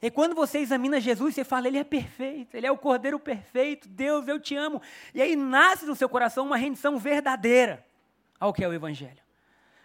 E 0.00 0.10
quando 0.10 0.34
você 0.34 0.58
examina 0.58 1.00
Jesus, 1.00 1.34
você 1.34 1.44
fala, 1.44 1.66
Ele 1.66 1.78
é 1.78 1.82
perfeito, 1.82 2.54
Ele 2.54 2.66
é 2.66 2.70
o 2.70 2.76
Cordeiro 2.76 3.18
perfeito, 3.18 3.88
Deus, 3.88 4.28
eu 4.28 4.38
te 4.38 4.54
amo. 4.54 4.82
E 5.14 5.22
aí 5.22 5.34
nasce 5.34 5.86
no 5.86 5.96
seu 5.96 6.08
coração 6.08 6.46
uma 6.46 6.58
rendição 6.58 6.98
verdadeira 6.98 7.84
ao 8.38 8.52
que 8.52 8.62
é 8.62 8.68
o 8.68 8.72
Evangelho. 8.72 9.22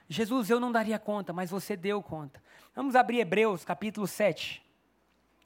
Jesus, 0.10 0.49
eu 0.49 0.60
não 0.60 0.71
daria 0.71 0.99
conta, 0.99 1.32
mas 1.32 1.49
você 1.49 1.78
deu 1.78 2.04
conta. 2.04 2.43
Vamos 2.75 2.95
abrir 2.95 3.19
Hebreus 3.19 3.63
capítulo 3.63 4.06
7, 4.06 4.62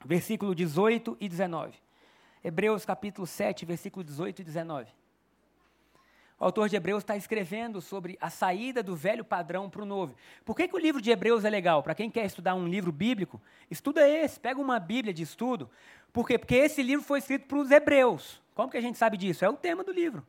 versículo 0.04 0.54
18 0.54 1.16
e 1.20 1.28
19. 1.28 1.74
Hebreus 2.42 2.84
capítulo 2.84 3.26
7, 3.26 3.64
versículo 3.64 4.04
18 4.04 4.40
e 4.40 4.44
19. 4.44 4.90
O 6.38 6.44
autor 6.44 6.68
de 6.68 6.76
Hebreus 6.76 7.02
está 7.02 7.16
escrevendo 7.16 7.80
sobre 7.80 8.18
a 8.20 8.28
saída 8.28 8.82
do 8.82 8.94
velho 8.94 9.24
padrão 9.24 9.70
para 9.70 9.82
o 9.82 9.86
novo. 9.86 10.14
Por 10.44 10.54
que, 10.54 10.68
que 10.68 10.74
o 10.74 10.78
livro 10.78 11.00
de 11.00 11.10
Hebreus 11.10 11.44
é 11.44 11.50
legal? 11.50 11.82
Para 11.82 11.94
quem 11.94 12.10
quer 12.10 12.24
estudar 12.24 12.54
um 12.54 12.66
livro 12.66 12.92
bíblico, 12.92 13.40
estuda 13.70 14.06
esse, 14.06 14.38
pega 14.38 14.60
uma 14.60 14.78
Bíblia 14.78 15.14
de 15.14 15.22
estudo. 15.22 15.70
Por 16.12 16.26
quê? 16.26 16.36
Porque 16.36 16.56
esse 16.56 16.82
livro 16.82 17.04
foi 17.04 17.20
escrito 17.20 17.46
para 17.46 17.58
os 17.58 17.70
hebreus. 17.70 18.42
Como 18.54 18.70
que 18.70 18.76
a 18.76 18.80
gente 18.80 18.98
sabe 18.98 19.16
disso? 19.16 19.44
É 19.44 19.48
o 19.48 19.54
tema 19.54 19.82
do 19.82 19.92
livro 19.92 20.26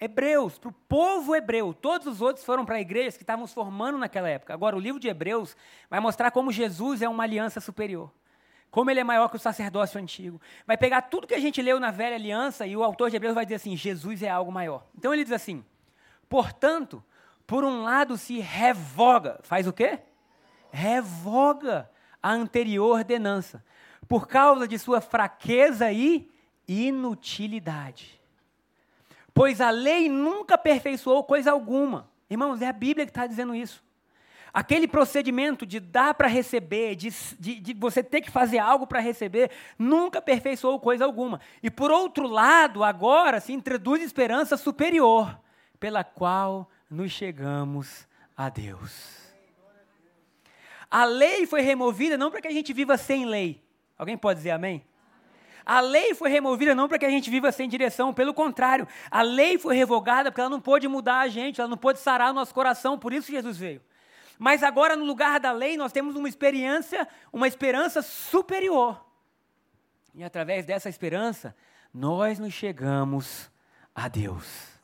hebreus, 0.00 0.58
para 0.58 0.68
o 0.68 0.72
povo 0.72 1.34
hebreu. 1.34 1.72
Todos 1.72 2.06
os 2.06 2.20
outros 2.20 2.44
foram 2.44 2.64
para 2.64 2.80
igrejas 2.80 3.16
que 3.16 3.22
estavam 3.22 3.46
se 3.46 3.54
formando 3.54 3.98
naquela 3.98 4.28
época. 4.28 4.52
Agora, 4.52 4.76
o 4.76 4.80
livro 4.80 5.00
de 5.00 5.08
Hebreus 5.08 5.56
vai 5.88 6.00
mostrar 6.00 6.30
como 6.30 6.52
Jesus 6.52 7.02
é 7.02 7.08
uma 7.08 7.24
aliança 7.24 7.60
superior. 7.60 8.10
Como 8.76 8.90
ele 8.90 9.00
é 9.00 9.04
maior 9.04 9.30
que 9.30 9.36
o 9.36 9.38
sacerdócio 9.38 9.98
antigo. 9.98 10.38
Vai 10.66 10.76
pegar 10.76 11.00
tudo 11.00 11.26
que 11.26 11.34
a 11.34 11.40
gente 11.40 11.62
leu 11.62 11.80
na 11.80 11.90
velha 11.90 12.14
aliança 12.14 12.66
e 12.66 12.76
o 12.76 12.84
autor 12.84 13.08
de 13.08 13.16
Hebreus 13.16 13.34
vai 13.34 13.46
dizer 13.46 13.54
assim: 13.54 13.74
Jesus 13.74 14.22
é 14.22 14.28
algo 14.28 14.52
maior. 14.52 14.84
Então 14.94 15.14
ele 15.14 15.24
diz 15.24 15.32
assim: 15.32 15.64
portanto, 16.28 17.02
por 17.46 17.64
um 17.64 17.82
lado 17.82 18.18
se 18.18 18.38
revoga. 18.38 19.40
Faz 19.44 19.66
o 19.66 19.72
quê? 19.72 20.00
Revoga 20.70 21.88
a 22.22 22.30
anterior 22.30 22.98
ordenança, 22.98 23.64
por 24.06 24.28
causa 24.28 24.68
de 24.68 24.78
sua 24.78 25.00
fraqueza 25.00 25.90
e 25.90 26.30
inutilidade 26.68 28.20
pois 29.36 29.60
a 29.60 29.68
lei 29.68 30.08
nunca 30.08 30.54
aperfeiçoou 30.54 31.22
coisa 31.22 31.52
alguma. 31.52 32.08
Irmãos, 32.30 32.62
é 32.62 32.68
a 32.68 32.72
Bíblia 32.72 33.04
que 33.04 33.10
está 33.10 33.26
dizendo 33.26 33.54
isso. 33.54 33.84
Aquele 34.56 34.88
procedimento 34.88 35.66
de 35.66 35.78
dar 35.78 36.14
para 36.14 36.28
receber, 36.28 36.96
de, 36.96 37.10
de, 37.38 37.60
de, 37.60 37.74
você 37.74 38.02
ter 38.02 38.22
que 38.22 38.30
fazer 38.30 38.56
algo 38.56 38.86
para 38.86 39.00
receber, 39.00 39.50
nunca 39.78 40.18
aperfeiçoou 40.18 40.80
coisa 40.80 41.04
alguma. 41.04 41.42
E 41.62 41.70
por 41.70 41.90
outro 41.90 42.26
lado, 42.26 42.82
agora 42.82 43.38
se 43.38 43.52
introduz 43.52 44.02
esperança 44.02 44.56
superior, 44.56 45.38
pela 45.78 46.02
qual 46.02 46.70
nos 46.88 47.12
chegamos 47.12 48.08
a 48.34 48.48
Deus. 48.48 49.34
A 50.90 51.04
lei 51.04 51.44
foi 51.44 51.60
removida 51.60 52.16
não 52.16 52.30
para 52.30 52.40
que 52.40 52.48
a 52.48 52.52
gente 52.52 52.72
viva 52.72 52.96
sem 52.96 53.26
lei. 53.26 53.62
Alguém 53.98 54.16
pode 54.16 54.38
dizer 54.38 54.52
amém? 54.52 54.82
A 55.66 55.80
lei 55.80 56.14
foi 56.14 56.30
removida 56.30 56.74
não 56.74 56.88
para 56.88 56.98
que 56.98 57.04
a 57.04 57.10
gente 57.10 57.28
viva 57.28 57.52
sem 57.52 57.68
direção, 57.68 58.14
pelo 58.14 58.32
contrário, 58.32 58.88
a 59.10 59.20
lei 59.20 59.58
foi 59.58 59.76
revogada 59.76 60.30
porque 60.30 60.40
ela 60.40 60.48
não 60.48 60.62
pôde 60.62 60.88
mudar 60.88 61.18
a 61.18 61.28
gente, 61.28 61.60
ela 61.60 61.68
não 61.68 61.76
pôde 61.76 61.98
sarar 61.98 62.30
o 62.30 62.34
nosso 62.34 62.54
coração, 62.54 62.98
por 62.98 63.12
isso 63.12 63.30
Jesus 63.30 63.58
veio. 63.58 63.82
Mas 64.38 64.62
agora, 64.62 64.96
no 64.96 65.04
lugar 65.04 65.40
da 65.40 65.52
lei, 65.52 65.76
nós 65.76 65.92
temos 65.92 66.14
uma 66.14 66.28
experiência, 66.28 67.08
uma 67.32 67.48
esperança 67.48 68.02
superior. 68.02 69.04
E 70.14 70.22
através 70.22 70.64
dessa 70.64 70.88
esperança, 70.88 71.54
nós 71.92 72.38
nos 72.38 72.52
chegamos 72.52 73.50
a 73.94 74.08
Deus. 74.08 74.76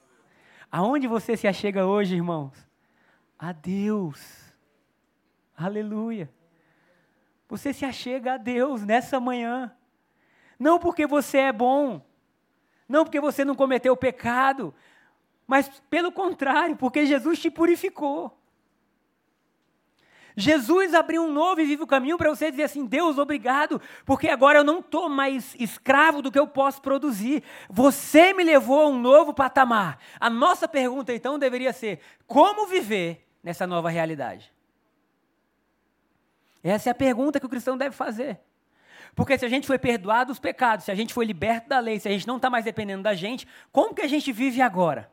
Aonde 0.70 1.06
você 1.06 1.36
se 1.36 1.46
achega 1.46 1.86
hoje, 1.86 2.14
irmãos? 2.14 2.52
A 3.38 3.52
Deus. 3.52 4.20
Aleluia. 5.54 6.32
Você 7.48 7.72
se 7.74 7.84
achega 7.84 8.34
a 8.34 8.36
Deus 8.38 8.82
nessa 8.82 9.20
manhã. 9.20 9.74
Não 10.58 10.78
porque 10.78 11.06
você 11.06 11.38
é 11.38 11.52
bom, 11.52 12.00
não 12.88 13.04
porque 13.04 13.20
você 13.20 13.44
não 13.44 13.54
cometeu 13.54 13.96
pecado, 13.96 14.74
mas 15.46 15.68
pelo 15.90 16.10
contrário, 16.10 16.76
porque 16.76 17.04
Jesus 17.04 17.38
te 17.38 17.50
purificou. 17.50 18.41
Jesus 20.36 20.94
abriu 20.94 21.22
um 21.22 21.32
novo 21.32 21.60
e 21.60 21.64
vivo 21.64 21.86
caminho 21.86 22.16
para 22.16 22.30
você 22.30 22.50
dizer 22.50 22.64
assim: 22.64 22.86
Deus, 22.86 23.18
obrigado, 23.18 23.80
porque 24.04 24.28
agora 24.28 24.58
eu 24.58 24.64
não 24.64 24.80
estou 24.80 25.08
mais 25.08 25.54
escravo 25.58 26.22
do 26.22 26.30
que 26.30 26.38
eu 26.38 26.46
posso 26.46 26.80
produzir. 26.80 27.42
Você 27.68 28.32
me 28.32 28.42
levou 28.42 28.80
a 28.80 28.88
um 28.88 28.98
novo 28.98 29.34
patamar. 29.34 29.98
A 30.18 30.30
nossa 30.30 30.66
pergunta 30.66 31.12
então 31.12 31.38
deveria 31.38 31.72
ser: 31.72 32.00
como 32.26 32.66
viver 32.66 33.26
nessa 33.42 33.66
nova 33.66 33.90
realidade? 33.90 34.52
Essa 36.62 36.90
é 36.90 36.92
a 36.92 36.94
pergunta 36.94 37.40
que 37.40 37.46
o 37.46 37.48
cristão 37.48 37.76
deve 37.76 37.94
fazer. 37.94 38.40
Porque 39.14 39.36
se 39.36 39.44
a 39.44 39.48
gente 39.48 39.66
foi 39.66 39.78
perdoado 39.78 40.28
dos 40.28 40.38
pecados, 40.38 40.86
se 40.86 40.90
a 40.90 40.94
gente 40.94 41.12
foi 41.12 41.24
liberto 41.24 41.68
da 41.68 41.78
lei, 41.78 42.00
se 42.00 42.08
a 42.08 42.12
gente 42.12 42.26
não 42.26 42.36
está 42.36 42.48
mais 42.48 42.64
dependendo 42.64 43.02
da 43.02 43.14
gente, 43.14 43.46
como 43.70 43.94
que 43.94 44.00
a 44.00 44.08
gente 44.08 44.32
vive 44.32 44.62
agora? 44.62 45.10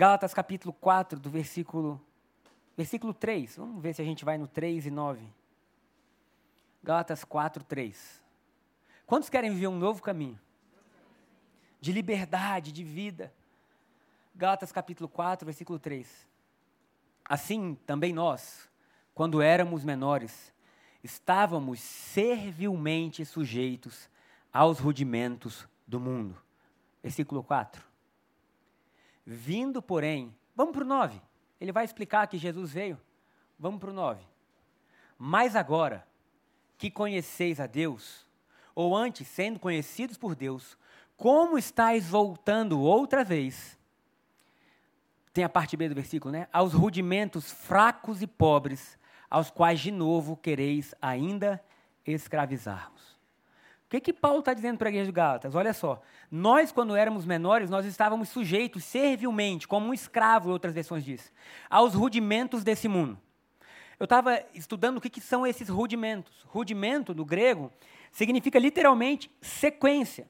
Gálatas 0.00 0.32
capítulo 0.32 0.72
4, 0.72 1.20
do 1.20 1.28
versículo, 1.28 2.00
versículo 2.74 3.12
3. 3.12 3.58
Vamos 3.58 3.82
ver 3.82 3.92
se 3.92 4.00
a 4.00 4.04
gente 4.06 4.24
vai 4.24 4.38
no 4.38 4.46
3 4.46 4.86
e 4.86 4.90
9. 4.90 5.22
Gálatas 6.82 7.22
4, 7.22 7.62
3. 7.62 8.22
Quantos 9.04 9.28
querem 9.28 9.50
viver 9.50 9.66
um 9.66 9.76
novo 9.76 10.00
caminho? 10.00 10.40
De 11.82 11.92
liberdade, 11.92 12.72
de 12.72 12.82
vida. 12.82 13.30
Gálatas 14.34 14.72
capítulo 14.72 15.06
4, 15.06 15.44
versículo 15.44 15.78
3. 15.78 16.26
Assim 17.22 17.74
também 17.84 18.14
nós, 18.14 18.70
quando 19.14 19.42
éramos 19.42 19.84
menores, 19.84 20.50
estávamos 21.04 21.78
servilmente 21.78 23.22
sujeitos 23.26 24.08
aos 24.50 24.78
rudimentos 24.78 25.68
do 25.86 26.00
mundo. 26.00 26.40
Versículo 27.02 27.44
4. 27.44 27.89
Vindo, 29.24 29.80
porém, 29.82 30.34
vamos 30.54 30.72
para 30.72 30.84
o 30.84 30.86
9. 30.86 31.20
Ele 31.60 31.72
vai 31.72 31.84
explicar 31.84 32.26
que 32.26 32.38
Jesus 32.38 32.72
veio. 32.72 32.98
Vamos 33.58 33.80
para 33.80 33.90
o 33.90 33.94
9. 33.94 34.22
Mas 35.18 35.54
agora 35.54 36.06
que 36.78 36.90
conheceis 36.90 37.60
a 37.60 37.66
Deus, 37.66 38.26
ou 38.74 38.96
antes, 38.96 39.28
sendo 39.28 39.58
conhecidos 39.58 40.16
por 40.16 40.34
Deus, 40.34 40.78
como 41.14 41.58
estáis 41.58 42.08
voltando 42.08 42.80
outra 42.80 43.22
vez? 43.22 43.78
Tem 45.34 45.44
a 45.44 45.48
parte 45.48 45.76
B 45.76 45.90
do 45.90 45.94
versículo, 45.94 46.32
né? 46.32 46.48
Aos 46.50 46.72
rudimentos 46.72 47.50
fracos 47.52 48.22
e 48.22 48.26
pobres, 48.26 48.98
aos 49.28 49.50
quais 49.50 49.80
de 49.80 49.90
novo 49.90 50.36
quereis 50.36 50.94
ainda 51.02 51.62
escravizar-vos. 52.06 53.09
O 53.90 53.96
que, 53.98 54.00
que 54.00 54.12
Paulo 54.12 54.38
está 54.38 54.54
dizendo 54.54 54.78
para 54.78 54.86
a 54.86 54.90
igreja 54.90 55.06
de 55.06 55.12
Gálatas? 55.12 55.56
Olha 55.56 55.74
só, 55.74 56.00
nós, 56.30 56.70
quando 56.70 56.94
éramos 56.94 57.26
menores, 57.26 57.68
nós 57.68 57.84
estávamos 57.84 58.28
sujeitos 58.28 58.84
servilmente, 58.84 59.66
como 59.66 59.88
um 59.88 59.92
escravo, 59.92 60.48
outras 60.48 60.72
versões 60.72 61.04
diz, 61.04 61.32
aos 61.68 61.92
rudimentos 61.92 62.62
desse 62.62 62.86
mundo. 62.86 63.18
Eu 63.98 64.04
estava 64.04 64.40
estudando 64.54 64.98
o 64.98 65.00
que, 65.00 65.10
que 65.10 65.20
são 65.20 65.44
esses 65.44 65.68
rudimentos. 65.68 66.46
Rudimento, 66.46 67.12
no 67.12 67.24
grego, 67.24 67.68
significa 68.12 68.60
literalmente 68.60 69.28
sequência. 69.42 70.28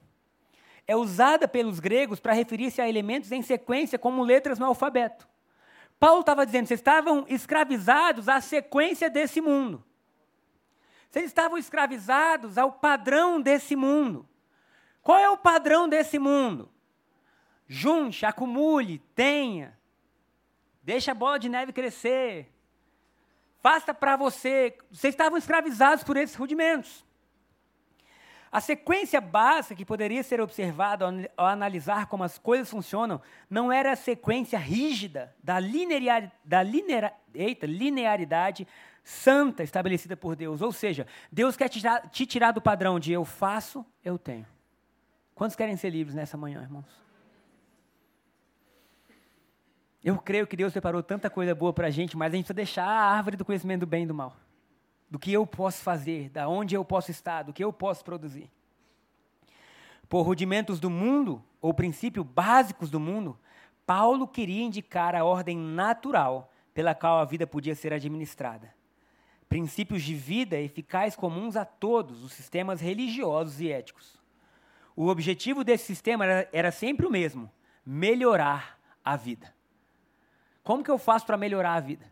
É 0.87 0.95
usada 0.95 1.47
pelos 1.47 1.79
gregos 1.79 2.19
para 2.19 2.33
referir-se 2.33 2.81
a 2.81 2.89
elementos 2.89 3.31
em 3.31 3.43
sequência, 3.43 3.99
como 3.99 4.23
letras 4.23 4.57
no 4.57 4.65
alfabeto. 4.65 5.27
Paulo 5.99 6.21
estava 6.21 6.47
dizendo, 6.47 6.65
vocês 6.65 6.79
estavam 6.79 7.25
escravizados 7.29 8.27
à 8.27 8.41
sequência 8.41 9.07
desse 9.07 9.39
mundo. 9.39 9.83
Vocês 11.11 11.25
estavam 11.25 11.57
escravizados 11.57 12.57
ao 12.57 12.71
padrão 12.71 13.41
desse 13.41 13.75
mundo. 13.75 14.25
Qual 15.01 15.19
é 15.19 15.29
o 15.29 15.35
padrão 15.35 15.89
desse 15.89 16.17
mundo? 16.17 16.71
Junte, 17.67 18.25
acumule, 18.25 18.99
tenha. 19.13 19.77
Deixa 20.81 21.11
a 21.11 21.15
bola 21.15 21.37
de 21.37 21.49
neve 21.49 21.73
crescer. 21.73 22.49
Faça 23.59 23.93
para 23.93 24.15
você. 24.15 24.77
Vocês 24.89 25.13
estavam 25.13 25.37
escravizados 25.37 26.01
por 26.01 26.15
esses 26.15 26.35
rudimentos. 26.35 27.05
A 28.49 28.61
sequência 28.61 29.19
básica 29.19 29.75
que 29.75 29.85
poderia 29.85 30.23
ser 30.23 30.39
observada 30.39 31.05
ao, 31.35 31.45
analisar 31.45 32.05
como 32.05 32.23
as 32.23 32.37
coisas 32.37 32.69
funcionam 32.69 33.21
não 33.49 33.69
era 33.69 33.91
a 33.91 33.97
sequência 33.97 34.57
rígida 34.57 35.35
da, 35.43 35.59
linear, 35.59 36.31
da 36.43 36.63
linear, 36.63 37.13
eita, 37.33 37.65
linearidade 37.65 38.65
santa 39.03 39.63
estabelecida 39.63 40.15
por 40.15 40.35
Deus. 40.35 40.61
Ou 40.61 40.71
seja, 40.71 41.07
Deus 41.31 41.55
quer 41.55 41.69
te, 41.69 41.81
te 42.11 42.25
tirar 42.25 42.51
do 42.51 42.61
padrão 42.61 42.99
de 42.99 43.11
eu 43.11 43.25
faço, 43.25 43.85
eu 44.03 44.17
tenho. 44.17 44.45
Quantos 45.33 45.55
querem 45.55 45.75
ser 45.75 45.89
livres 45.89 46.15
nessa 46.15 46.37
manhã, 46.37 46.61
irmãos? 46.61 47.01
Eu 50.03 50.17
creio 50.17 50.47
que 50.47 50.57
Deus 50.57 50.71
preparou 50.71 51.03
tanta 51.03 51.29
coisa 51.29 51.53
boa 51.53 51.71
para 51.71 51.87
a 51.87 51.91
gente, 51.91 52.17
mas 52.17 52.33
a 52.33 52.35
gente 52.35 52.45
precisa 52.45 52.55
deixar 52.55 52.85
a 52.85 53.11
árvore 53.11 53.37
do 53.37 53.45
conhecimento 53.45 53.81
do 53.81 53.87
bem 53.87 54.03
e 54.03 54.07
do 54.07 54.13
mal. 54.13 54.35
Do 55.09 55.19
que 55.19 55.31
eu 55.31 55.45
posso 55.45 55.83
fazer, 55.83 56.29
da 56.29 56.47
onde 56.47 56.73
eu 56.73 56.83
posso 56.83 57.11
estar, 57.11 57.43
do 57.43 57.53
que 57.53 57.63
eu 57.63 57.71
posso 57.71 58.03
produzir. 58.03 58.49
Por 60.09 60.23
rudimentos 60.23 60.79
do 60.79 60.89
mundo, 60.89 61.43
ou 61.61 61.73
princípios 61.73 62.25
básicos 62.25 62.89
do 62.89 62.99
mundo, 62.99 63.37
Paulo 63.85 64.27
queria 64.27 64.63
indicar 64.63 65.15
a 65.15 65.23
ordem 65.23 65.57
natural 65.57 66.51
pela 66.73 66.95
qual 66.95 67.19
a 67.19 67.25
vida 67.25 67.45
podia 67.45 67.75
ser 67.75 67.93
administrada 67.93 68.73
princípios 69.51 70.01
de 70.01 70.15
vida 70.15 70.57
eficazes 70.57 71.13
comuns 71.13 71.57
a 71.57 71.65
todos 71.65 72.23
os 72.23 72.31
sistemas 72.31 72.79
religiosos 72.79 73.59
e 73.59 73.69
éticos. 73.69 74.17
O 74.95 75.07
objetivo 75.07 75.61
desse 75.61 75.83
sistema 75.83 76.23
era, 76.23 76.49
era 76.53 76.71
sempre 76.71 77.05
o 77.05 77.11
mesmo: 77.11 77.51
melhorar 77.85 78.79
a 79.03 79.17
vida. 79.17 79.53
Como 80.63 80.81
que 80.81 80.89
eu 80.89 80.97
faço 80.97 81.25
para 81.25 81.35
melhorar 81.35 81.73
a 81.73 81.81
vida? 81.81 82.09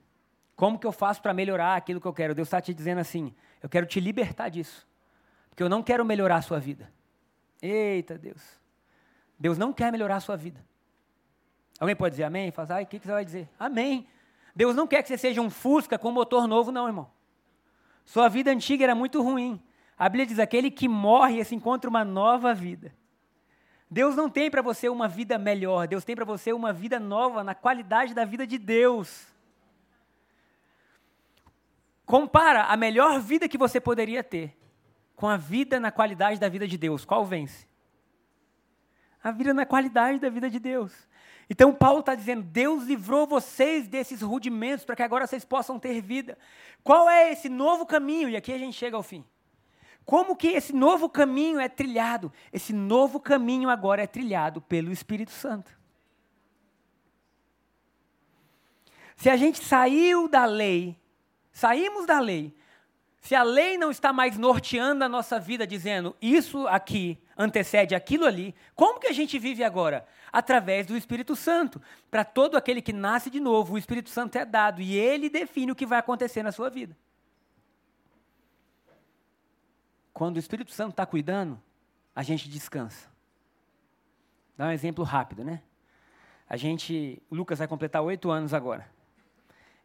Como 0.54 0.78
que 0.78 0.86
eu 0.86 0.92
faço 0.92 1.22
para 1.22 1.34
melhorar 1.34 1.78
aquilo 1.78 2.02
que 2.02 2.08
eu 2.08 2.14
quero? 2.14 2.36
Deus 2.36 2.50
está 2.50 2.60
te 2.60 2.74
dizendo 2.74 3.00
assim: 3.00 3.34
eu 3.64 3.70
quero 3.70 3.86
te 3.86 4.02
libertar 4.02 4.50
disso. 4.50 4.86
Porque 5.50 5.64
eu 5.64 5.70
não 5.70 5.82
quero 5.82 6.04
melhorar 6.04 6.36
a 6.36 6.42
sua 6.42 6.60
vida. 6.60 6.92
Eita 7.62 8.18
Deus. 8.18 8.60
Deus 9.40 9.58
não 9.58 9.72
quer 9.72 9.94
melhorar 9.94 10.18
a 10.18 10.20
sua 10.20 10.36
vida. 10.36 10.60
Alguém 11.80 11.96
pode 11.96 12.16
dizer 12.16 12.26
amém? 12.26 12.52
Fala, 12.52 12.76
ai, 12.76 12.84
o 12.84 12.88
que, 12.88 13.00
que 13.00 13.06
você 13.06 13.14
vai 13.14 13.24
dizer? 13.24 13.48
Amém. 13.58 14.06
Deus 14.54 14.76
não 14.76 14.86
quer 14.86 15.02
que 15.02 15.08
você 15.08 15.18
seja 15.18 15.40
um 15.40 15.50
Fusca 15.50 15.98
com 15.98 16.12
motor 16.12 16.46
novo, 16.46 16.70
não, 16.70 16.86
irmão. 16.86 17.19
Sua 18.10 18.28
vida 18.28 18.50
antiga 18.50 18.84
era 18.84 18.96
muito 18.96 19.22
ruim. 19.22 19.62
A 19.96 20.10
Bíblia 20.10 20.26
diz: 20.26 20.40
aquele 20.40 20.72
que 20.72 20.88
morre 20.88 21.44
se 21.44 21.54
encontra 21.54 21.88
uma 21.88 22.04
nova 22.04 22.56
vida. 22.56 22.92
Deus 23.88 24.16
não 24.16 24.28
tem 24.28 24.50
para 24.50 24.64
você 24.64 24.90
uma 24.90 25.08
vida 25.08 25.38
melhor, 25.38 25.88
Deus 25.88 26.04
tem 26.04 26.16
para 26.16 26.26
você 26.26 26.52
uma 26.52 26.74
vida 26.74 27.00
nova 27.00 27.44
na 27.44 27.54
qualidade 27.54 28.16
da 28.16 28.26
vida 28.26 28.48
de 28.48 28.58
Deus. 28.58 29.28
Compara 32.04 32.64
a 32.64 32.76
melhor 32.76 33.20
vida 33.20 33.48
que 33.48 33.60
você 33.60 33.80
poderia 33.80 34.24
ter 34.24 34.58
com 35.16 35.28
a 35.28 35.38
vida 35.38 35.80
na 35.80 35.92
qualidade 35.92 36.40
da 36.40 36.50
vida 36.50 36.68
de 36.68 36.80
Deus. 36.80 37.06
Qual 37.06 37.24
vence? 37.24 37.68
A 39.24 39.30
vida 39.30 39.54
na 39.54 39.68
qualidade 39.68 40.18
da 40.18 40.32
vida 40.32 40.50
de 40.50 40.58
Deus. 40.58 41.08
Então 41.50 41.74
Paulo 41.74 42.02
está 42.02 42.14
dizendo: 42.14 42.44
Deus 42.44 42.84
livrou 42.84 43.26
vocês 43.26 43.88
desses 43.88 44.22
rudimentos 44.22 44.86
para 44.86 44.96
que 44.96 45.04
agora 45.04 45.26
vocês 45.26 45.44
possam 45.44 45.80
ter 45.80 46.00
vida. 46.02 46.38
Qual 46.84 47.10
é 47.10 47.32
esse 47.32 47.50
novo 47.50 47.86
caminho? 47.86 48.30
E 48.30 48.36
aqui 48.36 48.54
a 48.54 48.58
gente 48.58 48.78
chega 48.78 48.96
ao 48.96 49.04
fim. 49.04 49.26
Como 50.06 50.36
que 50.36 50.48
esse 50.48 50.74
novo 50.74 51.10
caminho 51.10 51.60
é 51.60 51.68
trilhado? 51.70 52.32
Esse 52.52 52.74
novo 52.74 53.20
caminho 53.20 53.70
agora 53.70 54.04
é 54.04 54.08
trilhado 54.08 54.62
pelo 54.62 54.92
Espírito 54.92 55.32
Santo. 55.32 55.78
Se 59.16 59.30
a 59.30 59.36
gente 59.36 59.64
saiu 59.64 60.28
da 60.28 60.46
lei, 60.46 60.98
saímos 61.52 62.06
da 62.06 62.20
lei, 62.20 62.56
se 63.22 63.36
a 63.36 63.44
lei 63.44 63.78
não 63.78 63.92
está 63.92 64.14
mais 64.14 64.38
norteando 64.38 65.04
a 65.04 65.10
nossa 65.10 65.40
vida, 65.40 65.68
dizendo 65.68 66.16
isso 66.22 66.68
aqui 66.68 67.22
antecede 67.38 67.94
aquilo 67.94 68.26
ali, 68.26 68.56
como 68.76 69.00
que 69.00 69.08
a 69.08 69.14
gente 69.14 69.38
vive 69.38 69.64
agora? 69.64 70.08
Através 70.32 70.88
do 70.88 70.96
Espírito 70.96 71.36
Santo. 71.36 71.82
Para 72.10 72.24
todo 72.24 72.56
aquele 72.56 72.82
que 72.82 72.94
nasce 72.94 73.30
de 73.30 73.40
novo, 73.40 73.74
o 73.74 73.78
Espírito 73.78 74.10
Santo 74.10 74.38
é 74.38 74.46
dado 74.46 74.82
e 74.82 74.96
ele 74.96 75.30
define 75.30 75.72
o 75.72 75.76
que 75.76 75.86
vai 75.86 76.00
acontecer 76.00 76.44
na 76.44 76.52
sua 76.52 76.70
vida. 76.70 76.96
Quando 80.14 80.38
o 80.38 80.40
Espírito 80.40 80.72
Santo 80.72 80.92
está 80.92 81.06
cuidando, 81.06 81.62
a 82.16 82.24
gente 82.24 82.50
descansa. 82.50 83.10
Dá 84.58 84.68
um 84.68 84.72
exemplo 84.72 85.04
rápido, 85.04 85.44
né? 85.44 85.62
A 86.50 86.58
gente, 86.58 87.22
o 87.30 87.36
Lucas 87.36 87.60
vai 87.60 87.68
completar 87.68 88.02
oito 88.02 88.32
anos 88.32 88.54
agora. 88.54 88.90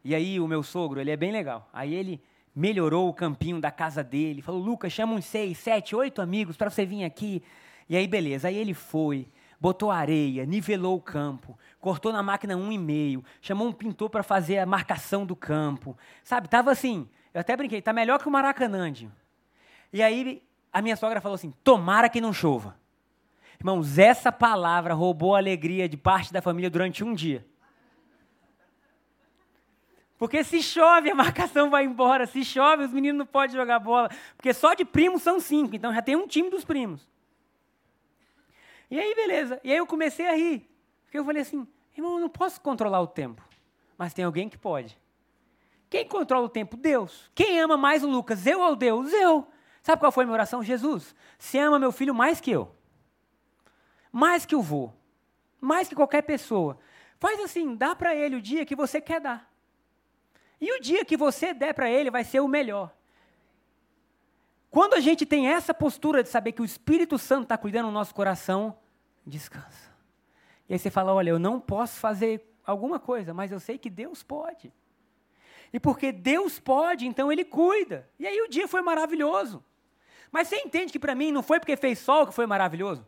E 0.03 0.13
aí 0.13 0.39
o 0.39 0.47
meu 0.47 0.61
sogro, 0.63 0.99
ele 0.99 1.11
é 1.11 1.17
bem 1.17 1.31
legal. 1.31 1.69
Aí 1.71 1.93
ele 1.93 2.21
melhorou 2.55 3.09
o 3.09 3.13
campinho 3.13 3.59
da 3.59 3.69
casa 3.69 4.03
dele. 4.03 4.41
Falou, 4.41 4.61
Lucas, 4.61 4.93
chama 4.93 5.13
uns 5.13 5.25
seis, 5.25 5.57
sete, 5.57 5.95
oito 5.95 6.21
amigos 6.21 6.55
para 6.55 6.69
você 6.69 6.85
vir 6.85 7.03
aqui. 7.03 7.43
E 7.89 7.97
aí, 7.97 8.07
beleza. 8.07 8.47
Aí 8.47 8.57
ele 8.57 8.73
foi, 8.73 9.27
botou 9.59 9.91
areia, 9.91 10.45
nivelou 10.45 10.95
o 10.95 11.01
campo, 11.01 11.57
cortou 11.79 12.13
na 12.13 12.23
máquina 12.23 12.55
um 12.55 12.71
e 12.71 12.77
meio, 12.77 13.23
chamou 13.41 13.67
um 13.67 13.73
pintor 13.73 14.09
para 14.09 14.23
fazer 14.23 14.59
a 14.59 14.65
marcação 14.65 15.25
do 15.25 15.35
campo. 15.35 15.97
Sabe, 16.23 16.47
tava 16.47 16.71
assim, 16.71 17.07
eu 17.33 17.41
até 17.41 17.55
brinquei, 17.57 17.81
tá 17.81 17.91
melhor 17.91 18.19
que 18.19 18.27
o 18.27 18.31
Maracanã. 18.31 18.91
E 19.91 20.01
aí 20.01 20.41
a 20.71 20.81
minha 20.81 20.95
sogra 20.95 21.21
falou 21.21 21.35
assim: 21.35 21.53
tomara 21.63 22.09
que 22.09 22.21
não 22.21 22.33
chova. 22.33 22.75
Irmãos, 23.59 23.97
essa 23.97 24.31
palavra 24.31 24.93
roubou 24.93 25.35
a 25.35 25.39
alegria 25.39 25.87
de 25.87 25.97
parte 25.97 26.31
da 26.33 26.41
família 26.41 26.69
durante 26.69 27.03
um 27.03 27.13
dia. 27.13 27.45
Porque 30.17 30.43
se 30.43 30.61
chove, 30.61 31.09
a 31.11 31.15
marcação 31.15 31.69
vai 31.69 31.85
embora. 31.85 32.25
Se 32.25 32.43
chove, 32.43 32.85
os 32.85 32.91
meninos 32.91 33.19
não 33.19 33.25
podem 33.25 33.55
jogar 33.55 33.79
bola. 33.79 34.09
Porque 34.35 34.53
só 34.53 34.73
de 34.73 34.85
primos 34.85 35.21
são 35.21 35.39
cinco, 35.39 35.75
então 35.75 35.93
já 35.93 36.01
tem 36.01 36.15
um 36.15 36.27
time 36.27 36.49
dos 36.49 36.63
primos. 36.63 37.09
E 38.89 38.99
aí, 38.99 39.15
beleza. 39.15 39.59
E 39.63 39.71
aí 39.71 39.77
eu 39.77 39.87
comecei 39.87 40.27
a 40.27 40.35
rir. 40.35 40.69
Porque 41.03 41.17
eu 41.17 41.25
falei 41.25 41.41
assim, 41.41 41.67
irmão, 41.95 42.13
eu 42.13 42.19
não 42.19 42.29
posso 42.29 42.61
controlar 42.61 43.01
o 43.01 43.07
tempo. 43.07 43.41
Mas 43.97 44.13
tem 44.13 44.25
alguém 44.25 44.49
que 44.49 44.57
pode. 44.57 44.97
Quem 45.89 46.07
controla 46.07 46.45
o 46.45 46.49
tempo? 46.49 46.75
Deus. 46.75 47.31
Quem 47.33 47.59
ama 47.59 47.77
mais 47.77 48.03
o 48.03 48.09
Lucas? 48.09 48.45
Eu 48.45 48.59
ou 48.61 48.75
Deus? 48.75 49.11
Eu. 49.13 49.47
Sabe 49.81 49.99
qual 49.99 50.11
foi 50.11 50.23
a 50.23 50.27
minha 50.27 50.33
oração? 50.33 50.63
Jesus, 50.63 51.15
você 51.37 51.59
ama 51.59 51.77
meu 51.77 51.91
filho 51.91 52.13
mais 52.13 52.41
que 52.41 52.51
eu. 52.51 52.75
Mais 54.11 54.45
que 54.45 54.55
o 54.55 54.61
vô. 54.61 54.91
Mais 55.61 55.87
que 55.87 55.95
qualquer 55.95 56.23
pessoa. 56.23 56.79
Faz 57.19 57.39
assim, 57.39 57.75
dá 57.75 57.95
para 57.95 58.15
ele 58.15 58.35
o 58.35 58.41
dia 58.41 58.65
que 58.65 58.75
você 58.75 58.99
quer 58.99 59.21
dar. 59.21 59.54
E 60.59 60.71
o 60.71 60.79
dia 60.79 61.03
que 61.05 61.17
você 61.17 61.53
der 61.53 61.73
para 61.73 61.89
ele 61.89 62.09
vai 62.09 62.23
ser 62.23 62.39
o 62.39 62.47
melhor. 62.47 62.95
Quando 64.69 64.93
a 64.93 64.99
gente 64.99 65.25
tem 65.25 65.47
essa 65.47 65.73
postura 65.73 66.21
de 66.21 66.29
saber 66.29 66.51
que 66.51 66.61
o 66.61 66.65
Espírito 66.65 67.17
Santo 67.17 67.43
está 67.43 67.57
cuidando 67.57 67.87
do 67.87 67.91
nosso 67.91 68.13
coração, 68.13 68.77
descansa. 69.25 69.93
E 70.67 70.73
aí 70.73 70.79
você 70.79 70.89
fala: 70.89 71.13
olha, 71.13 71.29
eu 71.29 71.39
não 71.39 71.59
posso 71.59 71.99
fazer 71.99 72.45
alguma 72.65 72.99
coisa, 72.99 73.33
mas 73.33 73.51
eu 73.51 73.59
sei 73.59 73.77
que 73.77 73.89
Deus 73.89 74.23
pode. 74.23 74.73
E 75.71 75.79
porque 75.79 76.11
Deus 76.11 76.59
pode, 76.59 77.05
então 77.05 77.31
Ele 77.31 77.43
cuida. 77.43 78.09
E 78.19 78.27
aí 78.27 78.41
o 78.41 78.47
dia 78.47 78.67
foi 78.67 78.81
maravilhoso. 78.81 79.63
Mas 80.31 80.47
você 80.47 80.57
entende 80.57 80.91
que 80.91 80.99
para 80.99 81.15
mim 81.15 81.31
não 81.31 81.43
foi 81.43 81.59
porque 81.59 81.77
fez 81.77 81.99
sol 81.99 82.27
que 82.27 82.33
foi 82.33 82.45
maravilhoso? 82.45 83.05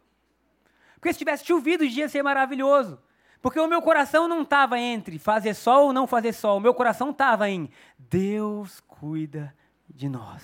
Porque 0.95 1.11
se 1.11 1.19
tivesse 1.19 1.45
chovido, 1.45 1.83
o 1.83 1.87
dia 1.87 2.05
ia 2.05 2.09
ser 2.09 2.23
maravilhoso. 2.23 2.99
Porque 3.41 3.59
o 3.59 3.67
meu 3.67 3.81
coração 3.81 4.27
não 4.27 4.41
estava 4.41 4.79
entre 4.79 5.19
fazer 5.19 5.53
sol 5.53 5.87
ou 5.87 5.93
não 5.93 6.07
fazer 6.07 6.33
sol. 6.33 6.57
O 6.57 6.61
meu 6.61 6.73
coração 6.73 7.11
estava 7.11 7.49
em 7.49 7.69
Deus 7.97 8.79
cuida 8.79 9.53
de 9.89 10.09
nós. 10.09 10.43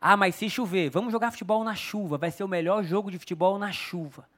Ah, 0.00 0.16
mas 0.16 0.34
se 0.34 0.50
chover, 0.50 0.90
vamos 0.90 1.12
jogar 1.12 1.30
futebol 1.30 1.64
na 1.64 1.74
chuva. 1.74 2.18
Vai 2.18 2.30
ser 2.30 2.44
o 2.44 2.48
melhor 2.48 2.82
jogo 2.84 3.10
de 3.10 3.18
futebol 3.18 3.58
na 3.58 3.72
chuva. 3.72 4.28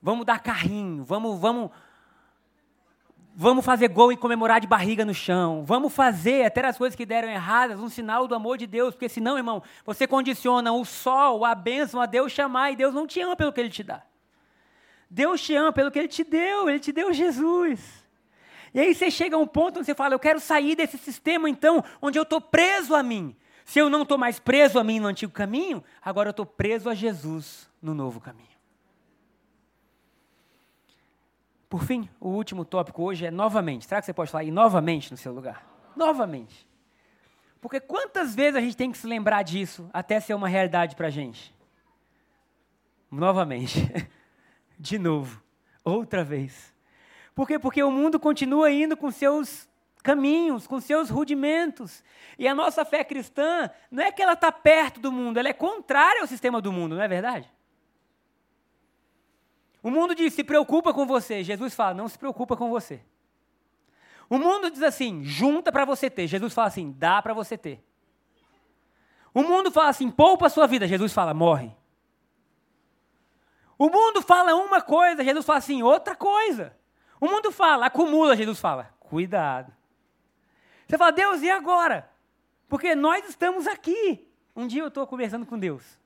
Vamos 0.00 0.24
dar 0.24 0.38
carrinho, 0.38 1.02
vamos, 1.04 1.38
vamos, 1.38 1.70
vamos 3.34 3.64
fazer 3.64 3.88
gol 3.88 4.12
e 4.12 4.16
comemorar 4.16 4.60
de 4.60 4.66
barriga 4.66 5.04
no 5.04 5.12
chão. 5.12 5.64
Vamos 5.64 5.92
fazer 5.92 6.44
até 6.44 6.64
as 6.64 6.78
coisas 6.78 6.96
que 6.96 7.04
deram 7.04 7.28
erradas, 7.28 7.80
um 7.80 7.88
sinal 7.88 8.28
do 8.28 8.34
amor 8.34 8.56
de 8.56 8.66
Deus, 8.66 8.94
porque 8.94 9.08
senão, 9.08 9.36
irmão, 9.36 9.62
você 9.84 10.06
condiciona 10.06 10.72
o 10.72 10.84
sol, 10.84 11.44
a 11.44 11.54
bênção 11.54 12.00
a 12.00 12.06
Deus 12.06 12.32
chamar 12.32 12.70
e 12.70 12.76
Deus 12.76 12.94
não 12.94 13.06
te 13.06 13.20
ama 13.20 13.36
pelo 13.36 13.52
que 13.52 13.60
ele 13.60 13.68
te 13.68 13.82
dá. 13.82 14.02
Deus 15.10 15.42
te 15.42 15.54
ama 15.56 15.72
pelo 15.72 15.90
que 15.90 15.98
Ele 15.98 16.08
te 16.08 16.22
deu, 16.22 16.68
Ele 16.68 16.78
te 16.78 16.92
deu 16.92 17.12
Jesus. 17.12 18.00
E 18.72 18.78
aí 18.78 18.94
você 18.94 19.10
chega 19.10 19.34
a 19.34 19.38
um 19.38 19.46
ponto 19.46 19.78
onde 19.78 19.86
você 19.86 19.94
fala, 19.94 20.14
eu 20.14 20.18
quero 20.18 20.38
sair 20.38 20.76
desse 20.76 20.96
sistema 20.96 21.50
então, 21.50 21.82
onde 22.00 22.16
eu 22.18 22.22
estou 22.22 22.40
preso 22.40 22.94
a 22.94 23.02
mim. 23.02 23.34
Se 23.64 23.80
eu 23.80 23.90
não 23.90 24.02
estou 24.02 24.16
mais 24.16 24.38
preso 24.38 24.78
a 24.78 24.84
mim 24.84 25.00
no 25.00 25.08
antigo 25.08 25.32
caminho, 25.32 25.82
agora 26.00 26.28
eu 26.28 26.32
estou 26.32 26.46
preso 26.46 26.88
a 26.88 26.94
Jesus 26.94 27.68
no 27.82 27.94
novo 27.94 28.20
caminho. 28.20 28.48
Por 31.68 31.84
fim, 31.84 32.08
o 32.20 32.28
último 32.28 32.64
tópico 32.64 33.02
hoje 33.02 33.26
é 33.26 33.30
novamente. 33.30 33.86
Será 33.86 34.00
que 34.00 34.06
você 34.06 34.12
pode 34.12 34.30
falar 34.30 34.42
aí 34.42 34.50
novamente 34.50 35.10
no 35.10 35.16
seu 35.16 35.32
lugar? 35.32 35.64
Novamente. 35.96 36.68
Porque 37.60 37.78
quantas 37.78 38.34
vezes 38.34 38.56
a 38.56 38.60
gente 38.60 38.76
tem 38.76 38.90
que 38.90 38.98
se 38.98 39.06
lembrar 39.06 39.42
disso 39.42 39.88
até 39.92 40.18
ser 40.18 40.34
uma 40.34 40.48
realidade 40.48 40.96
para 40.96 41.08
a 41.08 41.10
gente? 41.10 41.54
Novamente. 43.10 43.78
de 44.80 44.98
novo, 44.98 45.42
outra 45.84 46.24
vez. 46.24 46.74
Por 47.34 47.46
quê? 47.46 47.58
Porque 47.58 47.82
o 47.82 47.90
mundo 47.90 48.18
continua 48.18 48.70
indo 48.70 48.96
com 48.96 49.10
seus 49.10 49.68
caminhos, 50.02 50.66
com 50.66 50.80
seus 50.80 51.10
rudimentos. 51.10 52.02
E 52.38 52.48
a 52.48 52.54
nossa 52.54 52.82
fé 52.84 53.04
cristã 53.04 53.70
não 53.90 54.02
é 54.02 54.10
que 54.10 54.22
ela 54.22 54.32
está 54.32 54.50
perto 54.50 54.98
do 54.98 55.12
mundo, 55.12 55.36
ela 55.38 55.48
é 55.48 55.52
contrária 55.52 56.22
ao 56.22 56.26
sistema 56.26 56.62
do 56.62 56.72
mundo, 56.72 56.94
não 56.94 57.02
é 57.02 57.08
verdade? 57.08 57.50
O 59.82 59.90
mundo 59.90 60.14
diz, 60.14 60.32
se 60.32 60.42
preocupa 60.42 60.92
com 60.92 61.06
você. 61.06 61.44
Jesus 61.44 61.74
fala, 61.74 61.94
não 61.94 62.08
se 62.08 62.18
preocupa 62.18 62.56
com 62.56 62.70
você. 62.70 63.02
O 64.28 64.38
mundo 64.38 64.70
diz 64.70 64.82
assim, 64.82 65.24
junta 65.24 65.70
para 65.72 65.84
você 65.84 66.08
ter. 66.08 66.26
Jesus 66.26 66.54
fala 66.54 66.68
assim, 66.68 66.94
dá 66.98 67.20
para 67.20 67.34
você 67.34 67.56
ter. 67.56 67.82
O 69.32 69.42
mundo 69.42 69.70
fala 69.70 69.88
assim, 69.88 70.10
poupa 70.10 70.46
a 70.46 70.50
sua 70.50 70.66
vida. 70.66 70.86
Jesus 70.86 71.12
fala, 71.12 71.32
morre. 71.32 71.74
O 73.80 73.88
mundo 73.88 74.20
fala 74.20 74.54
uma 74.54 74.82
coisa, 74.82 75.24
Jesus 75.24 75.46
fala 75.46 75.58
assim, 75.58 75.82
outra 75.82 76.14
coisa. 76.14 76.76
O 77.18 77.26
mundo 77.26 77.50
fala, 77.50 77.86
acumula, 77.86 78.36
Jesus 78.36 78.60
fala, 78.60 78.94
cuidado. 79.00 79.72
Você 80.86 80.98
fala, 80.98 81.10
Deus, 81.10 81.40
e 81.40 81.50
agora? 81.50 82.06
Porque 82.68 82.94
nós 82.94 83.26
estamos 83.26 83.66
aqui. 83.66 84.28
Um 84.54 84.66
dia 84.66 84.82
eu 84.82 84.88
estou 84.88 85.06
conversando 85.06 85.46
com 85.46 85.58
Deus. 85.58 85.98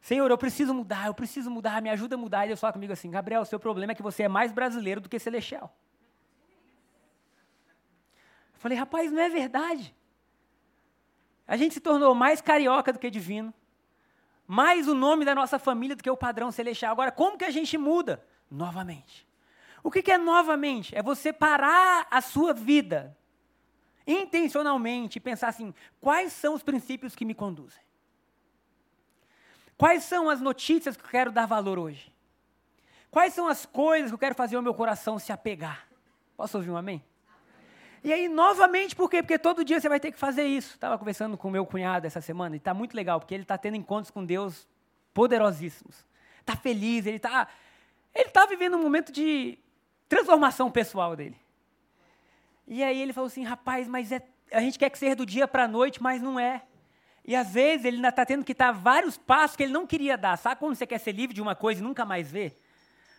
Senhor, 0.00 0.30
eu 0.30 0.38
preciso 0.38 0.72
mudar, 0.72 1.08
eu 1.08 1.14
preciso 1.14 1.50
mudar, 1.50 1.82
me 1.82 1.90
ajuda 1.90 2.14
a 2.14 2.18
mudar. 2.18 2.44
E 2.44 2.50
Deus 2.50 2.60
fala 2.60 2.74
comigo 2.74 2.92
assim, 2.92 3.10
Gabriel, 3.10 3.42
o 3.42 3.44
seu 3.44 3.58
problema 3.58 3.90
é 3.90 3.94
que 3.96 4.02
você 4.02 4.22
é 4.22 4.28
mais 4.28 4.52
brasileiro 4.52 5.00
do 5.00 5.08
que 5.08 5.18
celestial. 5.18 5.76
Eu 8.54 8.60
falei, 8.60 8.78
rapaz, 8.78 9.10
não 9.10 9.20
é 9.20 9.28
verdade. 9.28 9.92
A 11.44 11.56
gente 11.56 11.74
se 11.74 11.80
tornou 11.80 12.14
mais 12.14 12.40
carioca 12.40 12.92
do 12.92 13.00
que 13.00 13.10
divino 13.10 13.52
mais 14.50 14.88
o 14.88 14.96
nome 14.96 15.24
da 15.24 15.32
nossa 15.32 15.60
família 15.60 15.94
do 15.94 16.02
que 16.02 16.10
o 16.10 16.16
padrão 16.16 16.50
celestial. 16.50 16.90
Agora, 16.90 17.12
como 17.12 17.38
que 17.38 17.44
a 17.44 17.50
gente 17.50 17.78
muda? 17.78 18.20
Novamente. 18.50 19.24
O 19.80 19.92
que, 19.92 20.02
que 20.02 20.10
é 20.10 20.18
novamente? 20.18 20.92
É 20.92 21.00
você 21.00 21.32
parar 21.32 22.08
a 22.10 22.20
sua 22.20 22.52
vida 22.52 23.16
intencionalmente 24.04 25.18
e 25.18 25.20
pensar 25.20 25.50
assim: 25.50 25.72
quais 26.00 26.32
são 26.32 26.52
os 26.52 26.64
princípios 26.64 27.14
que 27.14 27.24
me 27.24 27.32
conduzem? 27.32 27.80
Quais 29.78 30.02
são 30.02 30.28
as 30.28 30.40
notícias 30.40 30.96
que 30.96 31.04
eu 31.04 31.10
quero 31.10 31.30
dar 31.30 31.46
valor 31.46 31.78
hoje? 31.78 32.12
Quais 33.08 33.32
são 33.32 33.46
as 33.46 33.64
coisas 33.64 34.10
que 34.10 34.14
eu 34.16 34.18
quero 34.18 34.34
fazer 34.34 34.56
o 34.56 34.62
meu 34.62 34.74
coração 34.74 35.16
se 35.16 35.30
apegar? 35.30 35.86
Posso 36.36 36.56
ouvir 36.56 36.70
um 36.70 36.76
amém? 36.76 37.04
E 38.02 38.12
aí, 38.12 38.28
novamente, 38.28 38.96
por 38.96 39.10
quê? 39.10 39.22
Porque 39.22 39.38
todo 39.38 39.64
dia 39.64 39.80
você 39.80 39.88
vai 39.88 40.00
ter 40.00 40.10
que 40.10 40.18
fazer 40.18 40.44
isso. 40.44 40.74
Estava 40.74 40.98
conversando 40.98 41.36
com 41.36 41.50
meu 41.50 41.66
cunhado 41.66 42.06
essa 42.06 42.20
semana, 42.20 42.56
e 42.56 42.58
está 42.58 42.72
muito 42.72 42.94
legal, 42.94 43.20
porque 43.20 43.34
ele 43.34 43.42
está 43.42 43.58
tendo 43.58 43.76
encontros 43.76 44.10
com 44.10 44.24
Deus 44.24 44.66
poderosíssimos. 45.12 46.06
Está 46.40 46.56
feliz, 46.56 47.06
ele 47.06 47.16
está 47.16 47.48
ele 48.14 48.30
tá 48.30 48.46
vivendo 48.46 48.76
um 48.76 48.82
momento 48.82 49.12
de 49.12 49.58
transformação 50.08 50.70
pessoal 50.70 51.14
dele. 51.14 51.36
E 52.66 52.82
aí 52.82 53.00
ele 53.00 53.12
falou 53.12 53.28
assim, 53.28 53.44
rapaz, 53.44 53.86
mas 53.88 54.12
é, 54.12 54.22
a 54.52 54.60
gente 54.60 54.78
quer 54.78 54.90
que 54.90 54.98
seja 54.98 55.14
do 55.14 55.26
dia 55.26 55.46
para 55.46 55.64
a 55.64 55.68
noite, 55.68 56.02
mas 56.02 56.20
não 56.20 56.38
é. 56.38 56.62
E 57.24 57.36
às 57.36 57.52
vezes 57.52 57.84
ele 57.84 57.96
ainda 57.96 58.08
está 58.08 58.24
tendo 58.24 58.44
que 58.44 58.54
dar 58.54 58.72
vários 58.72 59.16
passos 59.16 59.56
que 59.56 59.62
ele 59.62 59.72
não 59.72 59.86
queria 59.86 60.16
dar. 60.16 60.36
Sabe 60.36 60.58
quando 60.58 60.74
você 60.74 60.86
quer 60.86 60.98
ser 60.98 61.12
livre 61.12 61.34
de 61.34 61.42
uma 61.42 61.54
coisa 61.54 61.80
e 61.80 61.84
nunca 61.84 62.04
mais 62.04 62.30
ver? 62.30 62.60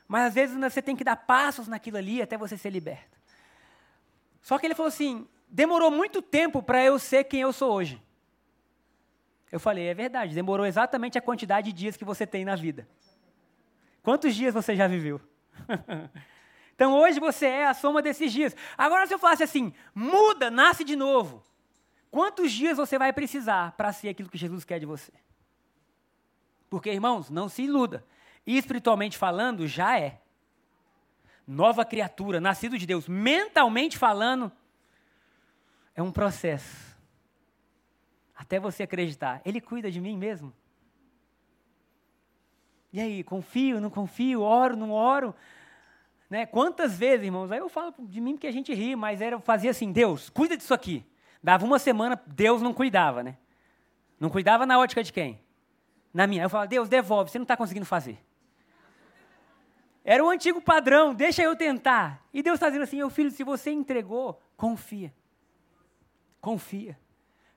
Mas 0.08 0.28
às 0.28 0.34
vezes 0.34 0.58
você 0.58 0.82
tem 0.82 0.96
que 0.96 1.04
dar 1.04 1.16
passos 1.16 1.68
naquilo 1.68 1.98
ali 1.98 2.22
até 2.22 2.38
você 2.38 2.58
ser 2.58 2.70
liberto. 2.70 3.21
Só 4.42 4.58
que 4.58 4.66
ele 4.66 4.76
falou 4.76 4.88
assim: 4.88 5.28
demorou 5.48 5.92
muito 5.92 6.22
tempo 6.22 6.62
para 6.62 6.84
eu 6.84 6.98
ser 7.00 7.24
quem 7.26 7.42
eu 7.42 7.54
sou 7.54 7.74
hoje. 7.74 8.02
Eu 9.52 9.60
falei: 9.60 9.88
é 9.88 9.94
verdade, 9.94 10.36
demorou 10.36 10.66
exatamente 10.66 11.18
a 11.18 11.22
quantidade 11.22 11.72
de 11.72 11.78
dias 11.78 11.98
que 11.98 12.06
você 12.06 12.26
tem 12.26 12.44
na 12.44 12.56
vida. 12.56 12.88
Quantos 14.02 14.36
dias 14.36 14.54
você 14.54 14.76
já 14.76 14.88
viveu? 14.88 15.22
Então 16.74 16.96
hoje 16.96 17.20
você 17.20 17.46
é 17.46 17.68
a 17.68 17.76
soma 17.76 18.02
desses 18.02 18.34
dias. 18.34 18.56
Agora, 18.76 19.06
se 19.06 19.14
eu 19.14 19.20
falasse 19.20 19.44
assim, 19.44 19.72
muda, 19.94 20.50
nasce 20.50 20.84
de 20.84 20.96
novo. 20.96 21.44
Quantos 22.10 22.52
dias 22.52 22.76
você 22.76 22.98
vai 22.98 23.14
precisar 23.14 23.74
para 23.74 23.94
ser 23.94 24.10
aquilo 24.10 24.28
que 24.28 24.38
Jesus 24.38 24.66
quer 24.66 24.80
de 24.80 24.88
você? 24.88 25.12
Porque, 26.72 26.89
irmãos, 26.92 27.30
não 27.30 27.48
se 27.48 27.62
iluda. 27.62 28.04
Espiritualmente 28.48 29.16
falando, 29.16 29.68
já 29.68 30.00
é. 30.00 30.21
Nova 31.52 31.84
criatura, 31.84 32.39
nascido 32.39 32.78
de 32.78 32.86
Deus. 32.86 33.10
Mentalmente 33.10 33.97
falando, 33.97 34.49
é 35.93 36.02
um 36.02 36.10
processo. 36.10 36.97
Até 38.34 38.58
você 38.58 38.84
acreditar. 38.84 39.41
Ele 39.43 39.60
cuida 39.60 39.91
de 39.91 39.99
mim 39.99 40.16
mesmo. 40.16 40.54
E 42.93 43.02
aí, 43.02 43.22
confio, 43.22 43.82
não 43.82 43.89
confio, 43.89 44.41
oro, 44.41 44.78
não 44.78 44.91
oro? 44.91 45.36
Né? 46.30 46.45
Quantas 46.45 46.97
vezes, 46.97 47.26
irmãos? 47.26 47.52
Aí 47.52 47.60
eu 47.60 47.68
falo 47.68 47.93
de 47.99 48.22
mim 48.22 48.36
porque 48.36 48.47
a 48.47 48.52
gente 48.52 48.74
ri, 48.74 48.95
mas 48.95 49.20
era 49.20 49.38
fazia 49.41 49.72
assim: 49.72 49.91
Deus, 49.91 50.30
cuida 50.30 50.56
disso 50.56 50.74
aqui. 50.74 51.06
Dava 51.43 51.66
uma 51.66 51.80
semana, 51.80 52.22
Deus 52.28 52.62
não 52.62 52.74
cuidava, 52.74 53.22
né? 53.22 53.38
Não 54.18 54.30
cuidava 54.30 54.66
na 54.66 54.80
ótica 54.80 55.04
de 55.04 55.12
quem? 55.12 55.41
Na 56.14 56.26
minha. 56.26 56.43
Eu 56.43 56.49
falava: 56.49 56.70
Deus, 56.70 56.88
devolve, 56.88 57.30
você 57.30 57.38
não 57.38 57.43
está 57.43 57.58
conseguindo 57.58 57.86
fazer. 57.86 58.24
Era 60.04 60.24
o 60.24 60.30
antigo 60.30 60.62
padrão, 60.62 61.14
deixa 61.14 61.43
eu 61.43 61.56
tentar. 61.56 62.26
E 62.34 62.41
Deus 62.41 62.56
está 62.56 62.68
dizendo 62.68 62.84
assim: 62.84 62.97
meu 62.97 63.10
filho, 63.10 63.30
se 63.32 63.43
você 63.43 63.72
entregou, 63.72 64.41
confia. 64.58 65.14
Confia. 66.39 66.97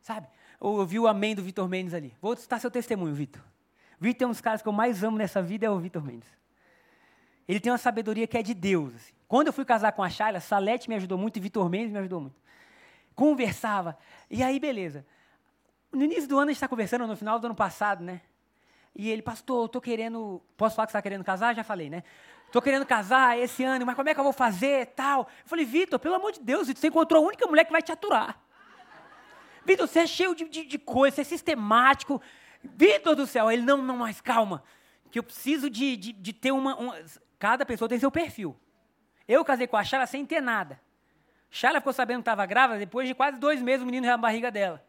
Sabe? 0.01 0.29
Eu 0.61 0.85
vi 0.85 0.99
o 0.99 1.07
amém 1.09 1.35
do 1.35 1.43
Vitor 1.43 1.69
Mendes 1.69 1.95
ali. 1.95 2.15
Vou 2.21 2.37
citar 2.37 2.61
seu 2.61 2.71
testemunho, 2.71 3.15
Vitor. 3.15 3.43
Vitor 3.99 4.27
é 4.27 4.29
um 4.29 4.31
dos 4.31 4.41
caras 4.41 4.61
que 4.61 4.69
eu 4.69 4.73
mais 4.73 5.03
amo 5.03 5.17
nessa 5.17 5.43
vida, 5.43 5.67
é 5.67 5.71
o 5.71 5.79
Vitor 5.79 6.05
Mendes. 6.05 6.29
Ele 7.49 7.61
tem 7.61 7.73
uma 7.73 7.79
sabedoria 7.79 8.27
que 8.27 8.37
é 8.37 8.43
de 8.43 8.55
Deus. 8.55 8.95
Assim. 8.95 9.13
Quando 9.27 9.47
eu 9.49 9.53
fui 9.53 9.65
casar 9.65 9.93
com 9.93 10.03
a 10.03 10.11
Shayla, 10.11 10.41
Salete 10.41 10.89
me 10.89 10.95
ajudou 10.97 11.17
muito 11.17 11.37
e 11.37 11.41
Vitor 11.41 11.69
Mendes 11.69 11.93
me 11.93 11.99
ajudou 11.99 12.21
muito. 12.21 12.37
Conversava. 13.15 13.97
E 14.31 14.43
aí, 14.43 14.59
beleza. 14.59 15.07
No 15.93 16.03
início 16.03 16.29
do 16.29 16.37
ano, 16.37 16.51
a 16.51 16.53
gente 16.53 16.57
está 16.57 16.69
conversando, 16.69 17.07
no 17.07 17.17
final 17.17 17.39
do 17.39 17.47
ano 17.47 17.55
passado, 17.55 18.03
né? 18.03 18.21
E 18.95 19.11
ele, 19.11 19.23
pastor, 19.23 19.65
eu 19.65 19.69
tô 19.69 19.81
querendo. 19.81 20.41
Posso 20.57 20.77
falar 20.77 20.87
que 20.87 20.93
você 20.93 20.99
está 20.99 21.03
querendo 21.03 21.25
casar? 21.25 21.55
Já 21.55 21.65
falei, 21.65 21.91
né? 21.91 22.05
Estou 22.55 22.63
querendo 22.63 22.87
casar 22.87 23.37
esse 23.37 23.65
ano, 23.65 23.85
mas 23.85 23.97
como 23.97 24.09
é 24.09 24.15
que 24.15 24.21
eu 24.21 24.23
vou 24.23 24.33
fazer 24.33 24.87
tal? 24.95 25.23
Eu 25.23 25.49
falei, 25.49 25.65
Vitor, 25.65 25.99
pelo 25.99 26.15
amor 26.15 26.31
de 26.31 26.39
Deus, 26.39 26.69
você 26.69 26.87
encontrou 26.87 27.25
a 27.25 27.27
única 27.27 27.45
mulher 27.49 27.65
que 27.65 27.73
vai 27.73 27.83
te 27.83 27.91
aturar. 27.91 28.41
Vitor, 29.67 29.89
você 29.89 29.99
é 29.99 30.07
cheio 30.07 30.37
de, 30.37 30.49
de, 30.49 30.65
de 30.65 30.79
coisa, 30.79 31.17
você 31.17 31.23
é 31.23 31.25
sistemático. 31.25 32.23
Vitor 32.63 33.17
do 33.17 33.27
céu, 33.27 33.51
ele, 33.51 33.63
não, 33.63 33.79
não, 33.79 33.97
mas 33.97 34.21
calma. 34.21 34.63
Que 35.11 35.19
eu 35.19 35.25
preciso 35.25 35.69
de, 35.69 35.97
de, 35.97 36.13
de 36.13 36.33
ter 36.33 36.53
uma, 36.53 36.77
uma, 36.77 36.97
Cada 37.41 37.67
pessoa 37.67 37.89
tem 37.89 37.99
seu 37.99 38.09
perfil. 38.09 38.57
Eu 39.27 39.45
casei 39.45 39.67
com 39.67 39.77
a 39.77 39.83
Chala 39.83 40.07
sem 40.07 40.25
ter 40.25 40.41
nada. 40.41 40.81
Chala 41.51 41.81
ficou 41.81 41.93
sabendo 41.93 42.19
que 42.19 42.23
estava 42.31 42.47
grávida 42.47 42.79
depois 42.79 43.09
de 43.09 43.15
quase 43.15 43.37
dois 43.37 43.61
meses 43.61 43.83
o 43.83 43.85
menino 43.85 44.07
na 44.07 44.17
barriga 44.17 44.53
dela. 44.53 44.81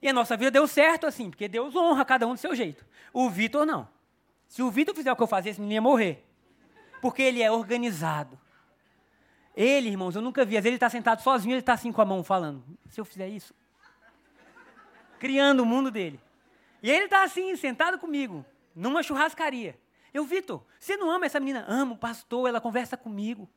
E 0.00 0.08
a 0.08 0.12
nossa 0.12 0.36
vida 0.36 0.52
deu 0.52 0.68
certo 0.68 1.04
assim, 1.04 1.30
porque 1.30 1.48
Deus 1.48 1.74
honra 1.74 2.04
cada 2.04 2.28
um 2.28 2.34
do 2.34 2.38
seu 2.38 2.54
jeito. 2.54 2.86
O 3.12 3.28
Vitor 3.28 3.66
não. 3.66 3.88
Se 4.46 4.62
o 4.62 4.70
Vitor 4.70 4.94
fizer 4.94 5.10
o 5.10 5.16
que 5.16 5.22
eu 5.24 5.26
fazia, 5.26 5.50
esse 5.50 5.60
menino 5.60 5.74
ia 5.74 5.82
morrer. 5.82 6.25
Porque 7.00 7.22
ele 7.22 7.42
é 7.42 7.50
organizado. 7.50 8.38
Ele, 9.56 9.88
irmãos, 9.88 10.14
eu 10.14 10.22
nunca 10.22 10.44
vi. 10.44 10.56
Às 10.56 10.64
vezes 10.64 10.66
ele 10.66 10.76
está 10.76 10.90
sentado 10.90 11.22
sozinho, 11.22 11.52
ele 11.52 11.60
está 11.60 11.72
assim 11.72 11.90
com 11.90 12.02
a 12.02 12.04
mão 12.04 12.22
falando. 12.22 12.62
Se 12.90 13.00
eu 13.00 13.04
fizer 13.04 13.28
isso. 13.28 13.54
Criando 15.18 15.60
o 15.60 15.66
mundo 15.66 15.90
dele. 15.90 16.20
E 16.82 16.90
ele 16.90 17.06
está 17.06 17.24
assim, 17.24 17.56
sentado 17.56 17.98
comigo, 17.98 18.44
numa 18.74 19.02
churrascaria. 19.02 19.78
Eu, 20.12 20.24
Vitor, 20.24 20.62
você 20.78 20.96
não 20.96 21.10
ama 21.10 21.26
essa 21.26 21.40
menina? 21.40 21.64
Amo, 21.66 21.96
pastor, 21.96 22.48
ela 22.48 22.60
conversa 22.60 22.96
comigo. 22.96 23.48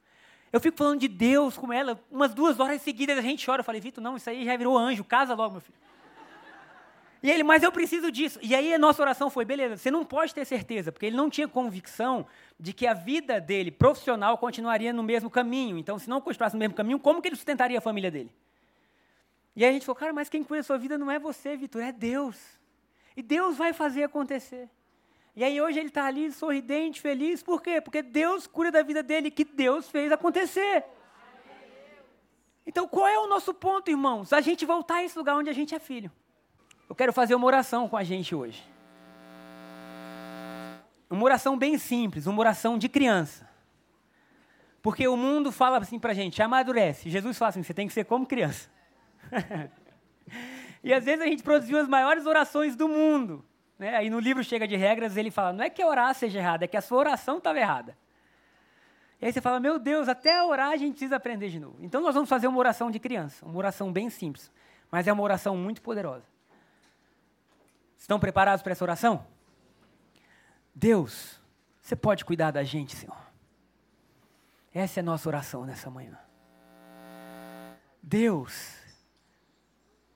Eu 0.51 0.59
fico 0.59 0.77
falando 0.77 0.99
de 0.99 1.07
Deus 1.07 1.57
com 1.57 1.71
ela, 1.71 2.03
umas 2.09 2.33
duas 2.33 2.59
horas 2.59 2.81
seguidas 2.81 3.17
a 3.17 3.21
gente 3.21 3.45
chora. 3.45 3.59
Eu 3.59 3.63
falei, 3.63 3.79
Vitor, 3.79 4.03
não, 4.03 4.15
isso 4.17 4.29
aí 4.29 4.45
já 4.45 4.57
virou 4.57 4.77
anjo, 4.77 5.03
casa 5.03 5.35
logo, 5.35 5.51
meu 5.51 5.61
filho. 5.61 5.77
E 7.21 7.29
ele, 7.29 7.43
mas 7.43 7.63
eu 7.63 7.71
preciso 7.71 8.11
disso. 8.11 8.39
E 8.41 8.55
aí 8.55 8.73
a 8.73 8.77
nossa 8.77 9.01
oração 9.01 9.29
foi, 9.29 9.43
beleza, 9.43 9.75
você 9.75 9.91
não 9.91 10.05
pode 10.05 10.33
ter 10.33 10.45
certeza, 10.45 10.91
porque 10.91 11.05
ele 11.05 11.17
não 11.17 11.29
tinha 11.29 11.47
convicção 11.47 12.25
de 12.57 12.71
que 12.71 12.87
a 12.87 12.93
vida 12.93 13.41
dele, 13.41 13.71
profissional, 13.71 14.37
continuaria 14.37 14.93
no 14.93 15.03
mesmo 15.03 15.29
caminho. 15.29 15.77
Então, 15.77 15.99
se 15.99 16.09
não 16.09 16.21
continuasse 16.21 16.55
no 16.55 16.59
mesmo 16.59 16.75
caminho, 16.75 16.97
como 16.97 17.21
que 17.21 17.27
ele 17.27 17.35
sustentaria 17.35 17.77
a 17.77 17.81
família 17.81 18.09
dele? 18.09 18.31
E 19.55 19.65
aí 19.65 19.71
a 19.71 19.73
gente 19.73 19.85
falou, 19.85 19.99
cara, 19.99 20.13
mas 20.13 20.29
quem 20.29 20.43
cuida 20.43 20.61
da 20.61 20.63
sua 20.63 20.77
vida 20.77 20.97
não 20.97 21.11
é 21.11 21.19
você, 21.19 21.57
Vitor, 21.57 21.81
é 21.81 21.91
Deus. 21.91 22.37
E 23.17 23.21
Deus 23.21 23.57
vai 23.57 23.73
fazer 23.73 24.03
acontecer. 24.03 24.69
E 25.35 25.43
aí 25.43 25.61
hoje 25.61 25.79
ele 25.79 25.89
está 25.89 26.05
ali 26.05 26.31
sorridente, 26.31 27.01
feliz, 27.01 27.43
por 27.43 27.61
quê? 27.61 27.81
Porque 27.81 28.01
Deus 28.01 28.47
cura 28.47 28.71
da 28.71 28.81
vida 28.81 29.03
dele, 29.03 29.29
que 29.29 29.43
Deus 29.43 29.89
fez 29.89 30.11
acontecer. 30.11 30.85
Então 32.65 32.87
qual 32.87 33.07
é 33.07 33.19
o 33.19 33.27
nosso 33.27 33.53
ponto, 33.53 33.91
irmãos? 33.91 34.31
A 34.31 34.39
gente 34.39 34.65
voltar 34.65 34.95
a 34.95 35.03
esse 35.03 35.17
lugar 35.17 35.35
onde 35.35 35.49
a 35.49 35.53
gente 35.53 35.75
é 35.75 35.79
filho. 35.79 36.11
Eu 36.89 36.95
quero 36.95 37.13
fazer 37.13 37.35
uma 37.35 37.45
oração 37.45 37.87
com 37.87 37.95
a 37.95 38.03
gente 38.03 38.33
hoje. 38.33 38.67
Uma 41.07 41.23
oração 41.23 41.55
bem 41.55 41.77
simples, 41.77 42.25
uma 42.25 42.39
oração 42.39 42.77
de 42.77 42.89
criança. 42.89 43.47
Porque 44.81 45.07
o 45.07 45.15
mundo 45.15 45.51
fala 45.51 45.77
assim 45.77 45.99
para 45.99 46.11
a 46.11 46.15
gente, 46.15 46.41
amadurece. 46.41 47.09
Jesus 47.09 47.37
fala 47.37 47.49
assim, 47.49 47.61
você 47.61 47.73
tem 47.73 47.87
que 47.87 47.93
ser 47.93 48.05
como 48.05 48.25
criança. 48.25 48.69
e 50.83 50.91
às 50.91 51.05
vezes 51.05 51.21
a 51.21 51.27
gente 51.27 51.43
produziu 51.43 51.77
as 51.77 51.87
maiores 51.87 52.25
orações 52.25 52.75
do 52.75 52.87
mundo. 52.87 53.45
Né? 53.77 53.95
Aí 53.95 54.09
no 54.09 54.19
livro 54.19 54.43
Chega 54.43 54.67
de 54.67 54.75
Regras, 54.75 55.15
ele 55.15 55.29
fala: 55.29 55.53
não 55.53 55.63
é 55.63 55.69
que 55.69 55.83
orar 55.83 56.13
seja 56.15 56.39
errado, 56.39 56.63
é 56.63 56.67
que 56.67 56.77
a 56.77 56.81
sua 56.81 56.97
oração 56.97 57.37
estava 57.37 57.59
errada. 57.59 57.97
E 59.21 59.25
aí 59.25 59.33
você 59.33 59.41
fala: 59.41 59.59
meu 59.59 59.77
Deus, 59.77 60.09
até 60.09 60.43
orar 60.43 60.71
a 60.71 60.77
gente 60.77 60.91
precisa 60.91 61.17
aprender 61.17 61.49
de 61.49 61.59
novo. 61.59 61.77
Então 61.81 62.01
nós 62.01 62.15
vamos 62.15 62.29
fazer 62.29 62.47
uma 62.47 62.57
oração 62.57 62.89
de 62.89 62.99
criança, 62.99 63.45
uma 63.45 63.57
oração 63.57 63.91
bem 63.91 64.09
simples, 64.09 64.51
mas 64.91 65.07
é 65.07 65.13
uma 65.13 65.23
oração 65.23 65.55
muito 65.55 65.81
poderosa. 65.81 66.38
Estão 67.99 68.19
preparados 68.19 68.63
para 68.63 68.71
essa 68.71 68.83
oração? 68.83 69.27
Deus, 70.73 71.39
você 71.81 71.95
pode 71.95 72.23
cuidar 72.23 72.51
da 72.51 72.63
gente, 72.63 72.95
Senhor. 72.95 73.17
Essa 74.73 74.99
é 74.99 75.01
a 75.01 75.03
nossa 75.03 75.27
oração 75.27 75.65
nessa 75.65 75.89
manhã. 75.89 76.17
Deus, 78.01 78.77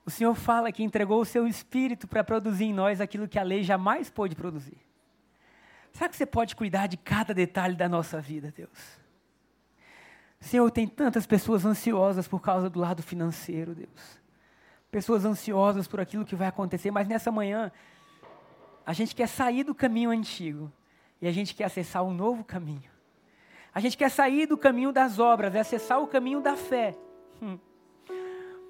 o 0.06 0.10
Senhor 0.10 0.34
fala 0.34 0.72
que 0.72 0.82
entregou 0.82 1.22
o 1.22 1.26
seu 1.26 1.46
espírito 1.46 2.08
para 2.08 2.24
produzir 2.24 2.66
em 2.66 2.74
nós 2.74 3.02
aquilo 3.02 3.28
que 3.28 3.38
a 3.38 3.44
lei 3.44 3.64
jamais 3.64 4.10
pôde 4.10 4.36
produzir. 4.36 4.78
Será 5.92 6.10
que 6.10 6.16
você 6.16 6.26
pode 6.26 6.56
cuidar 6.56 6.88
de 6.88 6.98
cada 6.98 7.34
detalhe 7.34 7.76
da 7.76 7.90
nossa 7.90 8.20
vida, 8.20 8.52
Deus? 8.56 8.98
Senhor, 10.40 10.70
tem 10.72 10.88
tantas 10.88 11.26
pessoas 11.26 11.66
ansiosas 11.66 12.28
por 12.28 12.42
causa 12.42 12.70
do 12.70 12.80
lado 12.80 13.04
financeiro, 13.04 13.76
Deus. 13.76 14.23
Pessoas 14.94 15.26
ansiosas 15.26 15.88
por 15.88 16.00
aquilo 16.00 16.24
que 16.24 16.36
vai 16.36 16.48
acontecer, 16.48 16.92
mas 16.92 17.08
nessa 17.08 17.32
manhã, 17.32 17.72
a 18.86 18.94
gente 18.94 19.16
quer 19.16 19.28
sair 19.28 19.64
do 19.64 19.74
caminho 19.74 20.12
antigo 20.12 20.72
e 21.20 21.28
a 21.28 21.32
gente 21.32 21.56
quer 21.56 21.64
acessar 21.64 22.04
um 22.04 22.14
novo 22.14 22.44
caminho. 22.44 22.92
A 23.74 23.80
gente 23.80 23.98
quer 23.98 24.12
sair 24.12 24.46
do 24.46 24.56
caminho 24.56 24.92
das 24.92 25.18
obras 25.18 25.56
e 25.56 25.58
acessar 25.58 26.00
o 26.00 26.06
caminho 26.06 26.42
da 26.42 26.56
fé. 26.56 26.96
Hum. 27.42 27.58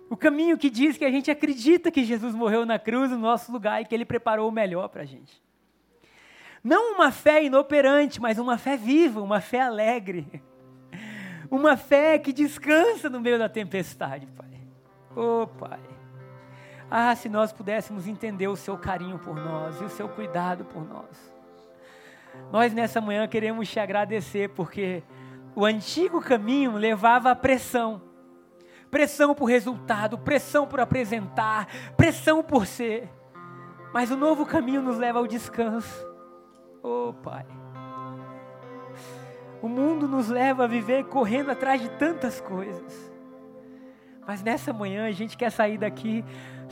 O 0.10 0.16
caminho 0.16 0.58
que 0.58 0.70
diz 0.70 0.98
que 0.98 1.04
a 1.04 1.12
gente 1.12 1.30
acredita 1.30 1.92
que 1.92 2.06
Jesus 2.06 2.34
morreu 2.34 2.66
na 2.66 2.80
cruz 2.80 3.12
no 3.12 3.18
nosso 3.18 3.52
lugar 3.52 3.82
e 3.82 3.86
que 3.86 3.94
Ele 3.94 4.06
preparou 4.06 4.48
o 4.48 4.52
melhor 4.52 4.88
para 4.88 5.02
a 5.02 5.06
gente. 5.06 5.44
Não 6.64 6.96
uma 6.96 7.12
fé 7.12 7.44
inoperante, 7.44 8.22
mas 8.22 8.40
uma 8.40 8.58
fé 8.58 8.78
viva, 8.78 9.20
uma 9.20 9.42
fé 9.42 9.60
alegre. 9.60 10.42
Uma 11.52 11.76
fé 11.76 12.18
que 12.18 12.32
descansa 12.32 13.10
no 13.10 13.20
meio 13.20 13.38
da 13.38 13.50
tempestade, 13.50 14.26
Pai. 14.28 14.48
Oh, 15.14 15.46
Pai. 15.46 15.93
Ah, 16.96 17.16
se 17.16 17.28
nós 17.28 17.52
pudéssemos 17.52 18.08
entender 18.08 18.48
o 18.48 18.56
seu 18.56 18.78
carinho 18.78 19.18
por 19.18 19.36
nós 19.36 19.82
e 19.82 19.84
o 19.84 19.90
seu 19.90 20.08
cuidado 20.08 20.64
por 20.64 20.88
nós. 20.88 21.34
Nós 22.52 22.72
nessa 22.72 23.02
manhã 23.02 23.28
queremos 23.28 23.68
te 23.68 23.80
agradecer 23.80 24.50
porque 24.50 25.02
o 25.56 25.66
antigo 25.66 26.22
caminho 26.22 26.74
levava 26.74 27.32
à 27.32 27.36
pressão 27.36 28.00
pressão 28.92 29.34
por 29.34 29.46
resultado, 29.46 30.20
pressão 30.20 30.68
por 30.68 30.80
apresentar, 30.80 31.68
pressão 31.98 32.44
por 32.44 32.68
ser. 32.68 33.10
Mas 33.92 34.12
o 34.12 34.16
novo 34.16 34.46
caminho 34.46 34.84
nos 34.84 35.00
leva 35.00 35.18
ao 35.18 35.26
descanso. 35.26 36.08
Oh, 36.84 37.12
Pai. 37.12 37.44
O 39.64 39.68
mundo 39.68 40.08
nos 40.08 40.30
leva 40.30 40.66
a 40.66 40.68
viver 40.68 41.06
correndo 41.06 41.50
atrás 41.50 41.82
de 41.82 41.90
tantas 41.90 42.40
coisas. 42.40 43.12
Mas 44.28 44.44
nessa 44.44 44.72
manhã 44.72 45.08
a 45.08 45.12
gente 45.12 45.36
quer 45.36 45.50
sair 45.50 45.80
daqui 45.80 46.24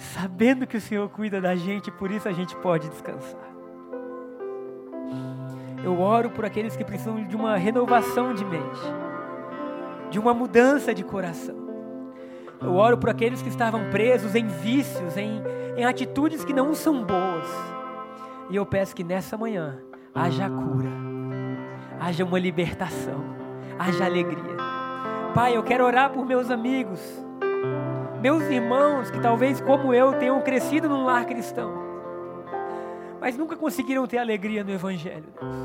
sabendo 0.02 0.66
que 0.66 0.78
o 0.78 0.82
Senhor 0.82 1.08
cuida 1.10 1.40
da 1.40 1.56
gente, 1.56 1.92
por 1.92 2.10
isso 2.10 2.28
a 2.28 2.32
gente 2.32 2.56
pode 2.58 2.90
descansar. 2.90 3.40
Eu 5.84 6.00
oro 6.00 6.32
por 6.32 6.44
aqueles 6.44 6.76
que 6.76 6.84
precisam 6.84 7.24
de 7.24 7.36
uma 7.36 7.56
renovação 7.56 8.34
de 8.34 8.44
mente, 8.44 8.82
de 10.10 10.20
uma 10.20 10.34
mudança 10.34 10.94
de 10.94 11.04
coração. 11.04 11.56
Eu 12.60 12.76
oro 12.76 12.98
por 12.98 13.10
aqueles 13.10 13.42
que 13.42 13.50
estavam 13.50 13.90
presos 13.90 14.36
em 14.36 14.48
vícios, 14.48 15.18
em, 15.18 15.42
em 15.78 15.86
atitudes 15.86 16.44
que 16.44 16.54
não 16.54 16.74
são 16.74 17.04
boas. 17.04 17.48
E 18.50 18.56
eu 18.56 18.66
peço 18.66 18.96
que 18.96 19.04
nessa 19.04 19.38
manhã 19.38 19.80
haja 20.14 20.50
cura, 20.50 20.90
haja 22.00 22.26
uma 22.26 22.40
libertação, 22.40 23.24
haja 23.80 24.06
alegria. 24.06 24.58
Pai, 25.34 25.56
eu 25.56 25.64
quero 25.64 25.86
orar 25.86 26.12
por 26.12 26.26
meus 26.26 26.52
amigos, 26.52 27.00
meus 28.22 28.44
irmãos 28.44 29.10
que 29.10 29.20
talvez 29.20 29.60
como 29.60 29.94
eu 29.94 30.14
tenham 30.14 30.40
crescido 30.42 30.88
num 30.88 31.04
lar 31.04 31.26
cristão, 31.26 31.74
mas 33.20 33.36
nunca 33.36 33.56
conseguiram 33.56 34.06
ter 34.06 34.20
alegria 34.20 34.64
no 34.64 34.72
Evangelho, 34.72 35.26
Deus. 35.40 35.56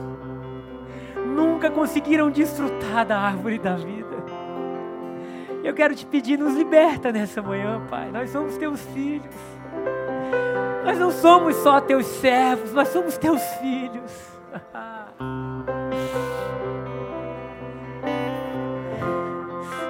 Nunca 1.26 1.70
conseguiram 1.70 2.30
desfrutar 2.30 3.04
da 3.04 3.18
árvore 3.18 3.59
da 3.59 3.76
vida. 3.76 4.16
Eu 5.62 5.74
quero 5.74 5.94
te 5.94 6.07
pedir, 6.07 6.38
nos 6.38 6.54
liberta 6.54 7.12
nessa 7.12 7.42
manhã, 7.42 7.84
Pai. 7.90 8.11
Nós 8.11 8.30
somos 8.30 8.57
teus 8.57 8.80
filhos. 8.86 9.34
Nós 10.84 10.98
não 10.98 11.11
somos 11.11 11.57
só 11.57 11.80
teus 11.80 12.07
servos, 12.07 12.72
nós 12.72 12.88
somos 12.88 13.18
teus 13.18 13.42
filhos. 13.54 14.12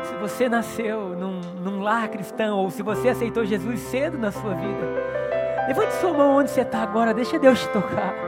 se 0.08 0.14
você 0.20 0.48
nasceu 0.48 1.10
num, 1.10 1.40
num 1.40 1.45
lar 1.86 2.08
cristão, 2.08 2.58
ou 2.58 2.68
se 2.68 2.82
você 2.82 3.10
aceitou 3.10 3.46
Jesus 3.46 3.78
cedo 3.78 4.18
na 4.18 4.32
sua 4.32 4.54
vida, 4.54 4.86
levante 5.68 5.94
sua 5.94 6.12
mão 6.12 6.38
onde 6.38 6.50
você 6.50 6.62
está 6.62 6.82
agora, 6.82 7.14
deixa 7.14 7.38
Deus 7.38 7.60
te 7.60 7.68
tocar. 7.68 8.25